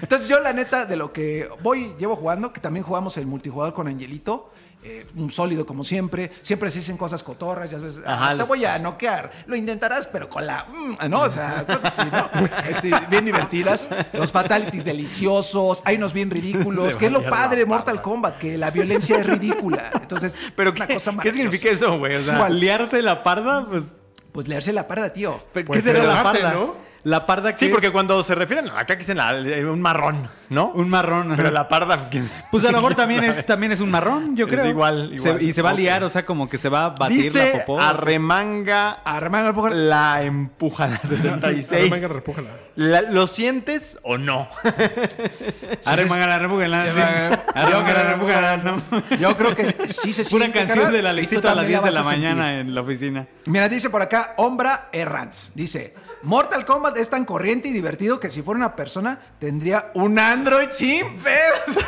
[0.03, 3.75] Entonces yo la neta de lo que voy, llevo jugando, que también jugamos el multijugador
[3.75, 4.53] con Angelito,
[4.85, 8.45] eh, un sólido como siempre, siempre se dicen cosas cotorras, ya sabes, Ajá, "Ah, te
[8.45, 11.23] voy a noquear, lo intentarás, pero con la, mm", ¿no?
[11.23, 12.31] O sea, cosas así, ¿no?
[12.69, 17.59] Este, bien divertidas, los fatalities deliciosos, hay unos bien ridículos, Se que es lo padre
[17.61, 21.69] de Mortal Kombat, que la violencia es ridícula, entonces, Pero una ¿qué, cosa ¿qué significa
[21.69, 22.15] eso, güey?
[22.17, 22.49] O sea.
[22.49, 23.65] ¿Liarse la parda?
[23.69, 23.85] Pues,
[24.33, 25.39] Pues leerse la parda, tío.
[25.53, 26.53] ¿qué Pues será la parda?
[26.55, 26.92] ¿no?
[27.05, 30.69] La parda que sí, es porque cuando se refieren, acá dicen la- un marrón, ¿no?
[30.69, 31.33] un marrón.
[31.37, 32.45] Pero la parda, pues quién sabe.
[32.53, 34.67] Pues a lo mejor ¿Quién también es, también es un marrón, yo Es creo.
[34.67, 35.43] igual, Se- igual.
[35.43, 37.63] y se va a liar, o sea, como que se va a batir la Dice
[37.67, 37.81] popó.
[37.81, 41.91] arremanga A Román Alpujar- la empuja la 66.
[41.91, 42.49] Venga, repújala.
[42.77, 44.49] La- ¿Lo sientes o no?
[45.85, 49.17] Arremanga, arremanga, Arremanga, arremanga, arremanga, no.
[49.17, 51.93] Yo creo que sí se siente, canción carnal, de la Lecito a las también 10
[51.95, 53.27] de la mañana en la oficina.
[53.47, 55.53] Mira, dice por acá, Ombra Errants.
[55.55, 60.19] Dice, Mortal Kombat es tan corriente y divertido que si fuera una persona tendría un
[60.19, 61.61] Android sin pedos.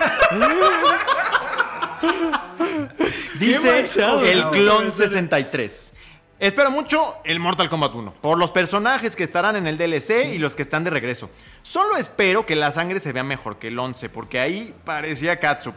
[3.39, 5.95] Dice manchado, el clon 63.
[6.41, 10.39] Espero mucho el Mortal Kombat 1, por los personajes que estarán en el DLC y
[10.39, 11.31] los que están de regreso.
[11.63, 15.75] Solo espero que la sangre se vea mejor que el 11, porque ahí parecía Katsup.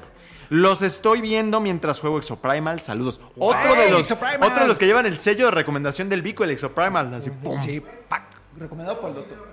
[0.49, 2.81] Los estoy viendo mientras juego Exoprimal.
[2.81, 3.19] Saludos.
[3.37, 6.43] Otro de, ¡Ey, los, otro de los que llevan el sello de recomendación del Vico,
[6.43, 7.13] el Exoprimal.
[7.13, 7.61] Así, pum.
[7.61, 8.23] Sí, pac,
[8.57, 9.47] recomendado por el doctor.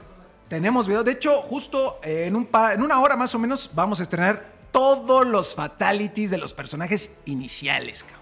[0.49, 1.03] Tenemos video.
[1.05, 4.03] De hecho, justo eh, en, un pa- en una hora más o menos vamos a
[4.03, 8.05] estrenar todos los fatalities de los personajes iniciales.
[8.05, 8.21] cabrón.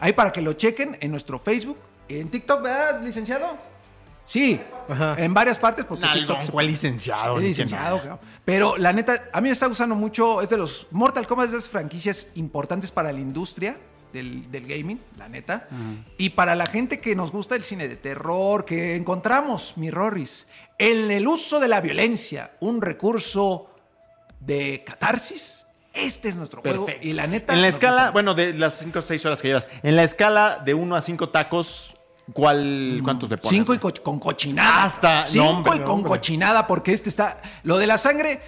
[0.00, 1.76] Ahí para que lo chequen en nuestro Facebook.
[2.08, 3.56] En TikTok, ¿verdad, licenciado?
[4.24, 5.16] Sí, Ajá.
[5.18, 5.84] en varias partes.
[5.86, 7.38] Porque Nalgón, TikTok se- ¿cuál licenciado?
[7.38, 8.26] Es licenciado, que cabrón.
[8.44, 10.40] Pero la neta, a mí me está gustando mucho.
[10.42, 13.76] Es de los Mortal Kombat, es de esas franquicias importantes para la industria
[14.12, 15.68] del, del gaming, la neta.
[16.16, 20.46] Y para la gente que nos gusta el cine de terror, que encontramos, mi Rorris,
[20.78, 23.70] en el uso de la violencia, un recurso
[24.40, 25.66] de catarsis.
[25.92, 26.84] Este es nuestro juego.
[26.86, 27.08] Perfecto.
[27.08, 27.54] Y la neta.
[27.54, 28.10] En la escala, gusta.
[28.12, 31.00] bueno, de las 5 o 6 horas que llevas, en la escala de 1 a
[31.02, 31.96] 5 tacos,
[32.32, 33.50] ¿cuál, ¿cuántos le pones?
[33.50, 34.84] Cinco y co- con cochinada.
[34.84, 37.40] Hasta- no, Cinco hombre, y con cochinada, porque este está.
[37.64, 38.40] Lo de la sangre, eh,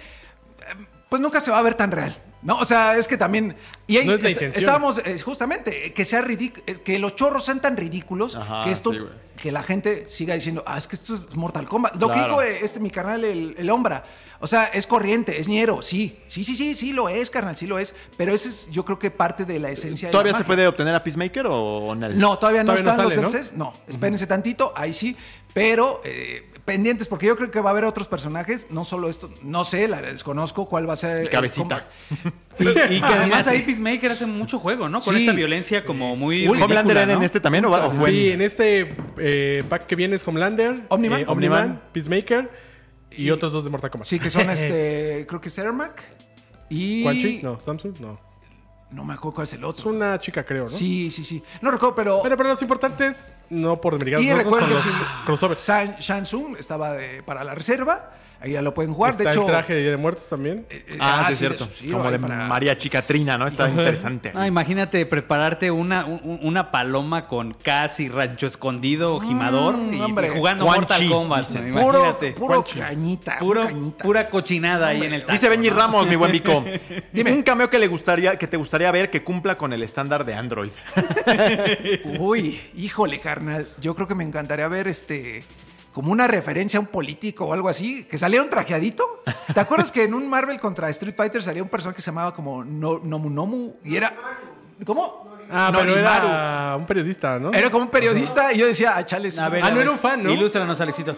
[1.09, 2.15] pues nunca se va a ver tan real.
[2.43, 3.55] No, o sea, es que también.
[3.87, 7.15] Y ahí No es la es- estábamos, eh, justamente, que sea ridic- eh, que los
[7.15, 8.99] chorros sean tan ridículos Ajá, que esto, sí,
[9.39, 11.95] que la gente siga diciendo, ah, es que esto es Mortal Kombat.
[11.95, 12.27] Lo que Claro.
[12.29, 14.03] dijo eh, este mi carnal, el, el Ombra.
[14.39, 16.17] O sea, es corriente, es ñero, sí.
[16.27, 17.93] Sí, sí, sí, sí lo es, carnal, sí lo es.
[18.17, 20.47] Pero ese es, yo creo que parte de la esencia de la ¿Todavía se magia.
[20.47, 22.09] puede obtener a Peacemaker o no?
[22.09, 23.53] No, todavía no Todavía no están los DLCs.
[23.53, 25.15] No, espérense tantito, ahí sí.
[25.53, 29.29] Pero eh, pendientes, porque yo creo que va a haber otros personajes, no solo esto,
[29.43, 31.17] no sé, la desconozco cuál va a ser.
[31.17, 31.87] el cabecita.
[32.59, 35.01] Y, y que además ahí Peacemaker hace mucho juego, ¿no?
[35.01, 35.21] Con Sí.
[35.21, 36.47] esta violencia como muy.
[36.47, 40.15] ¿Homelander era en este también o, o fue Sí, en- este eh, pack que viene
[40.15, 41.19] es Homelander, Omniman.
[41.21, 41.59] eh, Omniman.
[41.63, 42.49] Omniman, Peacemaker
[43.11, 44.07] y, otros dos de Mortal Kombat.
[44.07, 46.01] Sí, que son este, creo que es Ermac
[46.69, 47.03] y.
[47.03, 47.39] Quan Chi?
[47.43, 48.30] No, Samsung, no.
[48.91, 49.89] No me acuerdo cuál es el Es otro.
[49.89, 50.69] una chica, creo, ¿no?
[50.69, 51.41] Sí, sí, sí.
[51.61, 52.19] No recuerdo, pero.
[52.23, 54.83] Pero, pero los importantes, no por demeritar y recuerdo los
[55.25, 55.61] crossovers.
[55.61, 58.11] San, Shansung estaba de- para la reserva.
[58.43, 59.11] Ahí ya lo pueden jugar.
[59.11, 59.41] Está de hecho.
[59.41, 60.65] el traje de Día de Muertos también.
[60.69, 61.69] eh, eh, Ah, sí, es de cierto.
[61.75, 63.45] sí, Como de para- María Chicatrina, ¿no?
[63.45, 64.31] Está interesante.
[64.33, 70.27] Ah, imagínate prepararte una, un- una paloma con casi rancho escondido, gimador Mm, y, hombre.
[70.27, 71.39] y jugando Quan Mortal Chi, Kombat.
[71.47, 71.69] dicen.
[71.71, 71.81] ¿no?
[71.81, 72.31] Puro, Imagínate.
[72.33, 73.37] puro cañita.
[73.37, 74.03] Puro- cañita.
[74.03, 75.75] pura cochinada ahí en el taco, Dice Benji ¿no?
[75.75, 76.65] Ramos, mi buen Vico.
[77.13, 80.25] Dime un cameo que le gustaría, que te gustaría ver que cumpla con el estándar
[80.25, 80.71] de Android.
[82.19, 83.67] Uy, híjole, carnal.
[83.79, 85.43] Yo creo que me encantaría ver este.
[85.93, 88.05] Como una referencia a un político o algo así.
[88.05, 89.23] Que saliera un trajeadito.
[89.53, 92.33] ¿Te acuerdas que en un Marvel contra Street Fighter salía un personaje que se llamaba
[92.33, 93.73] como no, Nomu Nomu?
[93.83, 94.15] Y era.
[94.85, 95.29] ¿Cómo?
[95.51, 96.27] Ah, pero Norimaru.
[96.27, 97.51] era un periodista, ¿no?
[97.51, 99.37] Era como un periodista y yo decía, ah, chales.
[99.37, 100.31] A ver, Ah, a no ver, era un fan, ¿no?
[100.31, 101.17] Ilústranos, Alexito.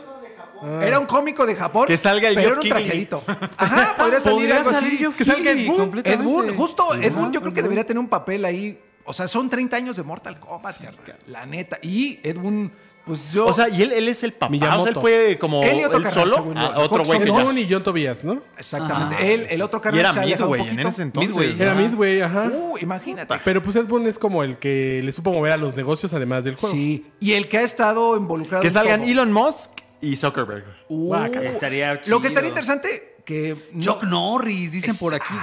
[0.81, 1.87] Era un cómico de Japón.
[1.87, 3.23] Que salga el Pero Geoff era un trajeadito.
[3.57, 4.97] Ajá, podría salir Podría algo salir así.
[4.97, 5.75] Geoff Que salga Ed Boon.
[5.75, 6.23] Ed completamente.
[6.25, 8.81] Boon, justo Ed Boon, yo Ajá, creo que debería tener un papel ahí.
[9.05, 10.75] O sea, son 30 años de Mortal Kombat,
[11.27, 11.77] la neta.
[11.81, 12.71] Y Ed Boon,
[13.05, 13.47] Pues yo.
[13.47, 14.49] O sea, y él, él es el papá.
[14.49, 14.79] Miyamoto.
[14.79, 16.53] O sea, él fue como Él y otro él carnal, solo.
[16.55, 17.31] Ah, otro Son güey.
[17.31, 18.41] Moon y John Tobias, ¿no?
[18.57, 19.15] exactamente.
[19.19, 19.25] Ah.
[19.25, 21.35] él, el otro Y carnal era se Midway en ese entonces.
[21.35, 21.55] Midway.
[21.61, 21.81] Era Ajá.
[21.81, 22.51] Midway, ajá.
[22.53, 23.35] Uh, imagínate.
[23.43, 26.45] Pero pues Ed Boon es como el que le supo mover a los negocios además
[26.45, 26.73] del juego.
[26.73, 27.05] Sí.
[27.19, 28.61] Y el que ha estado involucrado.
[28.61, 29.09] Que en salgan todo.
[29.11, 30.63] Elon Musk y Zuckerberg.
[30.87, 31.49] Uh, Guácala.
[31.49, 32.21] Estaría Lo chido.
[32.21, 35.33] que estaría interesante que no- Chuck Norris, dicen por aquí.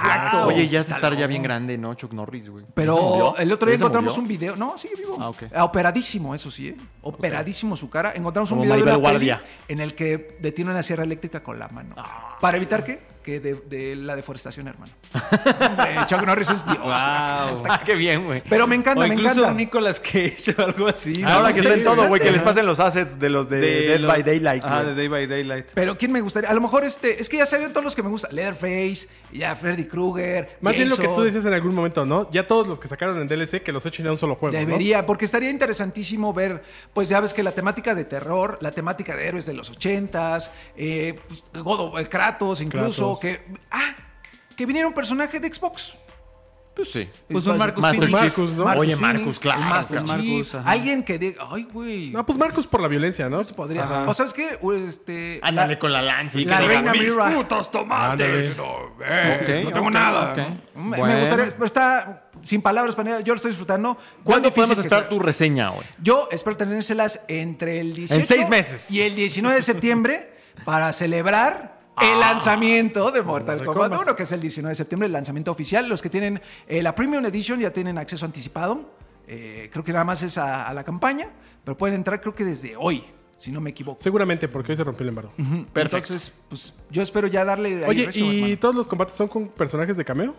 [0.45, 1.93] Oye, ya has de está estar ya bien grande, ¿no?
[1.95, 2.63] Chuck Norris, güey.
[2.63, 4.21] ¿Ya se Pero el otro día ¿Ya se encontramos murió?
[4.21, 4.55] un video.
[4.55, 5.17] No, sigue vivo.
[5.19, 5.43] Ah, ok.
[5.61, 6.77] Operadísimo, eso sí, ¿eh?
[7.01, 8.13] Operadísimo su cara.
[8.15, 9.43] Encontramos Como un video de una peli Guardia.
[9.67, 11.95] en el que detiene una sierra eléctrica con la mano.
[11.97, 12.30] Ah.
[12.41, 13.11] ¿Para evitar qué?
[13.21, 14.91] Que de, de la deforestación, hermano.
[15.13, 16.79] Hombre, Chuck Norris es Dios.
[16.79, 16.91] Wow.
[16.91, 18.41] Ah, qué bien, güey.
[18.49, 19.51] Pero me encanta, O me incluso encanta.
[19.51, 21.21] un Nicolas Cage o algo así.
[21.23, 21.53] Ahora ¿no?
[21.53, 23.99] que Sí, está en todo, güey, que les pasen los assets de los de, Dead
[23.99, 24.63] lo- by Daylight.
[24.65, 25.67] Ah, de Day by Daylight.
[25.75, 26.49] Pero ¿quién me gustaría?
[26.49, 27.21] A lo mejor este...
[27.21, 28.33] Es que ya salieron todos los que me gustan.
[28.33, 32.27] Leatherface, ya Freddy Krueger, Más bien lo que tú decías en algún momento, ¿no?
[32.31, 34.53] Ya todos los que sacaron en DLC que los echen a un solo juego.
[34.53, 34.59] ¿no?
[34.65, 39.15] Debería, porque estaría interesantísimo ver, pues ya ves que la temática de terror, la temática
[39.15, 41.99] de héroes de los ochentas, eh, pues, God of-
[42.31, 43.19] Kratos incluso, Kratos.
[43.19, 43.53] que...
[43.71, 43.95] Ah,
[44.55, 45.97] que viniera un personaje de Xbox.
[46.75, 47.09] Pues sí.
[47.29, 48.21] Pues un Marcus Master Phoenix.
[48.21, 48.63] Marcus, ¿no?
[48.63, 52.11] Oye, Marcus, claro, Master Marcus, alguien que diga, ay, güey.
[52.11, 53.43] No, pues Marcos por la violencia, ¿no?
[53.43, 53.83] se podría.
[53.83, 54.09] Ajá.
[54.09, 56.39] O sabes qué, este, Ándale con la lanza.
[56.39, 57.29] y la que diga, reina "Mis Mira.
[57.35, 58.57] putos tomates.
[58.57, 60.33] No, eh, Ok, no tengo nada.
[60.73, 61.05] Me, Bueno.
[61.13, 63.97] me gustaría, pero está sin palabras para Yo lo estoy disfrutando.
[64.23, 65.09] ¿Cuándo podemos que esperar sea.
[65.09, 65.85] tu reseña, güey?
[66.01, 68.89] Yo espero tenérselas entre el 18 En seis meses.
[68.89, 70.33] y el 19 de septiembre
[70.63, 74.07] para celebrar el lanzamiento de Mortal Mortal Kombat Kombat.
[74.09, 75.87] 1, que es el 19 de septiembre, el lanzamiento oficial.
[75.89, 78.91] Los que tienen eh, la Premium Edition ya tienen acceso anticipado.
[79.27, 81.29] Eh, creo que nada más es a, a la campaña,
[81.63, 83.03] pero pueden entrar creo que desde hoy,
[83.37, 84.01] si no me equivoco.
[84.01, 85.31] Seguramente, porque hoy se rompió el embargo.
[85.73, 86.13] Perfecto.
[86.13, 87.85] Entonces, pues yo espero ya darle...
[87.85, 88.59] ahí Oye, ¿y hermano.
[88.59, 90.35] todos los combates son con personajes de cameo?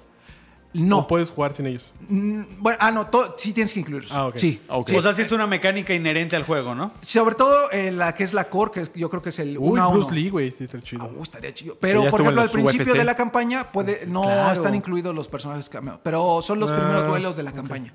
[0.75, 1.01] No.
[1.01, 1.93] ¿O puedes jugar sin ellos?
[2.09, 4.11] Mm, Bueno, ah, no, sí tienes que incluirlos.
[4.13, 4.39] Ah, ok.
[4.39, 4.61] Sí.
[4.69, 4.89] Ok.
[4.89, 4.97] sí.
[4.97, 6.93] O sea, sí es una mecánica inherente al juego, ¿no?
[7.03, 9.71] Sobre todo en la que es la core, que yo creo que es el Uy,
[9.73, 9.99] 1 a 1.
[9.99, 11.03] Bruce Lee, güey, sí está chido.
[11.03, 11.77] Ah, uh, estaría chido.
[11.79, 12.99] Pero, ya por estuvo ejemplo, al los principio UFC.
[12.99, 14.53] de la campaña puede, no Claro.
[14.53, 17.93] están incluidos los personajes cameo, pero son los Ah, primeros duelos de la campaña.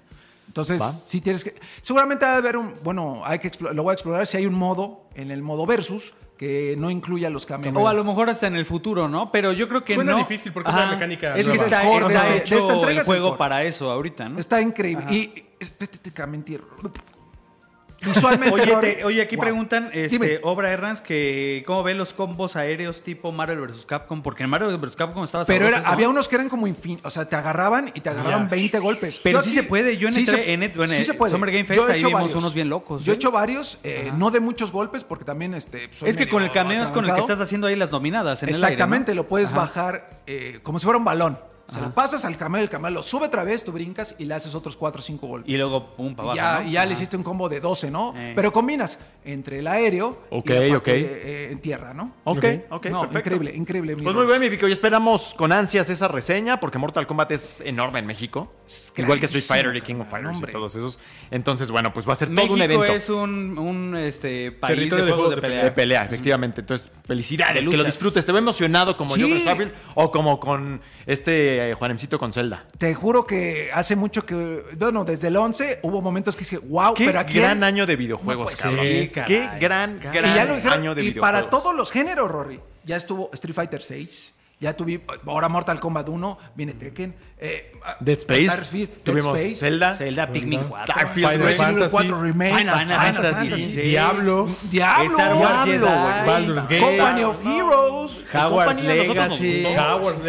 [0.48, 0.92] Entonces, Va.
[0.92, 1.56] si tienes que...
[1.82, 2.74] Seguramente ha de haber un...
[2.84, 5.66] Bueno, hay que explo- lo voy a explorar si hay un modo, en el modo
[5.66, 7.74] versus, que no incluya los cameos.
[7.76, 9.32] O a lo mejor hasta en el futuro, ¿no?
[9.32, 10.18] Pero yo creo que Suena no.
[10.20, 12.98] difícil porque es una mecánica Es que está, está este- de hecho esta entrega el
[12.98, 14.40] es el juego para eso ahorita, ¿no?
[14.40, 15.06] Está increíble.
[15.12, 16.60] Y estéticamente...
[18.06, 18.54] Visualmente...
[18.54, 19.44] Oye, te- oye, aquí wow.
[19.44, 23.86] preguntan, este, Obra Errans, que cómo ven los combos aéreos tipo Marvel vs.
[23.86, 24.96] Capcom, porque en Marvel vs.
[24.96, 25.90] Capcom estaba Pero sabroso era, eso.
[25.94, 27.00] había unos que eran como infin...
[27.04, 28.50] O sea, te agarraban y te agarraban Ya.
[28.50, 29.20] 20 golpes.
[29.24, 29.98] Pero sí se puede.
[29.98, 31.32] Yo en, sí se- en, en- en sí se puede.
[31.32, 32.36] Summer Game Fest he ahí hecho vimos varios.
[32.36, 33.04] unos bien locos.
[33.04, 33.18] Yo he ¿eh?
[33.18, 36.52] hecho varios, eh, no de muchos golpes, porque también este, soy Es que con el
[36.52, 39.24] cameo es con el que estás haciendo ahí las nominadas en Exactamente, el aire, ¿no?
[39.24, 39.58] lo puedes Ajá.
[39.58, 41.40] bajar eh, como si fuera un balón.
[41.70, 44.34] Se lo pasas al cameo, el cameo lo sube otra vez, tú brincas y le
[44.36, 45.54] haces otros 4 o 5 golpes.
[45.54, 46.70] Y luego, pum, para Y ya, ¿no?
[46.70, 46.94] y ya le Ajá.
[46.94, 48.14] hiciste un combo de 12, ¿no?
[48.16, 48.32] Eh.
[48.36, 50.88] Pero combinas entre el aéreo Ok, y la parte, ok.
[50.88, 52.14] eh, en tierra, ¿no?
[52.24, 52.86] Ok, Ok.
[52.88, 53.18] No, perfecto.
[53.20, 53.98] increíble, increíble.
[53.98, 54.68] Pues muy bien, mi Vico.
[54.68, 58.50] Y esperamos con ansias esa reseña, porque Mortal Kombat es enorme en México.
[58.66, 60.52] Es Igual que Street Fighter y King of Fighters hombre.
[60.52, 61.00] y todos esos.
[61.32, 62.86] Entonces, bueno, pues va a ser todo México un evento.
[62.86, 65.64] es un, un, este, país Territorio de de juegos de, pelea.
[65.66, 66.62] De pelea, efectivamente.
[66.62, 68.26] Entonces, felicidades, De que lo disfrutes.
[68.26, 69.20] Te veo emocionado como Sí.
[69.22, 72.66] yo con Starfield o como con este eh, Juanemcito con Zelda.
[72.78, 76.94] Te juro que hace mucho que, bueno, desde el 11 hubo momentos que dije, wow,
[76.94, 77.40] Qué pero aquí...
[77.40, 78.86] gran año de videojuegos, No, pues, cabrón.
[78.86, 80.22] sí, Qué gran, Caray.
[80.22, 81.42] gran y ya lo dijeron, año de y videojuegos.
[81.42, 82.60] para todos los géneros, Rory.
[82.84, 88.18] Ya estuvo Street Fighter 6, ya tuve ahora Mortal Kombat 1, viene Tekken, eh, Dead
[88.18, 90.94] Space, Starfield, Dead tuvimos Space, Zelda, Zelda, Pikmin 4.
[90.94, 96.26] Starfield, Final Fantasy, 4 Remake, Final Fantasy, Fantasy, Diablo, Diablo, Star Wars Diablo, Jedi, güey.
[96.26, 96.80] Baldur's Gate.
[96.80, 98.24] Company of Heroes.
[98.34, 99.64] Howard's Legacy.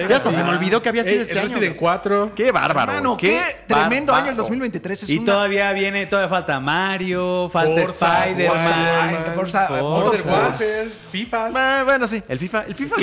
[0.08, 1.42] Ya hasta se me olvidó que había sido Eh, este año.
[1.48, 1.78] Resident güey.
[1.78, 2.32] 4.
[2.34, 3.16] Qué bárbaro.
[3.16, 4.16] Qué, tremendo bárbaro.
[4.16, 5.02] año el 2023.
[5.04, 9.32] Es Y una- todavía viene, todavía falta Mario, falta Forza, Spider-Man.
[9.34, 9.68] Forza.
[9.70, 11.50] Modern Warfare, FIFA.
[11.54, 12.96] Ah, bueno, sí, el FIFA, el FIFA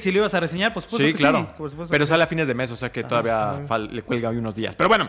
[0.00, 1.46] si lo ibas a reseñar, pues supuesto Sí, que claro.
[1.56, 3.60] por supuesto Pero que sale a fines de mes, o sea que todavía
[3.90, 4.74] le cuelga hoy unos días.
[4.74, 5.08] Pero bueno,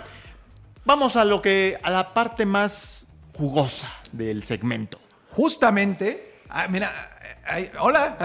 [0.85, 4.99] vamos a lo que a la parte más jugosa del segmento.
[5.30, 7.11] Justamente, ah, mira,
[7.45, 8.18] ay, hola.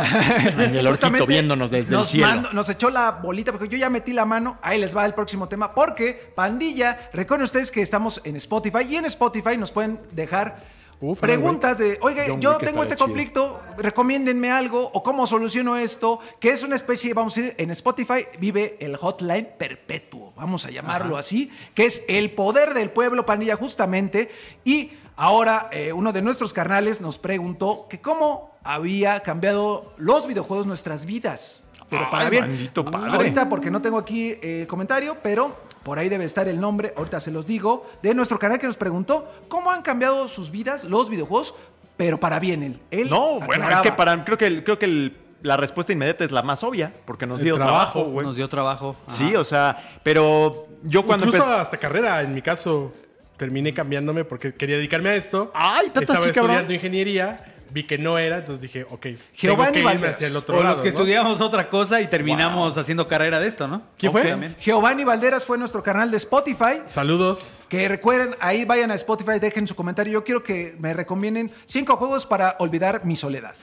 [0.56, 2.26] el orquito viéndonos desde el cielo.
[2.26, 4.58] mando- nos echó la bolita porque yo ya metí la mano.
[4.62, 5.74] Ahí les va el próximo tema.
[5.74, 10.75] Porque, pandilla, recuerden ustedes que estamos en Spotify y en Spotify nos pueden dejar.
[11.00, 13.06] Uf, preguntas de, oiga, yo tengo este chido.
[13.06, 17.70] conflicto, recomiéndenme algo o cómo soluciono esto, que es una especie, vamos a decir, en
[17.70, 23.26] Spotify vive el hotline perpetuo, vamos a llamarlo así, que es el poder del pueblo,
[23.26, 24.30] pandilla, justamente.
[24.64, 30.66] Y ahora eh, uno de nuestros carnales nos preguntó que cómo había cambiado los videojuegos
[30.66, 31.62] nuestras vidas.
[31.90, 32.70] pero para bien.
[33.12, 36.92] Ahorita, porque no tengo aquí eh, el comentario, pero por ahí debe estar el nombre,
[36.96, 40.82] ahorita se los digo, de nuestro canal que nos preguntó cómo han cambiado sus vidas
[40.82, 41.54] los videojuegos,
[41.96, 42.64] pero para bien.
[42.64, 45.92] Él, él No, bueno, es que para creo que el- creo que el- la respuesta
[45.92, 48.26] inmediata es la más obvia, porque nos El dio trabajo, trabajo, güey.
[48.26, 48.96] Nos dio trabajo.
[49.12, 52.92] Sí, o sea, pero yo cuando Incluso empecé hasta carrera, en mi caso,
[53.36, 55.52] terminé cambiándome porque quería dedicarme a esto.
[55.54, 56.50] Ay, tanto Estaba así, cabrón.
[56.50, 60.14] estudiando ingeniería, vi que no era, entonces dije, ok, Giovanni tengo que irme Valderas.
[60.14, 60.72] hacia el otro O lado.
[60.74, 60.98] los que ¿no?
[60.98, 63.82] estudiamos otra cosa y terminamos haciendo carrera de esto, ¿no?
[63.98, 64.24] ¿Quién fue?
[64.24, 64.56] También.
[64.60, 66.82] Giovanni Valderas fue nuestro canal de Spotify.
[66.86, 67.58] Saludos.
[67.68, 70.12] Que recuerden, ahí vayan a Spotify, dejen su comentario.
[70.14, 73.54] Yo quiero que me recomienden cinco juegos para olvidar mi soledad.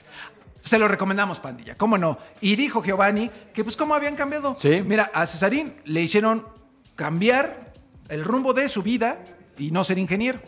[0.62, 2.18] Se lo recomendamos, pandilla, cómo no.
[2.40, 4.56] Y dijo Giovanni que, pues, cómo habían cambiado.
[4.58, 4.82] Sí.
[4.86, 6.46] Mira, a Cesarín le hicieron
[6.96, 7.74] cambiar
[8.10, 9.18] el rumbo de su vida
[9.58, 10.40] y no ser ingeniero.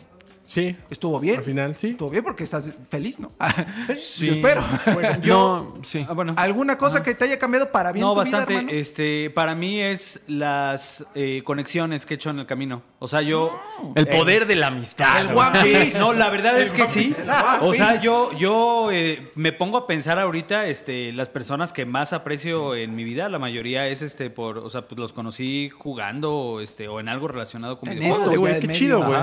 [0.46, 0.76] Sí.
[0.90, 1.38] Estuvo bien.
[1.38, 1.90] Al final, sí.
[1.90, 3.32] Estuvo bien porque estás feliz, ¿no?
[3.88, 4.64] Yo espero.
[5.22, 6.06] yo sí.
[6.08, 6.34] Ah, bueno.
[6.36, 8.52] ¿Alguna cosa que te haya cambiado para bien No, tu bastante.
[8.52, 8.78] vida, hermano?
[8.78, 12.82] este, para mí es las eh, conexiones que he hecho en el camino.
[13.00, 13.60] O sea, yo.
[13.96, 15.20] El eh, poder de la amistad.
[15.20, 15.36] El.
[15.36, 15.98] One Piece.
[15.98, 17.14] No, la verdad es que sí.
[17.60, 22.12] O sea, yo, yo eh, me pongo a pensar ahorita, este, las personas que más
[22.12, 26.60] aprecio en mi vida, la mayoría es este por, o sea, pues los conocí jugando,
[26.62, 28.28] este, o en algo relacionado con En videojuegos.
[28.28, 29.20] esto, güey, qué chido, güey.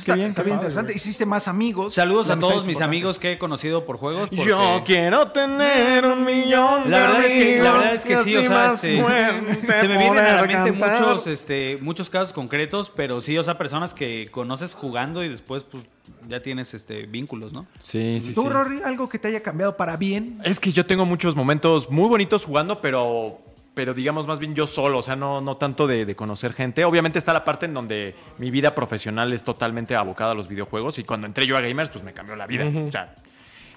[0.00, 0.92] Está, bien, está bien padre, interesante.
[0.92, 0.96] güey.
[0.96, 1.94] Hiciste más amigos.
[1.94, 2.84] Saludos La a todos mis importante.
[2.84, 4.28] amigos que he conocido por juegos.
[4.30, 8.04] porque- Yo quiero tener un millón La de verdad es que, la amigos verdad es
[8.04, 11.00] que sí, o sea, este, se me vienen a la poder mente cantar.
[11.00, 15.64] muchos, este, muchos casos concretos, pero sí, o sea, personas que conoces jugando y después,
[15.64, 15.84] pues,
[16.28, 17.66] ya tienes, este, vínculos, ¿no?
[17.80, 18.48] Sí, sí, ¿Tú, sí.
[18.48, 20.40] Rory, algo que te haya cambiado para bien?
[20.44, 23.38] Es que yo tengo muchos momentos muy bonitos jugando, pero,
[23.74, 26.84] pero digamos más bien yo solo, o sea, no, no tanto de, de conocer gente.
[26.84, 30.98] Obviamente está la parte en donde mi vida profesional es totalmente abocada a los videojuegos
[30.98, 32.64] y cuando entré yo a Gamers, pues me cambió la vida.
[32.66, 33.14] O sea,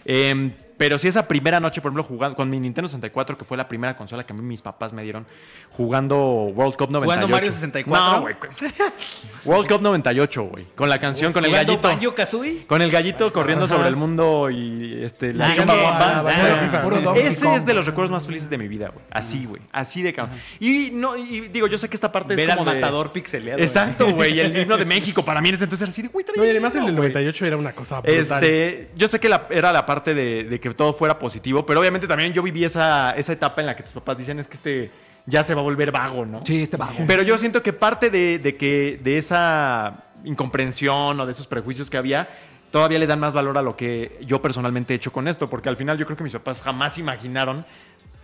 [0.06, 3.58] em, pero si esa primera noche, por ejemplo, jugando con mi Nintendo 64, que fue
[3.58, 5.26] la primera consola que a mí mis papás me dieron,
[5.72, 7.04] jugando World Cup 98.
[7.06, 8.12] ¿Jugando Mario 64?
[8.12, 8.36] No, güey.
[9.46, 10.66] World Cup 98, güey.
[10.76, 11.88] Con la canción, con el ¿Jugando gallito.
[11.88, 12.66] Banjo-Kazooie?
[12.68, 17.16] Con el gallito corriendo sobre el mundo y este, la chamba guapa.
[17.16, 19.06] Ese es de los recuerdos más felices de mi vida, güey.
[19.12, 19.62] Así, güey.
[19.72, 20.38] Así de cabrón.
[20.60, 23.12] Y no, y digo, yo sé que esta parte Ver es al como de- matador
[23.12, 23.62] pixeleado.
[23.62, 24.36] Exacto, güey.
[24.36, 26.44] Y el himno de México para mí en ese entonces era así de, güey, No,
[26.44, 27.10] y el además el del güey.
[27.10, 28.44] 98 era una cosa brutal.
[28.44, 31.80] Este, yo sé que la- era la parte de, de que todo fuera positivo, pero
[31.80, 34.56] obviamente también yo viví esa, esa etapa en la que tus papás dicen es que
[34.56, 34.92] este
[35.26, 36.40] ya se va a volver vago, ¿no?
[36.44, 37.04] Sí, este vago.
[37.06, 41.90] Pero yo siento que parte de, de que de esa incomprensión o de esos prejuicios
[41.90, 42.30] que había,
[42.72, 45.70] todavía le dan más valor a lo que yo personalmente he hecho con esto, porque
[45.70, 47.66] al final yo creo que mis papás jamás imaginaron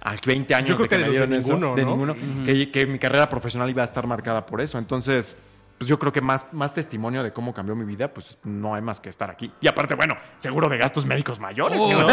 [0.02, 2.16] a 20 años Yo creo de que, que me de los dieron de eso, ninguno,
[2.46, 4.78] que, que mi carrera profesional iba a estar marcada por eso.
[4.78, 5.38] Entonces,
[5.84, 8.82] pues yo creo que más, más testimonio de cómo cambió mi vida, pues no hay
[8.82, 9.52] más que estar aquí.
[9.60, 11.78] Y aparte, bueno, seguro de gastos médicos mayores.
[11.82, 12.08] Oh, ¿no?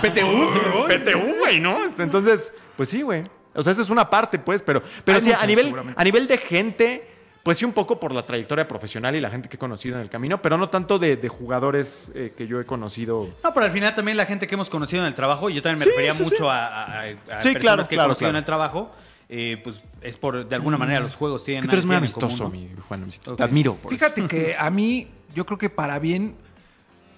[0.00, 1.84] PTU, PTU, güey, ¿no?
[1.84, 3.24] Este, Entonces, pues sí, güey.
[3.54, 6.38] O sea, esa es una parte, pues, pero, pero sí, a nivel, a nivel de
[6.38, 7.10] gente,
[7.42, 10.02] pues sí, un poco por la trayectoria profesional y la gente que he conocido en
[10.02, 13.28] el camino, pero no tanto de, de jugadores eh, que yo he conocido.
[13.42, 15.62] No, pero al final también la gente que hemos conocido en el trabajo, y yo
[15.62, 16.42] también me Sí, refería sí, mucho sí.
[16.44, 18.30] a, a- a Sí, personas claro, que he claro, conocido claro.
[18.30, 18.90] en el trabajo,
[19.34, 21.94] eh, pues es por, de alguna manera, los juegos tienen Es que tú eres muy
[21.96, 22.50] común, amistoso, ¿no?
[22.50, 23.00] mi Juan.
[23.00, 23.30] Luisito.
[23.32, 23.38] Ok.
[23.38, 23.74] Te admiro.
[23.76, 23.98] por eso.
[23.98, 26.34] Fíjate que a mí, yo creo que para bien,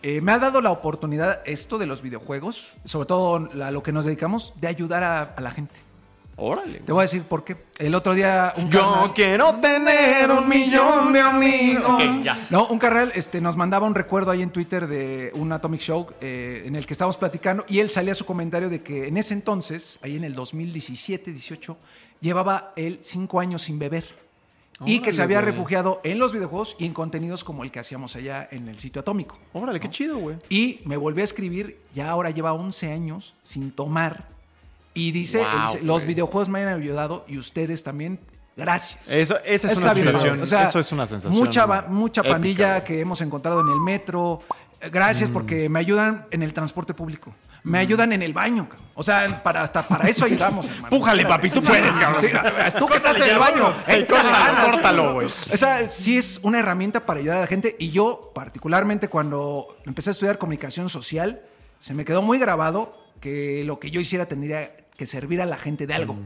[0.02, 3.90] eh, me ha dado la oportunidad esto de los videojuegos, sobre todo a lo que
[3.90, 5.74] nos dedicamos, de ayudar a, a la gente.
[6.36, 6.80] Órale.
[6.80, 7.56] Te voy a decir por qué.
[7.78, 12.02] El otro día un Yo carnal- quiero tener un millón de amigos.
[12.24, 12.36] Ya.
[12.50, 16.08] No, un carnal este, nos mandaba un recuerdo ahí en Twitter de un Atomic Show
[16.20, 19.32] eh, en el que estábamos platicando y él salía su comentario de que en ese
[19.32, 21.76] entonces, ahí en el 2017, 18,
[22.24, 24.04] llevaba él cinco años sin beber.
[24.84, 28.16] y que se había refugiado en los videojuegos y en contenidos como el que hacíamos
[28.16, 29.38] allá en el sitio atómico.
[29.52, 30.36] Órale, qué chido, güey.
[30.48, 34.26] Y me volvió a escribir, ya ahora lleva 11 años sin tomar.
[34.94, 38.18] Y dice, Wow, él dice, los videojuegos me han ayudado y ustedes también,
[38.56, 39.10] gracias.
[39.10, 40.42] Eso, esa es Eso una sensación.
[40.42, 41.40] o sea, eso es una sensación.
[41.40, 44.40] Mucha, mucha pandilla que hemos encontrado en el metro.
[44.90, 47.34] Gracias porque me ayudan en el transporte público.
[47.62, 48.68] Me ayudan en el baño.
[48.68, 48.86] cabrón.
[48.94, 50.90] O sea, para, hasta para eso ayudamos, hermano.
[50.90, 52.20] Pújale, papi, tú puedes, cabrón.
[52.20, 52.28] Sí,
[52.78, 53.74] tú que estás en el baño.
[54.08, 55.28] Córtalo, córtalo, güey.
[55.50, 57.74] Esa sí es una herramienta para ayudar a la gente.
[57.78, 61.40] Y yo, particularmente, cuando empecé a estudiar comunicación social,
[61.80, 65.56] se me quedó muy grabado que lo que yo hiciera tendría que servir a la
[65.56, 66.16] gente de algo.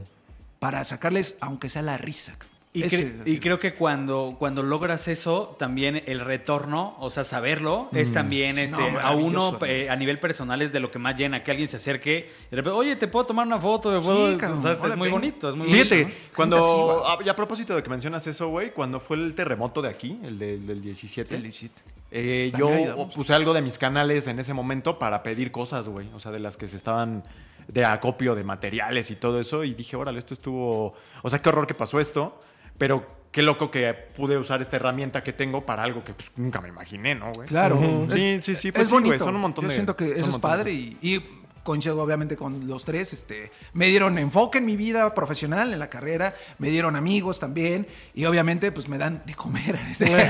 [0.58, 2.32] Para sacarles, aunque sea la risa.
[2.32, 2.57] cabrón.
[2.78, 3.30] Y, Ese cre- es así.
[3.32, 8.54] y creo que cuando, cuando logras eso, también el retorno, o sea, saberlo, es también
[8.54, 11.42] Sí, este, no, a uno eh, a nivel personal es de lo que más llena,
[11.42, 14.36] que alguien se acerque y de repente, oye, te puedo tomar una foto, ¿Me puedo-"
[14.38, 15.12] cabrón, O sea, es- muy ven.
[15.12, 16.34] bonito, es muy Fíjate, bonito, ¿no?
[16.36, 17.06] cuando.
[17.06, 20.18] A- Y a propósito de que mencionas eso, güey, cuando fue el terremoto de aquí,
[20.24, 21.34] el del, del 17.
[21.34, 21.74] El 17.
[22.10, 23.14] eh, También yo ayudamos.
[23.14, 26.08] puse algo de mis canales en ese momento para pedir cosas, güey.
[26.14, 27.22] O sea, de las que se estaban
[27.66, 29.62] de acopio de materiales y todo eso.
[29.62, 30.94] Y dije, órale, esto estuvo.
[31.22, 32.40] O sea, qué horror que pasó esto.
[32.78, 36.60] Pero qué loco que pude usar esta herramienta que tengo para algo que pues, nunca
[36.60, 37.46] me imaginé, ¿no, güey?
[37.48, 37.78] Claro.
[38.10, 38.72] Sí, sí, sí.
[38.72, 39.24] Pues es sí, güey, bonito.
[39.24, 41.22] son un montón Yo de- siento que eso es padre y, y
[41.68, 43.12] coincido obviamente con los tres.
[43.12, 47.86] Este, me dieron enfoque en mi vida profesional, en la carrera, me dieron amigos también
[48.14, 50.26] y obviamente pues me dan de comer, este,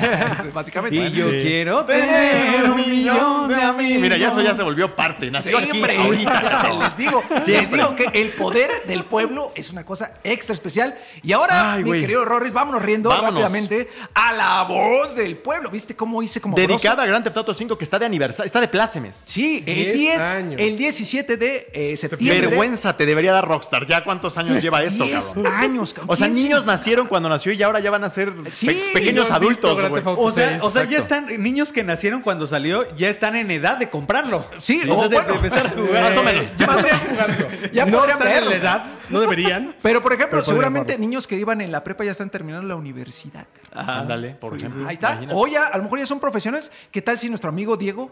[0.52, 0.96] básicamente.
[0.96, 1.36] Y yo Sí.
[1.42, 4.02] quiero tener un millón de amigos.
[4.02, 5.30] Mira, ya eso ya se volvió parte.
[5.30, 6.40] Nació aquí, Siempre, ahorita.
[6.42, 6.78] cabrón.
[6.80, 7.78] les digo, les Siempre.
[7.78, 10.96] digo que el poder del pueblo es una cosa extra especial.
[11.22, 13.34] Y ahora, Ay, mi querido Rorris, vámonos riendo Vámonos.
[13.42, 15.70] rápidamente a la voz del pueblo.
[15.70, 18.60] ¿Viste cómo hice como Dedicada a Grand Theft Auto 5 que está de aniversario, está
[18.60, 19.22] de plácemes.
[19.26, 20.54] Sí, el 10 10, años.
[20.60, 22.46] el 17 de eh, septiembre.
[22.48, 23.86] Vergüenza te debería dar Rockstar.
[23.86, 25.46] ¿Ya cuántos años lleva esto, 10 cabrón?
[25.52, 26.10] años, cabrón.
[26.12, 28.90] O sea, ¿Quién niños nacieron cuando nació y ahora ya van a ser Sí, pe-
[28.94, 32.46] pequeños visto adultos, Auto O sea, seis, o sea ya están niños que nacieron cuando
[32.46, 34.44] salió, ya están en edad de comprarlo.
[34.58, 35.28] Sí, o o sea, de, bueno.
[35.28, 36.02] de empezar a jugar.
[36.04, 36.44] Más o menos.
[36.56, 37.48] Ya podrían jugarlo.
[37.72, 39.74] Ya no podrían en la edad, no deberían.
[39.82, 41.06] Pero, por ejemplo, Pero seguramente jugarlo.
[41.06, 43.46] niños que iban en la prepa ya están terminando la universidad.
[43.72, 44.86] Ándale, por ejemplo.
[44.88, 45.12] Ahí está.
[45.12, 45.38] Imagínate.
[45.38, 46.70] O ya, a lo mejor ya son profesionales.
[46.90, 48.10] ¿Qué tal si nuestro amigo Diego,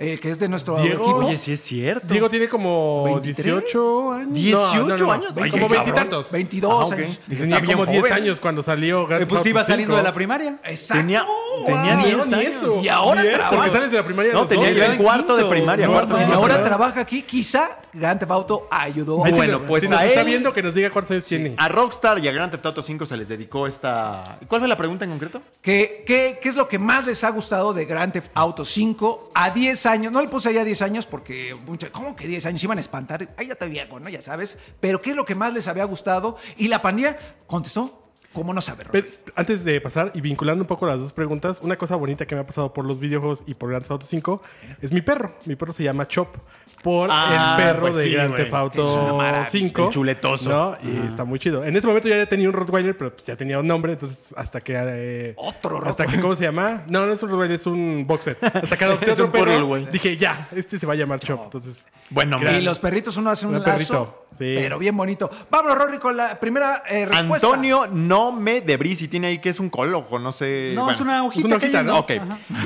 [0.00, 1.16] eh, que es de nuestro Diego, equipo?
[1.26, 2.06] Oye, sí es cierto.
[2.06, 3.44] Diego tiene como 23.
[3.64, 4.32] 18 años.
[4.34, 5.32] 18 años.
[5.34, 6.30] Ay, Oye, como veintitantos.
[6.30, 6.92] 22 Ah, ok.
[6.92, 7.20] años.
[7.26, 8.12] Dije, Tenía como 10 joven.
[8.12, 9.96] años cuando salió Grand Eh, pues iba saliendo 5.
[9.96, 10.58] de la primaria.
[10.64, 11.02] Exacto.
[11.02, 11.24] Tenía,
[11.66, 12.04] tenía Wow.
[12.04, 12.84] 10 No, ni años.
[12.84, 13.50] Y ahora trabaja.
[13.56, 14.32] porque sales de la primaria.
[14.32, 14.78] No, tenía 12.
[14.78, 15.86] yo en cuarto de primaria.
[15.88, 16.64] No, no, Y no, ahora no.
[16.64, 17.22] trabaja aquí.
[17.22, 19.22] Quizá Grand Theft Auto ayudó.
[19.24, 21.54] Sí Bueno, pues si nos a está él- viendo que nos diga cuántos años tiene.
[21.56, 24.38] A Rockstar y a Grand Theft Auto 5 se les dedicó esta...
[24.48, 25.40] ¿Cuál fue la pregunta en concreto?
[25.62, 29.32] ¿Qué, qué, qué es lo que más les ha gustado de Grand Theft Auto 5
[29.34, 30.12] a 10 años?
[30.12, 31.56] No le puse ahí a 10 años porque,
[31.92, 32.62] ¿cómo que 10 años?
[32.64, 33.28] Iban a espantar.
[33.36, 34.08] Ahí ya estoy viejo, ¿no?
[34.08, 34.58] Ya sabes.
[34.80, 36.36] Pero ¿qué es lo que más les había gustado?
[36.56, 38.88] Y la pandilla contestó, ¿cómo no saber?
[38.92, 42.34] Pero antes de pasar y vinculando un poco las dos preguntas, una cosa bonita que
[42.34, 44.42] me ha pasado por los videojuegos y por Grand Theft Auto 5
[44.82, 45.34] es mi perro.
[45.46, 46.36] Mi perro se llama Chop
[46.82, 48.36] por Ah, el perro pues de sí, Grand.
[48.36, 49.44] Theft Auto Es una maravilla.
[49.50, 49.84] 5.
[49.84, 50.48] El chuletoso.
[50.50, 50.88] ¿no?
[50.88, 51.64] Y está muy chido.
[51.64, 54.60] En ese momento ya tenía un Rottweiler, pero pues ya tenía un nombre, entonces hasta
[54.60, 54.74] que...
[54.78, 56.84] eh, Otro Hasta que, ¿cómo se llama?
[56.88, 58.36] No, no es un Rottweiler, es un boxer.
[58.40, 61.40] Hasta que adopté Es otro perro, dije, ya, este se va a llamar Chop.
[61.44, 64.54] Entonces, Bueno, Gran- Y los perritos uno hace un Un lazo, perrito, sí.
[64.56, 65.28] pero bien bonito.
[65.50, 67.46] Vámonos, Rory, con la primera eh, respuesta.
[67.48, 70.72] Antonio no me debris y tiene ahí que es un colojo, no sé.
[70.74, 70.94] No, bueno.
[70.96, 71.46] es una hojita.
[71.46, 71.98] una hojita, ¿no?
[71.98, 72.12] Ok.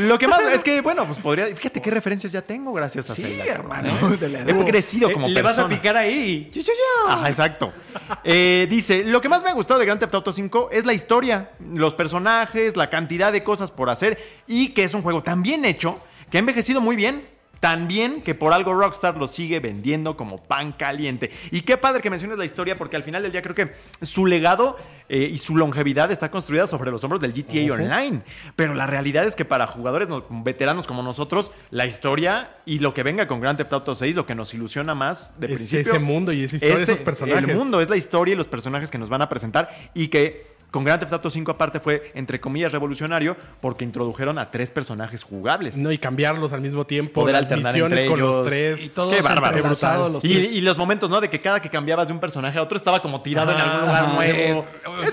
[0.00, 1.46] Lo que más es que, bueno, pues podría.
[1.54, 3.44] Fíjate qué referencias ya tengo gracias a Sí, Zelda.
[3.46, 3.90] hermano.
[4.12, 5.76] He crecido Eh, como Le vas a persona.
[5.76, 6.50] picar ahí.
[7.08, 7.72] Ajá, exacto.
[8.24, 10.92] Eh, dice, lo que más me ha gustado de Grand Theft Auto 5 es la
[10.92, 15.42] historia, los personajes, la cantidad de cosas por hacer y que es un juego tan
[15.42, 15.98] bien hecho
[16.30, 17.22] que ha envejecido muy bien.
[17.62, 21.30] Tan bien que por algo Rockstar lo sigue vendiendo como pan caliente.
[21.52, 23.70] Y qué padre que menciones la historia porque al final del día creo que
[24.04, 24.76] su legado
[25.08, 28.22] eh, y su longevidad está construida sobre los hombros del GTA Online.
[28.56, 32.94] Pero la realidad es que para jugadores no- veteranos como nosotros, la historia y lo
[32.94, 35.92] que venga con Grand Theft Auto 6, lo que nos ilusiona más de es principio
[35.92, 37.48] ese mundo y esa historia, ese- esos personajes.
[37.48, 40.51] El mundo es la historia y los personajes que nos van a presentar y que
[40.72, 45.22] con Grand Theft Auto 5 aparte fue, entre comillas, revolucionario porque introdujeron a tres personajes
[45.22, 45.76] jugables.
[45.76, 47.20] No, y cambiarlos al mismo tiempo.
[47.20, 48.46] Poder las alternar misiones entre con los ellos.
[48.48, 48.82] tres.
[48.82, 49.62] Y todos Qué bárbaro.
[49.62, 50.12] brutal.
[50.14, 50.54] los Y, tres.
[50.54, 51.20] y los momentos, ¿no?
[51.20, 53.80] De que cada que cambiabas de un personaje a otro estaba como tirado en algún
[53.82, 54.14] lugar Ajá.
[54.16, 54.66] nuevo.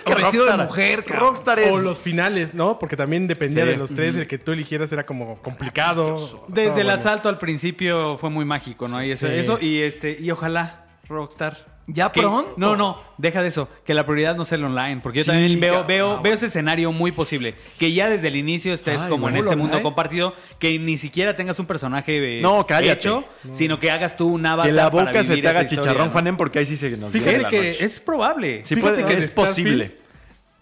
[0.06, 1.28] O vestido de mujer, cabrón.
[1.28, 1.72] Rockstar es...
[1.72, 2.80] O los finales, ¿no?
[2.80, 3.70] Porque también dependía Sí.
[3.72, 4.16] de los tres.
[4.16, 6.46] El que tú eligieras era como complicado.
[6.48, 6.92] Desde el bueno.
[6.94, 9.04] asalto al principio fue muy mágico, ¿no?
[9.04, 9.28] Y Sí.
[9.28, 12.54] eso y este y ojalá Rockstar ¿Ya que- pronto?
[12.58, 15.32] No, no, deja de eso, que la prioridad no sea el online, porque yo Sí,
[15.32, 19.02] también veo veo Ah, veo ese escenario muy posible, que ya desde el inicio estés
[19.02, 19.82] Ay, como en este mundo online.
[19.84, 24.46] compartido, que ni siquiera tengas un personaje eh, No, hecho, sino que hagas tú un
[24.46, 26.14] avatar Que la para boca se te haga chicharrón, ¿no?
[26.14, 27.84] Fanem, porque ahí sí se nos Fíjate viene la que noche.
[27.86, 28.64] es probable.
[28.64, 29.98] Sí, Fíjate puede- que es posible.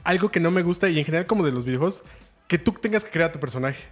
[0.03, 2.03] Algo que no me gusta, y en general como de los videojuegos,
[2.47, 3.83] que tú tengas que crear tu personaje.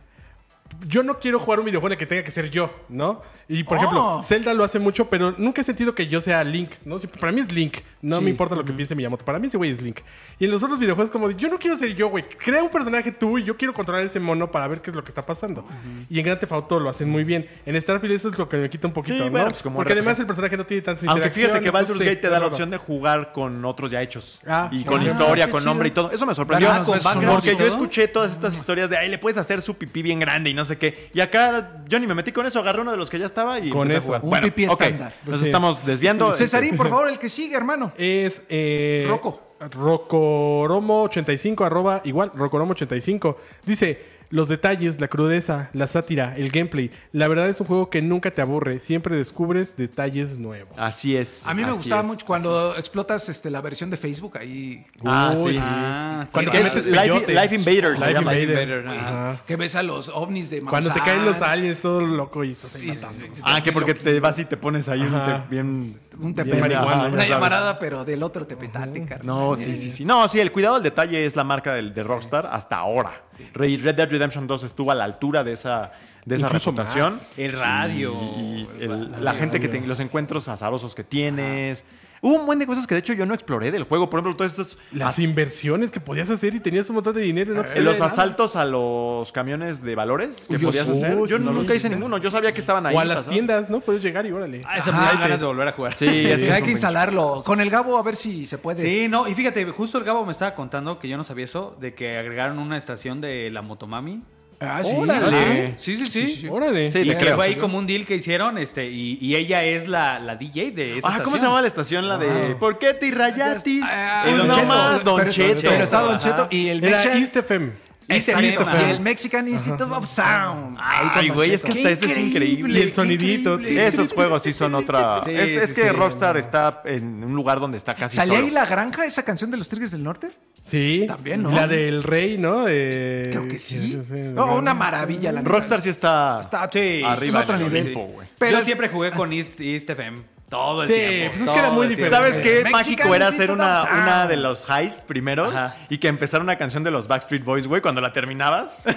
[0.87, 3.21] Yo no quiero jugar un videojuego en el que tenga que ser yo, ¿no?
[3.47, 3.79] Y por Oh.
[3.81, 6.97] ejemplo, Zelda lo hace mucho, pero nunca he sentido que yo sea Link, ¿no?
[7.19, 8.23] Para mí es Link, no Sí.
[8.23, 9.23] me importa lo que piense Miyamoto.
[9.23, 9.99] Para mí ese güey es Link.
[10.39, 12.23] Y en los otros videojuegos, como de, yo no quiero ser yo, güey.
[12.23, 15.03] Crea un personaje tú y yo quiero controlar ese mono para ver qué es lo
[15.03, 15.65] que está pasando.
[16.09, 17.47] Y en Grand Theft Auto lo hacen muy bien.
[17.65, 19.31] En Starfield eso es lo que me quita un poquito, Sí, ¿no?
[19.31, 22.05] bueno, pues como Porque además el personaje no tiene tantas Aunque fíjate que Baldur's no
[22.05, 24.39] Gate te da la opción de jugar con otros ya hechos.
[24.47, 25.69] Ah, y con ah, historia, con chido.
[25.71, 26.11] nombre y todo.
[26.11, 26.69] Eso me sorprendió.
[26.73, 30.19] Besos, porque yo escuché todas estas historias de, ay, le puedes hacer su pipí bien
[30.19, 31.10] grande y no sé qué.
[31.14, 33.60] Y acá yo ni me metí con eso, agarré uno de los que ya estaba
[33.60, 34.07] y Con a eso.
[34.07, 34.22] jugar.
[34.23, 35.14] Un Bueno, pipí estándar.
[35.26, 35.45] Nos Sí.
[35.45, 36.34] estamos desviando.
[36.36, 37.91] Cesarín, por favor, el que sigue, hermano.
[37.98, 39.41] Es eh, Rocco.
[39.60, 43.36] Rocoromo85, arroba igual, Rocoromo85.
[43.65, 46.91] Dice, Los detalles, la crudeza, la sátira, el gameplay.
[47.11, 48.80] La verdad es un juego que nunca te aburre.
[48.80, 50.73] Siempre descubres detalles nuevos.
[50.77, 51.47] Así es.
[51.47, 54.85] A mí me así gustaba es, mucho cuando explotas este, la versión de Facebook ahí.
[55.06, 55.60] Ah, Uy, sí.
[55.61, 57.99] Ah, Cuando te es metes Life, Invaders.
[57.99, 58.19] Life.
[58.19, 59.39] Invader.
[59.45, 61.15] Que ves a los ovnis de Cuando te Maussan.
[61.15, 63.26] caen los aliens, todo loco y estás ahí Y- matando.
[63.43, 65.14] Ah, que porque te vas y te pones ahí un
[65.49, 65.99] bien...
[66.18, 69.27] Un una llamarada, pero del otro tepetate, carnal.
[69.27, 70.06] No, sí, sí, sí.
[70.06, 73.22] No, sí, el cuidado al detalle es la marca del, de Rockstar hasta ahora.
[73.53, 75.91] Re- Red Dead Redemption 2 estuvo a la altura de esa,
[76.25, 77.13] de esa reputación.
[77.13, 77.29] más.
[77.37, 78.13] El radio.
[78.13, 81.83] Y el- la gente que te- los encuentros azarosos que tienes.
[82.26, 84.10] Hubo un buen de cosas que de hecho yo no exploré del juego.
[84.10, 84.80] Por ejemplo, todos estos.
[84.91, 87.53] Las as- inversiones que podías hacer y tenías un montón de dinero.
[87.53, 91.15] y no te eh, los asaltos a los camiones de valores que Uy, podías hacer.
[91.27, 92.18] Yo nunca hice ninguno.
[92.18, 92.95] Yo sabía que estaban ahí.
[92.95, 93.80] O a las tiendas, ¿no?
[93.80, 94.64] Puedes llegar y órale.
[94.65, 95.95] Ah, Ajá, ganas de volver a jugar.
[95.95, 97.43] Sí, es que hay que instalarlo.
[97.45, 98.81] Con el Gabo a ver si se puede.
[98.81, 101.77] Sí, no, y fíjate, justo el Gabo me estaba contando que yo no sabía eso,
[101.80, 104.22] de que agregaron una estación de la Motomami.
[104.67, 104.93] Ah, sí.
[104.95, 105.67] Órale.
[105.67, 106.27] Ah, Sí, sí, sí.
[106.27, 106.47] Sí, sí.
[106.47, 106.89] Órale.
[106.91, 107.59] Sí, y que creo, fue ahí sí.
[107.59, 111.07] como un deal que hicieron, este, y, y ella es la, la DJ de esa
[111.07, 111.39] Ah, ¿cómo estación.
[111.39, 112.07] se llama la estación?
[112.09, 113.83] La de ¿Por qué te rayatis?
[113.85, 114.67] Ah, Pues Don no Cheto.
[114.67, 115.61] más, Don pero, Cheto.
[115.63, 116.19] Pero está Don Ajá.
[116.19, 117.71] Cheto y el Era Mexican, East FM.
[118.07, 118.41] Exacto.
[118.43, 120.77] y el Mexican Institute of Sound.
[120.79, 122.77] Ay, güey, es que hasta eso es increíble.
[122.79, 123.57] Y el sonidito.
[123.59, 125.21] Esos juegos sí son otra.
[125.25, 125.89] Sí, es que sí.
[125.89, 129.57] Rockstar está en un lugar donde está casi ¿Salía ahí la granja, esa canción de
[129.57, 130.29] los Tigres del Norte?
[130.65, 131.05] Sí.
[131.07, 131.51] También, ¿no?
[131.51, 132.63] La del rey, ¿no?
[132.63, 133.99] Creo que sí.
[134.07, 135.51] sí, No, una maravilla, la neta.
[135.51, 137.83] Rockstar sí está, Está Sí, arriba en otro del nivel.
[137.83, 138.27] Olimpo, güey.
[138.39, 140.23] Pero- yo siempre jugué con East, East FM.
[140.49, 141.38] Todo el Sí, tiempo.
[141.38, 142.15] pues es que era muy el diferente.
[142.15, 142.49] ¿Sabes qué?
[142.63, 145.76] Mexican Mágico era hacer una, de los heist primeros Ajá.
[145.89, 148.84] y que empezara una canción de los Backstreet Boys, güey, cuando la terminabas.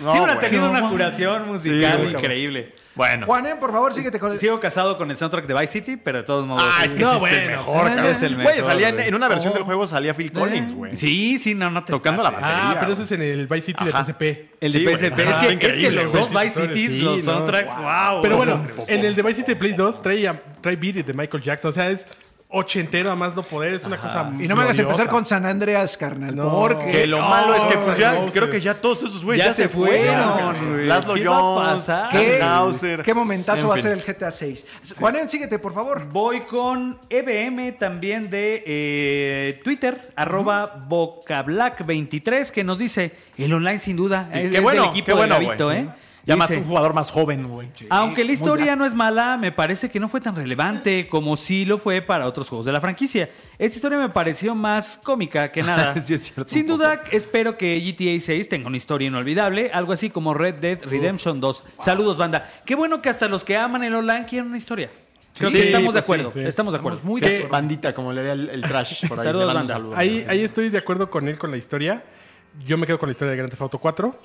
[0.00, 0.48] No, Siempre ha güey.
[0.50, 2.10] tenido una curación musical güey.
[2.12, 2.74] increíble.
[2.94, 3.24] Bueno.
[3.26, 4.38] Juanen, por favor, síguete con el...
[4.38, 6.64] Sigo casado con el soundtrack de Vice City, pero de todos modos.
[6.66, 8.24] Ah, es que No, ese es el bueno, mejor, es cabrón.
[8.24, 9.08] el Güey, mejor, salía en, güey.
[9.08, 9.54] en una versión Oh.
[9.54, 10.96] del juego salía Phil Collins, güey.
[10.96, 12.70] Sí, sí, no, no te Tocando la batería.
[12.70, 12.92] Ah, pero güey.
[12.94, 14.02] eso es en el Vice City Ajá.
[14.04, 14.50] de PSP.
[14.60, 14.96] El Sí, de güey.
[14.96, 15.20] PSP.
[15.28, 16.22] Ajá, es, que, es los güey.
[16.22, 18.22] dos Vice Cities, Sí, los soundtracks, wow.
[18.22, 18.48] Pero güey.
[18.50, 21.70] bueno, en el de Vice City Play 2 trae, trae Beat It de Michael Jackson.
[21.70, 22.04] O sea, es
[22.52, 23.74] ochentero a más no poder.
[23.74, 26.50] Es una cosa Y no me hagas empezar con San Andreas, carnal, No.
[26.50, 26.90] porque...
[26.90, 29.50] Que lo malo es que pues, ya, no, creo que ya todos esos güeyes Ya
[29.52, 30.56] ya, se se fueron.
[30.56, 30.88] fueron.
[30.88, 31.92] Laszlo ¿Qué va a Jones?
[32.10, 33.02] ¿Qué, Hauser.
[33.02, 34.66] qué momentazo En va a ser el GTA 6?
[34.98, 36.06] Juanen, síguete, por favor.
[36.10, 43.96] Voy con EBM también de eh, Twitter, arroba bocablack23, que nos dice, el online sin
[43.96, 45.78] duda Sí, es, qué es bueno, del equipo qué bueno, de Gabito, güey.
[45.78, 45.88] ¿eh?
[46.26, 47.68] Ya más un jugador más joven, güey.
[47.88, 51.64] Aunque la historia no es mala, me parece que no fue tan relevante como sí
[51.64, 53.28] lo fue para otros juegos de la franquicia.
[53.58, 55.94] Esta historia me pareció más cómica que nada.
[56.00, 60.10] Sí, es cierto, Sin duda, espero que GTA 6 tenga una historia inolvidable, algo así
[60.10, 61.64] como Red Dead Redemption 2.
[61.80, 62.50] Saludos, banda.
[62.64, 64.90] Qué bueno que hasta los que aman el online quieren una historia.
[65.36, 66.32] Creo Sí, que estamos de pues sí, acuerdo.
[66.42, 66.46] sí.
[66.48, 67.00] Estamos de acuerdo.
[67.02, 69.24] muy Que bandita, como le da el, el trash por ahí.
[69.26, 69.74] Saludos, banda.
[69.74, 69.96] saludo.
[69.96, 72.04] Ahí, ahí estoy de acuerdo con él con la historia.
[72.66, 74.18] Yo me quedo con la historia de Grand Theft Auto 4.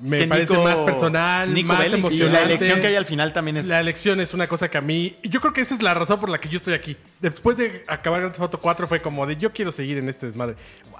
[0.00, 1.94] Me que parece Nico- más personal, Nico más Bellic.
[1.94, 2.38] Y emocionante.
[2.38, 3.66] la elección que hay al final también es.
[3.66, 5.16] La elección es una cosa que a mí.
[5.22, 6.96] Yo creo que esa es la razón por la que yo estoy aquí.
[7.20, 10.26] Después de acabar Grand Theft Auto 4 fue como de yo quiero seguir en este
[10.26, 10.56] desmadre.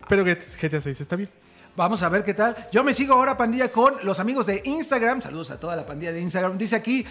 [0.09, 1.29] Pero que GTA 6 está bien.
[1.77, 2.55] Vamos a ver qué tal.
[2.71, 5.21] Yo me sigo ahora, pandilla, con los amigos de Instagram.
[5.23, 6.57] Saludos a toda la pandilla de Instagram.
[6.57, 7.05] Dice aquí,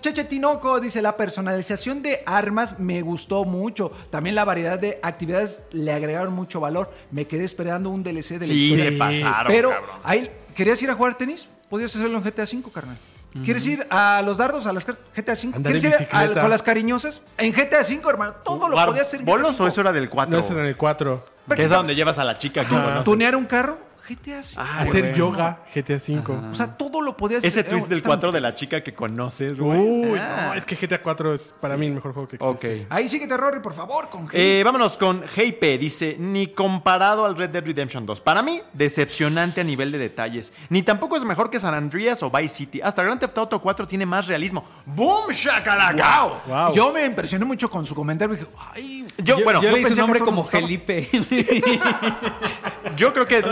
[0.00, 3.90] Cheche Tinoco, dice, la personalización de armas me gustó mucho.
[4.10, 6.92] También la variedad de actividades le agregaron mucho valor.
[7.10, 8.84] Me quedé esperando un DLC de la Sí, historia.
[8.92, 9.90] se pasaron, Pero, cabrón.
[10.04, 10.30] ahí,
[10.60, 11.48] ¿querías ir a jugar tenis?
[11.70, 12.96] Podías hacerlo en GTA V, carnal.
[13.44, 15.52] ¿Quieres ir a los dardos, a las GTA V?
[15.54, 16.40] Andar en ¿Quieres ir a- bicicleta.
[16.42, 17.22] con las cariñosas?
[17.38, 18.34] En GTA V, hermano.
[18.44, 19.68] Todo lo ¿Jugar podías hacer en ¿Bolos GTA o V.
[19.70, 20.38] eso era del 4?
[20.38, 21.26] No, era en el 4.
[21.56, 23.04] Que es a donde llevas a la chica que conoces.
[23.04, 23.78] ¿Tunear un carro?
[24.10, 24.54] GTA V.
[24.56, 26.40] Ah, Hacer yoga, GTA 5.
[26.50, 27.70] O sea, todo lo podías Ese hacer.
[27.72, 29.78] twist del Está- 4 de la chica que conoces, güey.
[29.78, 30.46] Uy, Ah.
[30.48, 32.82] no, es que GTA 4 es para mí el mejor juego que existe.
[32.84, 32.86] Ok.
[32.90, 34.30] Ahí síguete, Rory, por favor, con G.
[34.34, 35.78] Eh, vámonos con Heipe.
[35.78, 38.20] Dice, ni comparado al Red Dead Redemption 2.
[38.20, 40.52] Para mí, decepcionante a nivel de detalles.
[40.68, 42.80] Ni tampoco es mejor que San Andreas o Vice City.
[42.82, 44.64] Hasta Grand Theft Auto 4 tiene más realismo.
[44.86, 46.24] ¡Boom, shakalaka!
[46.24, 46.32] ¡Wow!
[46.46, 46.74] Wow.
[46.74, 48.34] Yo me impresioné mucho con su comentario.
[48.34, 50.44] Dije, ay, Yo, bueno, yo yo, le hice un nombre como.
[50.44, 51.08] Felipe.
[52.96, 53.42] yo creo que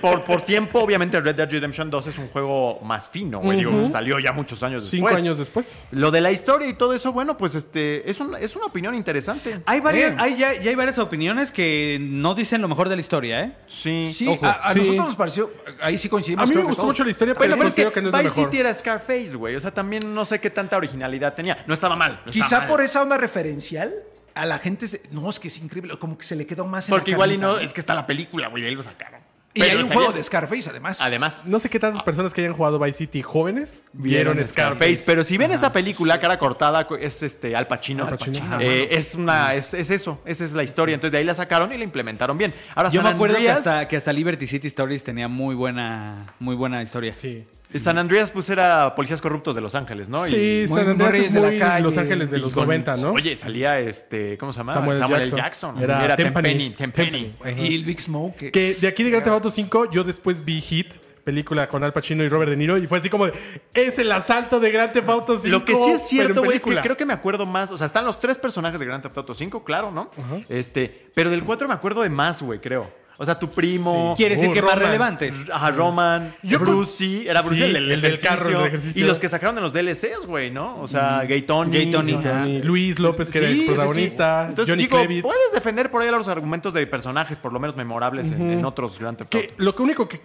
[0.00, 3.58] por, por tiempo, obviamente, Red Dead Redemption 2 es un juego más fino, güey.
[3.58, 5.22] Digo, salió ya muchos años Cinco después.
[5.24, 5.82] años después.
[5.90, 8.94] Lo de la historia y todo eso, bueno, pues este es, un- es una opinión
[8.94, 9.60] interesante.
[9.66, 13.00] hay varias, hay, ya, ya hay varias opiniones que no dicen lo mejor de la
[13.00, 13.52] historia, ¿eh?
[13.66, 14.06] Sí.
[14.08, 14.78] sí, Ojo, a, a sí.
[14.80, 15.50] nosotros nos pareció.
[15.80, 16.42] Ahí sí coincidimos.
[16.42, 16.94] A mí me creo que gustó todos.
[16.94, 18.52] mucho la historia, Bueno, pero pero es que considero que no es lo Vice mejor.
[18.52, 19.56] City era Scarface, güey.
[19.56, 21.64] O sea, también no sé qué tanta originalidad tenía.
[21.66, 22.20] No estaba mal.
[22.24, 22.68] no estaba Quizá mal.
[22.68, 23.92] por esa onda referencial,
[24.34, 24.88] a la gente.
[24.88, 25.96] se- no, es que es increíble.
[25.98, 27.80] Como que se le quedó más en Porque la igual y carnita, no, es que
[27.80, 29.20] está la película, güey, ahí lo sacaron.
[29.56, 31.00] Y Pero hay un juego de Scarface, además.
[31.00, 35.04] Además, No sé qué tantas personas que hayan jugado Vice City jóvenes vieron, Scarface.
[35.06, 38.04] Pero si ven esa película, cara cortada, es este Al Pacino.
[38.04, 38.60] Al Pacino.
[38.60, 40.94] Eh, es una, es, es eso, esa es la historia.
[40.94, 42.52] Entonces de ahí la sacaron y la implementaron bien.
[42.74, 45.54] Ahora Yo San me acuerdo que Andreas, hasta, que hasta Liberty City Stories tenía muy
[45.54, 47.14] buena, muy buena historia.
[47.20, 47.44] Sí.
[47.78, 50.24] San Andreas pues era policías corruptos de Los Ángeles, ¿no?
[50.26, 51.82] Sí, muy- San Andreas muy es de la calle.
[51.84, 53.12] Los Ángeles de y los con- 90, ¿no?
[53.12, 54.74] Oye, salía este, ¿cómo se llama?
[54.74, 54.98] Samuel.
[54.98, 55.36] Jackson.
[55.38, 55.82] Jackson.
[55.82, 56.16] Era Era.
[56.16, 56.70] Tenpenny.
[56.70, 57.32] Tenpenny.
[57.58, 58.50] Y el Big Smoke.
[58.50, 60.94] que- de aquí de Grand Theft Auto 5 yo después vi Hit,
[61.24, 63.32] película con Al Pacino y Robert De Niro y fue así como de,
[63.72, 65.48] es el asalto de Grand Theft Auto 5.
[65.48, 67.70] Lo que sí es cierto, güey, es que creo que me acuerdo más.
[67.70, 70.10] O sea, están los tres personajes de Grand Theft Auto 5, claro, ¿no?
[70.48, 72.90] Este, pero del 4 me acuerdo de más, güey, creo.
[73.16, 74.12] O sea, tu primo.
[74.16, 74.86] Quiere decir Uh, que más Roman.
[74.86, 75.32] relevante.
[75.52, 78.66] Ajá, Roman, Yo Bruce, sí, era Bruce Sí, el, el, el del carro, el del
[78.66, 79.04] ejercicio.
[79.04, 80.76] Y los que sacaron en los DLCs, güey, ¿no?
[80.80, 81.70] O sea, Gay Tony.
[81.70, 82.14] Gay Tony.
[82.14, 83.70] Tony, Luis López, que era Sí, el sí, sí.
[83.72, 85.22] protagonista, Entonces, Johnny digo, Klevitz.
[85.22, 88.98] puedes defender por ahí los argumentos de personajes, por lo menos memorables, en, en otros
[88.98, 89.54] Grand Theft Que Auto.
[89.58, 90.18] lo que único que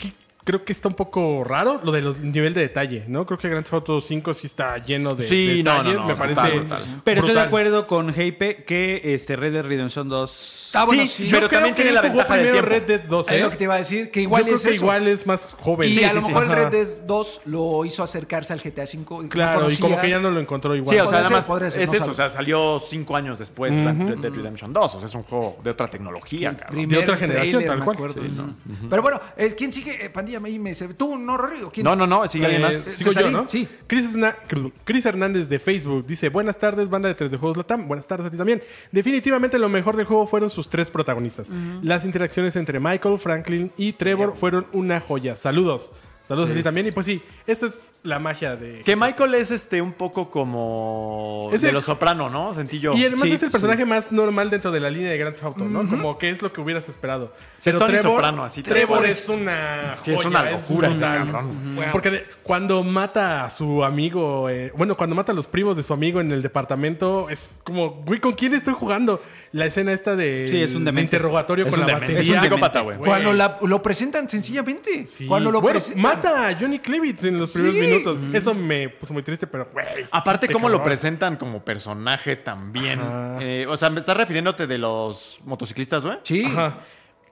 [0.44, 3.26] creo que está un poco raro, lo de los nivel de detalle, ¿no?
[3.26, 6.08] Creo que Grand Theft Auto 5 sí está lleno de Sí, no, detalles, no, no,
[6.08, 7.02] me brutal, parece brutal.
[7.04, 10.56] Pero estoy de acuerdo con Heipe que este Red Dead Redemption 2...
[10.74, 11.28] Ah, bueno, Sí, sí.
[11.32, 12.88] pero Yo creo también que tiene la jugó ventaja del primero tiempo.
[12.92, 13.40] Red Dead 2, Es ¿eh?
[13.42, 14.76] lo que te iba a decir, que igual Yo creo es que eso.
[14.84, 15.90] igual es más joven.
[15.90, 16.28] Y Sí, a sí, lo sí.
[16.28, 16.50] mejor el.
[16.50, 19.30] Red Dead 2 lo hizo acercarse al GTA V.
[19.30, 20.96] Claro, y como que ya no lo encontró igual.
[20.96, 22.12] Sí, o sea, nada ser, más ser, es no eso, sabe.
[22.12, 25.58] o sea, salió cinco años después Red Dead Redemption 2, o sea, es un juego
[25.64, 27.98] de otra tecnología, De otra generación, tal me cual.
[28.38, 28.56] ¿no?
[28.90, 30.10] Pero bueno, eh, ¿quién sigue?
[30.30, 31.72] Eh, pandilla, me ¿Tú, no, Rodrigo?
[31.72, 31.84] ¿Quién?
[31.84, 32.76] No, no, no, sigue alguien Eh, más.
[32.82, 33.68] sigo yo, sí.
[33.88, 37.88] Chris Hernández de Facebook dice: Buenas tardes, banda de 3 de Juegos Latam.
[37.88, 38.62] Buenas tardes a ti también.
[38.92, 41.50] Definitivamente lo mejor del juego fueron sus tres protagonistas.
[41.82, 45.36] Las interacciones entre Michael, Franklin y Trevor fueron una joya.
[45.36, 45.92] Saludos.
[46.24, 46.86] Saludos a ti también.
[46.88, 48.82] Y pues sí, esta es la magia de.
[48.84, 52.54] Que Michael es este un poco como Es de el- los soprano, ¿no?
[52.54, 52.94] Sentí yo.
[52.94, 53.52] Y además Sí, es el sí.
[53.52, 55.88] personaje más normal dentro de la línea de Grand Theft Auto, ¿no?
[55.90, 57.34] Como que es lo que hubieras esperado.
[57.58, 60.90] Sí, es Tony Soprano, así, Trevor Trevor es es- una Sí, es joya, una locura
[61.00, 61.76] cabrón.
[61.76, 61.86] Wow.
[61.92, 65.84] Porque de- cuando mata a su amigo, eh, bueno, cuando mata a los primos de
[65.84, 69.22] su amigo en el departamento, es como, güey, ¿con quién estoy jugando?
[69.52, 72.14] La escena esta de Sí, es un interrogatorio Es con un la demente.
[72.14, 72.34] batería.
[72.38, 72.98] Es un psicópata, güey.
[73.00, 75.08] Cuando la- lo presentan sencillamente.
[75.08, 75.26] Sí.
[75.26, 76.02] Cuando lo bueno, presentan.
[76.04, 77.82] mata a Johnny Klevitz en los primeros Sí.
[77.82, 78.18] minutos.
[78.34, 80.06] Eso me puso muy triste, pero, güey.
[80.12, 83.00] Aparte, cómo lo presentan como personaje también.
[83.42, 86.18] Eh, o sea, ¿me estás refiriéndote de los motociclistas, güey?
[86.24, 86.46] Sí.
[86.46, 86.78] Ajá.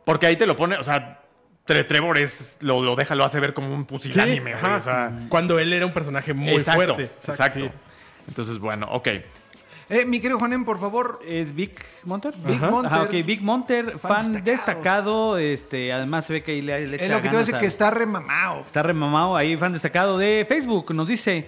[0.03, 1.22] Porque ahí te lo pone, o sea,
[1.68, 4.53] Tre- Trevor es, lo, lo deja, lo hace ver como un Sí, pusilánime, güey.
[4.53, 4.77] ajá.
[4.77, 7.03] O sea, Cuando él era un personaje muy exacto, fuerte.
[7.27, 7.60] Exacto.
[7.60, 7.69] sí.
[8.27, 9.07] Entonces, bueno, ok.
[9.89, 11.19] Eh, mi querido Juanen, por favor.
[11.26, 11.72] ¿Es Big
[12.03, 12.34] Monter?
[12.45, 12.69] Big Ajá.
[12.69, 12.91] Monter.
[12.91, 15.35] Ajá, ok, Big Monter, fan, Fan destacado.
[15.35, 15.38] destacado.
[15.38, 17.31] este, además se ve que ahí le, le Es echa lo que te voy a
[17.31, 18.64] ganas decir a- que está remamado.
[18.65, 20.93] Está remamado ahí, fan destacado de Facebook.
[20.93, 21.47] Nos dice: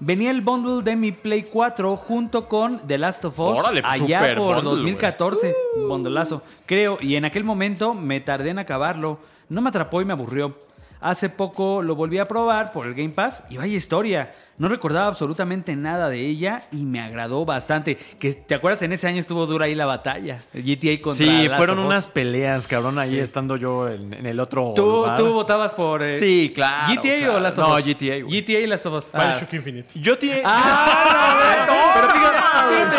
[0.00, 3.94] Venía el bundle de mi Play 4 junto con The Last of Us Órale, pues,
[4.02, 5.54] allá super por bundle, 2014.
[5.88, 6.42] Bondolazo.
[6.66, 9.18] Creo, y en aquel momento me tardé en acabarlo.
[9.48, 10.58] No me atrapó y me aburrió.
[11.00, 14.34] Hace poco lo volví a probar por el Game Pass y vaya historia.
[14.58, 17.96] No recordaba absolutamente nada de ella y me agradó bastante.
[18.18, 20.38] Que te acuerdas en ese año estuvo dura ahí la batalla.
[20.54, 21.90] GTA contra Sí, Last fueron of Us.
[21.90, 25.18] unas peleas, cabrón, ahí estando yo en, en el otro ¿Tú, lugar.
[25.18, 27.36] tú votabas por eh, Sí, claro, GTA claro.
[27.36, 27.84] o Last of No, Us?
[27.84, 28.40] GTA, güey.
[28.42, 29.10] GTA y Last of Us.
[29.12, 29.32] Ah.
[29.32, 29.88] Bioshock Infinite.
[29.94, 30.42] Yo te...
[30.44, 32.36] Ah, pero fíjate,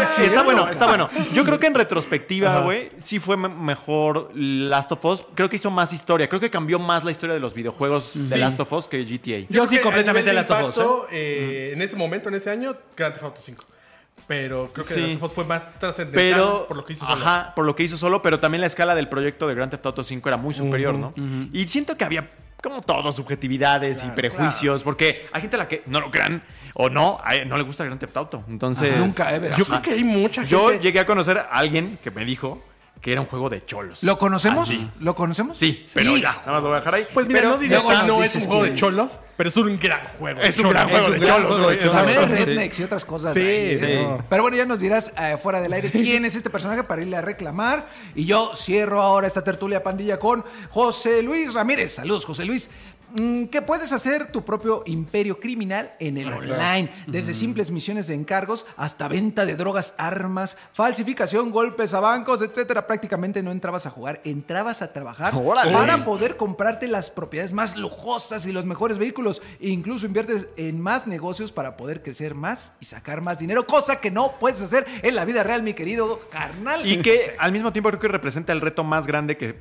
[0.06, 1.08] fíjate, está bueno, está bueno.
[1.34, 5.24] Yo creo que en retrospectiva, güey, sí fue me- mejor Last of Us.
[5.36, 6.28] Creo que hizo más historia.
[6.30, 9.40] Creo que cambió más la historia de los videojuegos de Last of Us que GTA.
[9.40, 12.76] Yo creo sí completamente Last of Us, impacto, eh, En ese momento, en ese año,
[12.96, 13.64] Grand Theft Auto 5.
[14.28, 15.20] Pero creo que Sí.
[15.34, 17.24] Fue más trascendental Pero, por lo que hizo solo.
[17.24, 19.86] ajá, por lo que hizo solo, pero también la escala del proyecto de Grand Theft
[19.86, 21.14] Auto 5 era muy superior, ¿no?
[21.54, 22.30] Y siento que había,
[22.62, 26.42] como todo, subjetividades y prejuicios, porque hay gente a la que no lo crean
[26.74, 28.44] o no, a- no le gusta Grand Theft Auto.
[28.50, 29.52] Entonces, Nunca, ever.
[29.56, 29.82] Yo Ajá.
[29.82, 30.52] creo que hay mucha gente.
[30.52, 32.62] Yo llegué a conocer a alguien que me dijo
[33.08, 34.04] que era un juego de cholos.
[34.04, 34.68] ¿Lo conocemos?
[34.70, 34.86] Así.
[35.00, 35.56] ¿Lo conocemos?
[35.56, 37.08] Sí, pero ya, nada más lo voy a dejar ahí.
[37.14, 38.76] Pues mira, Pero no diría que no es un juego de es.
[38.76, 40.42] cholos, pero es un gran juego.
[40.42, 41.80] Es un gran juego de Es cholos.
[41.94, 42.36] También Exacto.
[42.36, 43.34] rednecks y otras cosas.
[43.34, 43.86] Sí, ahí, sí.
[44.30, 47.16] Pero bueno, ya nos dirás eh, fuera del aire quién es este personaje para irle
[47.16, 47.88] a reclamar.
[48.14, 51.94] Y yo cierro ahora esta tertulia pandilla con José Luis Ramírez.
[51.96, 52.70] Saludos, José Luis.
[53.16, 58.14] Mm, Que puedes hacer tu propio imperio criminal en el online, desde simples misiones de
[58.16, 62.86] encargos hasta venta de drogas, armas, falsificación, golpes a bancos, etcétera.
[62.86, 65.72] Prácticamente no entrabas a jugar, entrabas a trabajar Órale.
[65.72, 69.42] para poder comprarte las propiedades más lujosas y los mejores vehículos.
[69.60, 74.02] E incluso inviertes en más negocios para poder crecer más y sacar más dinero, cosa
[74.02, 76.86] que no puedes hacer en la vida real, mi querido carnal.
[76.86, 79.56] Y que al mismo tiempo creo que representa el reto más grande que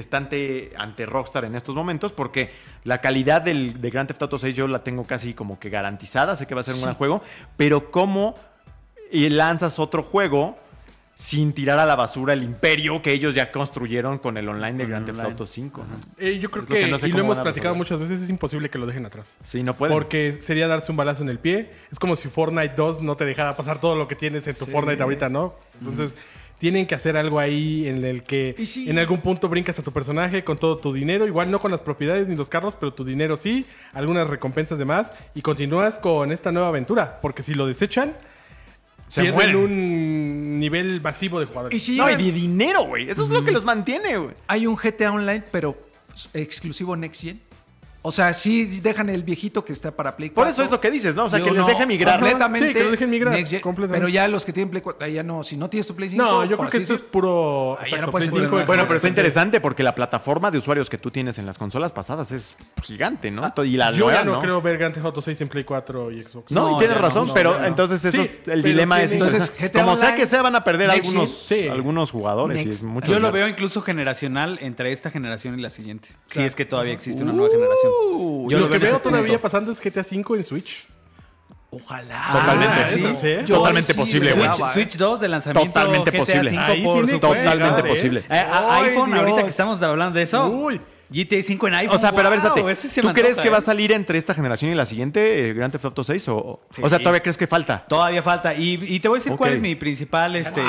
[0.00, 2.50] está ante, ante Rockstar en estos momentos, porque
[2.84, 6.36] la calidad del, de Grand Theft Auto 6 yo la tengo casi como que garantizada,
[6.36, 7.22] sé que va a ser un gran juego,
[7.56, 8.34] pero cómo
[9.10, 10.58] y lanzas otro juego
[11.14, 14.86] sin tirar a la basura el imperio que ellos ya construyeron con el online de
[14.86, 15.20] Grand Theft.
[15.20, 15.84] Auto 5.
[15.88, 15.96] ¿no?
[16.18, 18.22] Eh, yo creo Es lo que, que no sé y lo hemos platicado muchas veces,
[18.22, 19.36] es imposible que lo dejen atrás.
[19.44, 19.94] Sí, no pueden.
[19.94, 21.70] Porque sería darse un balazo en el pie.
[21.90, 24.66] Es como si Fortnite 2 no te dejara pasar todo lo que tienes en tu
[24.66, 25.54] Fortnite ahorita, ¿no?
[25.78, 26.14] Entonces,
[26.62, 28.88] tienen que hacer algo ahí en el que sí.
[28.88, 31.26] en algún punto brincas a tu personaje con todo tu dinero.
[31.26, 33.66] Igual no con las propiedades ni los carros, pero tu dinero sí.
[33.92, 35.10] Algunas recompensas de más.
[35.34, 37.18] Y continúas con esta nueva aventura.
[37.20, 38.16] Porque si lo desechan,
[39.08, 39.56] Se pierden mueren.
[39.56, 41.74] un nivel masivo de jugadores.
[41.74, 43.10] Y si No, y de dinero, güey.
[43.10, 44.36] Eso es lo que los mantiene, güey.
[44.46, 45.76] hay un GTA Online, pero
[46.32, 47.40] exclusivo Next Gen.
[48.04, 50.42] O sea, sí dejan el viejito que está para Play 4.
[50.42, 51.26] Por eso es lo que dices, ¿no?
[51.26, 52.18] O sea, Yo que les deje migrar.
[52.18, 52.68] Completamente.
[52.68, 54.00] Sí, que lo dejen migrar, Next Gen, completamente.
[54.00, 55.44] Pero ya los que tienen Play 4, ya no.
[55.44, 56.22] Si no tienes tu Play 5.
[56.22, 57.78] No, yo creo que esto es puro.
[57.78, 58.66] Ahí ya exacto, no puedes Play decir 5 nada.
[58.66, 61.92] Bueno, pero está interesante porque la plataforma de usuarios que tú tienes en las consolas
[61.92, 63.52] pasadas es gigante, ¿no?
[63.64, 66.10] Y la Yo nueva, ya no, creo ver Grand Theft Auto 6 en Play 4
[66.10, 66.50] y Xbox.
[66.50, 69.96] No, No, y tienes razón, no, pero entonces eso, Sí, el dilema es Entonces, Como
[69.96, 72.80] sea que sea, van a perder algunos, algunos jugadores y Next.
[72.80, 76.08] es mucho Yo lo veo incluso generacional entre esta generación y la siguiente.
[76.30, 77.91] Si es que todavía existe una nueva generación.
[78.14, 79.42] Uh, Yo lo, lo que veo todavía punto.
[79.42, 80.86] pasando es GTA 5 en Switch.
[81.70, 82.28] Ojalá.
[82.32, 83.16] Totalmente, Ah, sí.
[83.20, 83.46] sí.
[83.46, 84.48] Totalmente posible, güey.
[84.54, 84.72] Switch.
[84.74, 86.50] Switch 2 de lanzamiento Totalmente GTA posible.
[86.50, 87.20] 5 Ahí por.
[87.20, 87.84] Totalmente ¿eh?
[87.84, 88.24] posible.
[88.28, 88.44] Eh,
[88.82, 89.44] iPhone, ahorita Dios.
[89.44, 90.46] que estamos hablando de eso.
[90.48, 90.80] Uy.
[91.12, 91.96] GTA 5 en iPhone.
[91.96, 93.00] O sea, pero a ver, wow, espérate.
[93.00, 93.62] ¿Tú crees antoja, que va a ¿eh?
[93.62, 96.28] salir entre esta generación y la siguiente eh, Grand Theft Auto 6?
[96.28, 97.84] O, sea, ¿todavía crees que falta?
[97.86, 98.54] Todavía falta.
[98.54, 100.36] Y, y te voy a decir cuál es mi principal.
[100.36, 100.62] Este,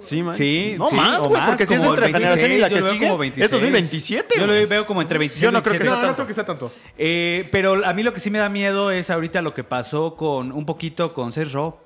[0.00, 0.34] Sí, man.
[0.34, 2.94] Sí, No sí, más, güey, porque si es entre el generación y la 26, que
[2.94, 3.50] sigue, como es 26.
[3.50, 5.90] 2027, Yo lo veo como entre 26 Yo no creo que 27.
[5.90, 6.16] No, sea no tanto.
[6.16, 6.72] creo que sea tanto.
[6.96, 10.16] Eh, pero a mí lo que sí me da miedo es ahorita lo que pasó
[10.16, 11.76] con un poquito con Saints Row.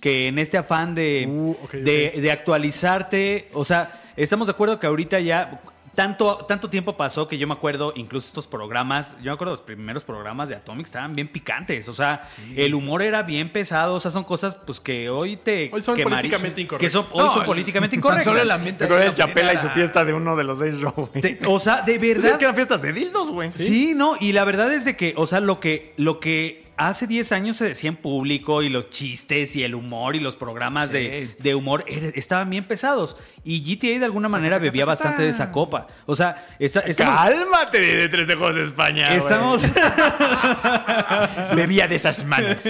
[0.00, 5.20] Que en este afán de, Uh, de actualizarte, o sea, estamos de acuerdo que ahorita
[5.20, 5.60] ya
[5.96, 9.62] tanto, tanto tiempo pasó que yo me acuerdo, incluso estos programas, yo me acuerdo los
[9.62, 12.22] primeros programas de Atomic estaban bien picantes, o sea,
[12.54, 15.98] el humor era bien pesado, o sea, son cosas pues que hoy te Hoy son
[15.98, 17.12] políticamente Que son, incorrectas.
[17.12, 18.24] hoy No, son el- políticamente tan incorrectas.
[18.26, 20.44] solo el ambiente Me acuerdo de del la Chapela y su fiesta de uno de
[20.44, 20.74] los seis.
[21.20, 22.30] Te- o sea, de Pues verdad.
[22.32, 23.50] es que eran fiestas de dildos, güey.
[23.50, 27.06] Sí, no, y la verdad es de que, o sea, lo que, lo que hace
[27.06, 30.90] 10 años se decía en público y los chistes y el humor y los programas
[30.92, 33.16] de, de humor era- estaban bien pesados.
[33.44, 35.86] Y GTA de alguna manera bebía bastante de esa copa.
[36.06, 39.14] O sea, está, estamos, Cálmate de tres de Juegos de España.
[39.14, 39.62] estamos
[41.54, 42.62] Bebía de esas manos.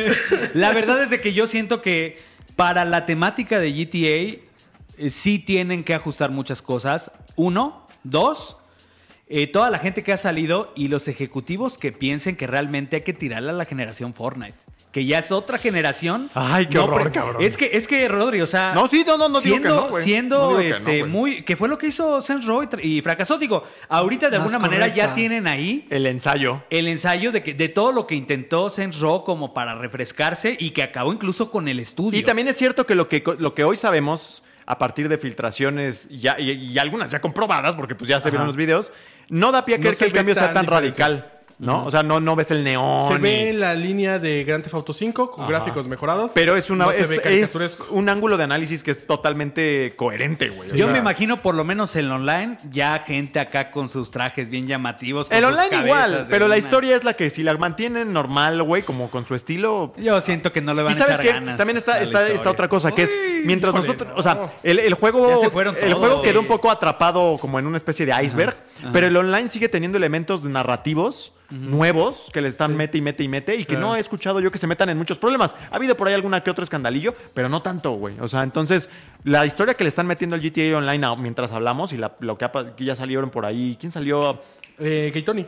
[0.55, 2.19] La verdad es de que yo siento que
[2.55, 4.41] para la temática de GTA
[4.99, 7.11] eh, sí tienen que ajustar muchas cosas.
[7.35, 8.57] Uno, dos,
[9.29, 13.03] eh, toda la gente que ha salido y los ejecutivos que piensen que realmente hay
[13.03, 14.55] que tirarle a la generación Fortnite.
[14.93, 16.31] Que ya es otra generación.
[16.33, 17.43] Ay, qué horror, cabrón.
[17.43, 18.73] Es que, es que, Rodri, o sea.
[18.73, 20.03] No, sí, no, no, no digo siendo, que no.
[20.03, 21.43] Siendo, No digo que este, no, muy.
[21.43, 23.37] Que fue lo que hizo Saints Row y fracasó.
[23.37, 26.63] Digo, ahorita de Más alguna manera ya tienen ahí El ensayo.
[26.71, 30.71] el ensayo de, que, de todo lo que intentó Saints Row como para refrescarse y
[30.71, 32.19] que acabó incluso con el estudio.
[32.19, 36.09] Y también es cierto que lo que, lo que hoy sabemos a partir de filtraciones
[36.09, 38.93] ya, y, y algunas ya comprobadas, porque pues ya se vieron los videos,
[39.29, 41.85] no da pie a creer que el cambio sea tan tan ¿no?
[41.87, 43.09] O sea, no, no ves el neón.
[43.09, 45.51] Se y- ve la línea de Grand Theft Auto 5 con Ajá.
[45.53, 46.33] gráficos mejorados.
[46.35, 50.69] Pero es, una, No es, es un ángulo de análisis que es totalmente coherente, güey.
[50.71, 54.49] Yo sea, me imagino, por lo menos en online, ya gente acá con sus trajes
[54.51, 55.29] bien llamativos.
[55.29, 58.83] con El online igual, pero la historia es la que si la mantienen normal, güey,
[58.83, 61.33] como con su estilo, Yo siento que no le van Y a sabes echar que
[61.33, 62.51] ganas también a está, la está esta historia.
[62.53, 63.15] otra cosa, que es
[63.45, 64.21] mientras híjole, nosotros, no.
[64.21, 67.59] o sea, el, el juego, Ya se fueron el juego quedó un poco atrapado como
[67.59, 68.57] en una especie de iceberg,
[68.93, 73.29] pero el online sigue teniendo elementos narrativos nuevos que le están mete y mete y
[73.29, 75.55] mete y que no he escuchado yo que se metan en muchos problemas.
[75.71, 78.17] Ha habido por ahí alguna que otro escandalillo, pero no tanto, güey.
[78.21, 78.89] O sea, entonces
[79.25, 82.45] la historia que le están metiendo al GTA Online mientras hablamos y la- lo que,
[82.45, 84.41] ha pa- que ya salieron por ahí, ¿quién salió?
[84.79, 85.47] Eh, Gay Tony.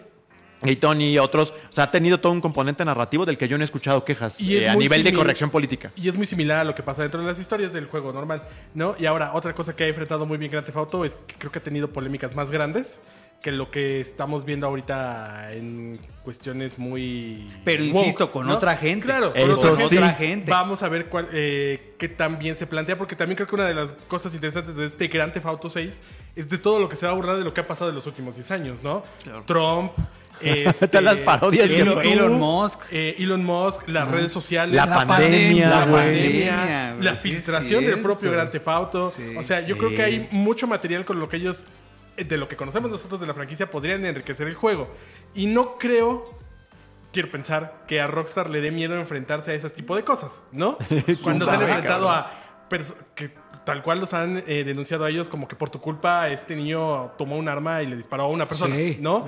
[0.65, 3.57] Y Tony y otros, o sea, ha tenido todo un componente narrativo del que yo
[3.57, 5.93] no he escuchado quejas Y es eh, a nivel de corrección política.
[5.95, 8.43] Y es muy similar a lo que pasa dentro de las historias del juego normal,
[8.75, 8.97] ¿no?
[8.99, 11.53] Y ahora, otra cosa que ha enfrentado muy bien Grand Theft Auto es que creo
[11.53, 12.99] que ha tenido polémicas más grandes
[13.43, 17.48] que lo que estamos viendo ahorita en cuestiones muy...
[17.65, 19.06] Pero woke, insisto, con otra gente.
[19.06, 19.97] Claro, con Eso otra sí.
[19.97, 20.51] Otra gente.
[20.51, 23.66] Vamos a ver cuál, eh, qué tan bien se plantea, porque también creo que una
[23.66, 26.01] de las cosas interesantes de este Grand Theft Auto 6
[26.35, 27.97] es de todo lo que se va a burlar de lo que ha pasado en
[27.97, 29.05] los últimos 10 años, ¿no?
[29.47, 29.93] Trump...
[30.40, 32.12] este, Todas las parodias que Elon, fue.
[32.12, 32.81] Elon Musk.
[32.93, 38.31] eh, Elon Musk, las redes sociales, La La pandemia, la pandemia, sí filtración del propio
[38.31, 39.10] Grand Theft Auto.
[39.10, 39.35] Sí.
[39.36, 41.65] O sea, yo creo que hay mucho material con lo que ellos,
[42.24, 44.89] de lo que conocemos nosotros de la franquicia, podrían enriquecer el juego.
[45.35, 46.39] Y no creo,
[47.12, 50.78] quiero pensar, que a Rockstar le dé miedo enfrentarse a ese tipo de cosas, ¿no?
[51.23, 52.35] Cuando se han enfrentado cabrón?
[52.35, 52.49] a
[53.15, 53.31] que
[53.65, 57.12] tal cual los han eh, denunciado a ellos como que por tu culpa este niño
[57.19, 58.99] tomó un arma y le disparó a una persona, Sí.
[59.01, 59.27] ¿no?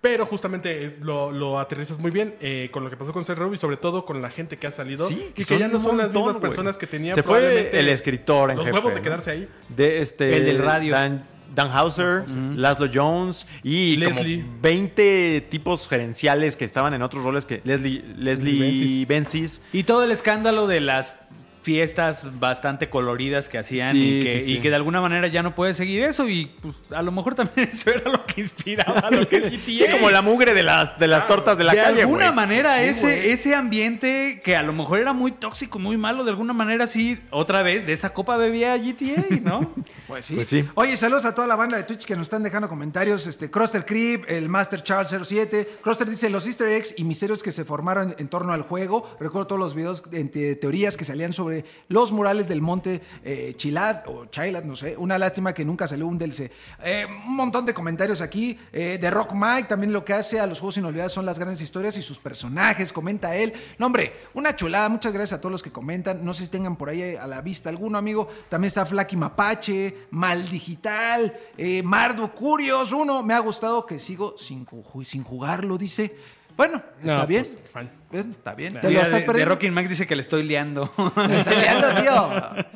[0.00, 3.54] Pero justamente eh, lo, lo aterrizas muy bien eh, con lo que pasó con CRU
[3.54, 5.06] y sobre todo con la gente que ha salido.
[5.08, 8.50] Sí, y que ya no son las mismas personas que tenían Se fue el escritor
[8.50, 9.48] en Los jefe, huevos de quedarse ahí.
[9.70, 10.92] De este, El del radio.
[10.92, 12.24] Dan, Dan Hauser,
[12.56, 14.42] Laszlo Jones y Leslie.
[14.42, 19.08] como 20 tipos gerenciales que estaban en otros roles que Leslie, Leslie Benzies.
[19.08, 19.62] Benzies.
[19.72, 21.16] Y todo el escándalo de las
[21.64, 24.56] fiestas bastante coloridas que hacían Sí, y, que, sí, sí.
[24.56, 27.34] y que de alguna manera ya no puede seguir eso y pues a lo mejor
[27.34, 29.64] también eso era lo que inspiraba lo que es GTA.
[29.64, 32.36] Sí, como la mugre de las, de las tortas de la de calle, alguna güey.
[32.36, 36.30] manera Sí, ese, ese ambiente que a lo mejor era muy tóxico, muy malo, de
[36.30, 39.72] alguna manera sí, otra vez de esa copa bebía GTA, ¿no?
[40.06, 40.34] Pues sí.
[40.34, 40.64] Pues sí.
[40.74, 43.26] Oye, saludos a toda la banda de Twitch que nos están dejando comentarios.
[43.26, 45.78] Este, Croster Creep, el Master Charles 07.
[45.82, 49.16] Croster dice los easter eggs y misterios que se formaron en torno al juego.
[49.18, 51.53] Recuerdo todos los videos de, de teorías que salían sobre
[51.88, 54.96] los murales del monte eh, Chilad o Chilad, no sé.
[54.96, 56.50] Una lástima que nunca salió un DLC.
[56.82, 58.58] Eh, un montón de comentarios aquí.
[58.72, 61.60] Eh, de Rock Mike también lo que hace a los juegos inolvidables son las grandes
[61.60, 62.92] historias y sus personajes.
[62.92, 63.52] Comenta él.
[63.78, 64.88] No, hombre, una chulada.
[64.88, 66.24] Muchas gracias a todos los que comentan.
[66.24, 68.28] No sé si tengan por ahí a la vista alguno, amigo.
[68.48, 72.92] También está Flaky Mapache, Mal Digital, eh, Mardo Curios.
[72.92, 76.14] Uno, me ha gustado que sigo sin, ju- sin jugarlo, dice.
[76.56, 77.44] Bueno, está No, bien.
[77.72, 78.80] pues, Está bien.
[78.80, 79.54] Te lo estás de, de perdiendo.
[79.54, 80.88] Rocky Mac dice que le estoy liando.
[81.26, 81.94] Te está liando,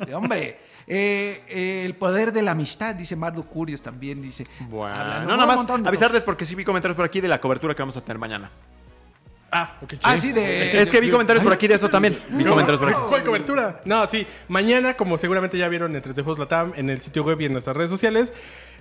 [0.05, 0.17] tío.
[0.17, 0.59] Hombre.
[0.91, 4.43] Eh, eh, el poder de la amistad, dice Mardo Curios también, dice.
[4.61, 7.27] Bueno, Hablando- no, nada más montón de avisarles porque sí vi comentarios por aquí de
[7.27, 8.49] la cobertura que vamos a tener mañana.
[9.51, 10.31] Ah, ok, Ah, sí.
[10.31, 10.79] de.
[10.81, 12.17] Es que vi comentarios por aquí de eso también.
[12.29, 12.99] Vi comentarios por aquí.
[13.07, 13.81] ¿Cuál cobertura?
[13.85, 14.25] No, sí.
[14.47, 17.53] Mañana, como seguramente ya vieron en 3D Juegos Latam, en el sitio web y en
[17.53, 18.33] nuestras redes sociales.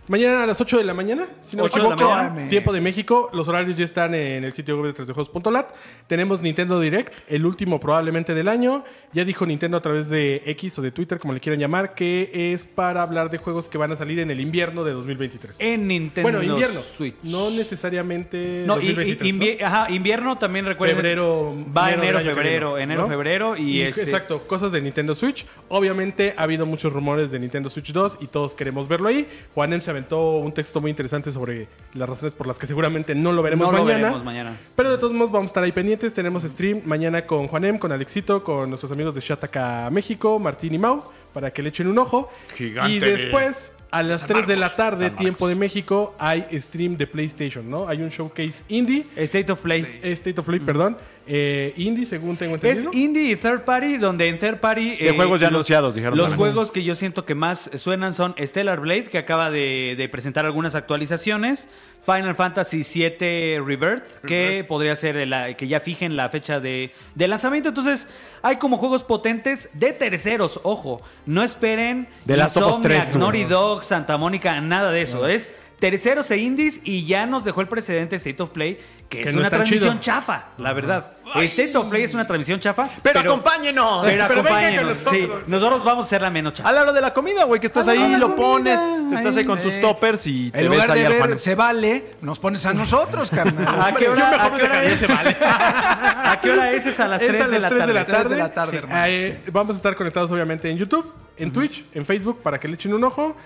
[0.09, 1.97] Mañana a las 8 de la mañana, si no me 8 de la
[2.31, 2.49] mañana.
[2.49, 3.29] tiempo de México.
[3.35, 5.67] Los horarios ya están en el sitio web de 3djuegos.lat.
[6.07, 8.85] Tenemos Nintendo Direct, el último probablemente del año.
[9.13, 12.53] Ya dijo Nintendo a través de X o de Twitter, como le quieran llamar, que
[12.55, 15.57] es para hablar de juegos que van a salir en el invierno de 2023.
[15.61, 16.81] en Nintendo bueno, invierno.
[16.81, 17.15] Switch.
[17.23, 19.45] No necesariamente No, y- y- 2023, ¿no?
[19.45, 20.97] invie- ajá, invierno también recuerden.
[20.97, 23.09] Febrero, Va enero febrero, enero, ¿no?
[23.09, 25.45] febrero y, este, Exacto, cosas de Nintendo Switch.
[25.69, 29.27] Obviamente ha habido muchos rumores de Nintendo Switch 2 y todos queremos verlo ahí.
[29.55, 33.33] Juanem se aventó un texto muy interesante sobre las razones por las que seguramente no
[33.33, 34.03] lo veremos No lo mañana.
[34.03, 34.57] veremos mañana.
[34.77, 36.15] Pero de todos modos vamos a estar ahí pendientes.
[36.15, 40.79] Tenemos stream mañana con Juanem, con Alexito, con nuestros amigos de Shataka México, Martín y
[40.79, 41.03] Mau,
[41.33, 42.31] para que le echen un ojo.
[42.55, 46.97] Gigante y de después, a las 3 de la tarde, tiempo de México, hay stream
[46.97, 47.89] de PlayStation, ¿no?
[47.89, 49.05] Hay un showcase indie.
[49.17, 50.01] State of Play.
[50.03, 50.97] eh, State of Play, perdón.
[51.31, 52.93] Eh, indie, según tengo Es entendido.
[52.95, 54.97] indie y third party, donde en third party...
[54.97, 56.53] De juegos ya anunciados, dijeron Los también.
[56.53, 60.47] juegos que yo siento que más suenan son Stellar Blade, que acaba de, de presentar
[60.47, 61.69] algunas actualizaciones.
[62.05, 67.29] Final Fantasy VII Rebirth, que podría ser la, que ya fijen la fecha de, de
[67.29, 67.69] lanzamiento.
[67.69, 68.07] Entonces,
[68.43, 71.03] hay como juegos potentes de terceros, ojo.
[71.27, 73.45] No esperen of Us Insomniac, 3, Naughty.
[73.45, 75.27] Dog, Santa Mónica, nada de eso.
[75.27, 79.29] Es terceros e indies y ya nos dejó el precedente State of Play, que, Que
[79.31, 80.01] es no una transmisión chido.
[80.03, 81.13] chafa, la verdad.
[81.37, 82.89] State of Play es una transmisión chafa.
[83.03, 84.03] Pero, acompáñenos.
[84.05, 84.99] Pero Pero vengan acompáñenos.
[85.05, 85.85] con Sí, nosotros.
[85.85, 86.69] vamos a ser la menos chafa.
[86.69, 88.79] A la hora de la comida, güey, que estás A ahí, lo pones,
[89.09, 91.39] te estás ahí con tus eh, toppers y te En ves lugar ahí de ver
[91.39, 93.67] se vale, nos pones a nosotros, carnal.
[93.81, 95.03] ¿A qué Yo hora, mejor a qué hora dejaría es?
[95.03, 95.37] ese vale.
[95.41, 96.87] ¿A qué hora es?
[96.87, 97.93] Es a las Es 3 a de la las 3 tarde.
[97.93, 98.35] de la Tres tarde.
[98.35, 98.77] de la tarde, Sí.
[98.79, 99.05] hermano.
[99.07, 102.75] Eh, vamos a estar conectados obviamente en YouTube, en Twitch, en Facebook para que le
[102.75, 103.37] echen un ojo.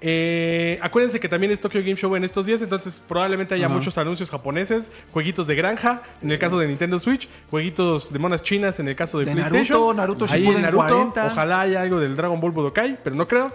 [0.00, 3.98] Eh, acuérdense que también es Tokyo Game Show en estos días, entonces probablemente haya muchos
[3.98, 8.78] anuncios japoneses, jueguitos de granja en el caso de Nintendo Switch, jueguitos de monas chinas
[8.78, 9.78] en el caso de, De PlayStation.
[9.78, 11.26] Naruto, Naruto Ahí Shippuden en Naruto, 40.
[11.26, 13.52] ojalá haya algo del Dragon Ball Budokai, pero no creo.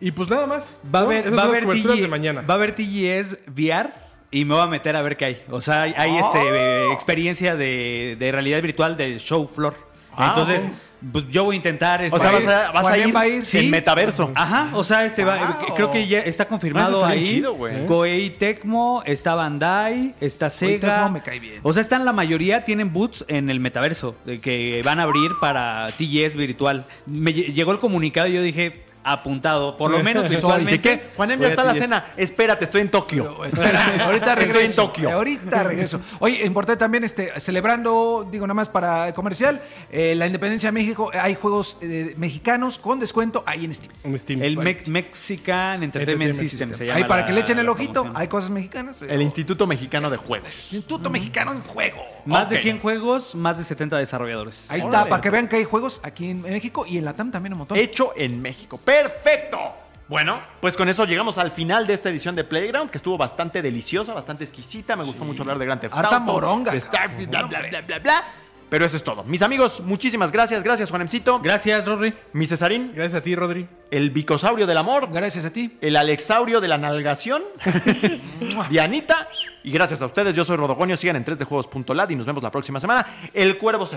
[0.00, 0.64] Y pues nada más.
[0.92, 1.08] Va a ¿no?
[1.10, 2.42] haber, va a las haber TG de mañana.
[2.42, 3.90] Va a haber TGS VR
[4.32, 5.42] y me voy a meter a ver qué hay.
[5.48, 6.18] O sea, hay, hay, Oh.
[6.34, 9.74] este, eh, experiencia de, de realidad virtual del show floor.
[10.16, 10.68] Ah, Entonces.
[11.12, 12.00] Pues yo voy a intentar.
[12.00, 14.30] O este, sea, vas a, vas a Juanem ir, va a ir, en metaverso.
[14.34, 15.74] Ajá, o sea, este va- Wow.
[15.74, 17.26] creo que ya está confirmado bien ahí.
[17.26, 17.86] chido, güey.
[17.86, 20.96] Koei Tecmo, está Bandai, está Sega.
[20.96, 21.60] Tecmo me cae bien.
[21.62, 25.32] O sea, están la mayoría tienen boots en el metaverso de que van a abrir
[25.40, 26.84] para TGS virtual.
[27.06, 30.28] Me lle- llegó el comunicado y yo dije apuntado, por lo menos.
[30.64, 31.10] ¿De qué?
[31.16, 32.06] Juanem, voy ya está la cena.
[32.16, 33.44] Espérate, estoy en Tokio.
[33.44, 34.82] Espérame, ahorita Estoy regreso.
[34.82, 35.10] en Tokio.
[35.12, 36.00] Ahorita regreso.
[36.20, 39.60] Oye, importante también, este, celebrando, digo nada más para comercial,
[39.90, 41.10] eh, la independencia de México.
[41.12, 43.92] Hay juegos eh, mexicanos con descuento ahí en Steam.
[44.02, 44.42] En Steam.
[44.42, 44.56] El.
[44.58, 46.78] Me- Mexican Entertainment Entertainment System, System.
[46.78, 46.96] se llama.
[46.98, 47.92] Ahí para la- que le echen el ojito.
[47.92, 48.20] promoción.
[48.20, 49.00] Hay cosas mexicanas.
[49.02, 50.48] El Instituto Mexicano de Juegos.
[50.54, 52.02] Instituto Mexicano en Juego.
[52.24, 52.62] Más de Ok.
[52.62, 54.64] 100 juegos, más de 70 desarrolladores.
[54.68, 57.30] Ahí está, para que vean que hay juegos aquí en México y en la TAM
[57.30, 57.76] también un montón.
[57.76, 58.80] Hecho en México.
[59.02, 59.58] ¡Perfecto!
[60.06, 63.60] Bueno, pues con eso llegamos al final de esta edición de Playground, que estuvo bastante
[63.60, 64.94] deliciosa, bastante exquisita.
[64.94, 67.00] Me gustó mucho hablar de Grand Theft Auto, moronga, de cabrón.
[67.00, 68.24] Starfield, bla, bla, bla, bla, bla.
[68.68, 69.24] Pero eso es todo.
[69.24, 70.62] Mis amigos, muchísimas gracias.
[70.62, 71.40] Gracias, Juanemcito.
[71.40, 72.14] Gracias, Rory.
[72.34, 73.66] Mi Cesarín, Gracias a ti, Rodri.
[73.90, 75.08] el bicosaurio del amor.
[75.10, 75.76] Gracias a ti.
[75.80, 77.42] el Alexaurio de la nalgación,
[78.70, 79.28] Dianita,
[79.64, 82.78] y gracias a ustedes, yo soy Rodogonio, sigan en 3dejuegos.lad y nos vemos la próxima
[82.78, 83.06] semana.
[83.32, 83.88] El cuervo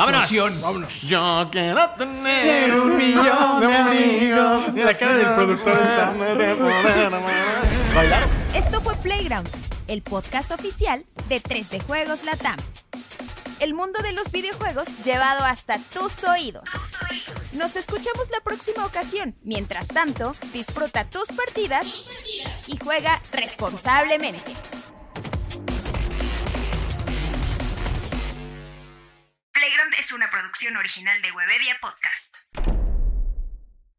[0.00, 0.62] ¡Vámonos!
[0.62, 1.02] Vámonos.
[1.02, 4.74] Yo quiero tener un millón de amigos.
[4.74, 5.78] La cara del productor.
[8.54, 9.46] Esto fue Playground,
[9.88, 12.56] el podcast oficial de 3D Juegos Latam.
[13.58, 16.64] El mundo de los videojuegos llevado hasta tus oídos.
[17.52, 19.36] Nos escuchamos la próxima ocasión.
[19.42, 22.06] Mientras tanto, disfruta tus partidas
[22.66, 24.54] y juega responsablemente.
[29.60, 32.89] Playground es una producción original de Webedia Podcast.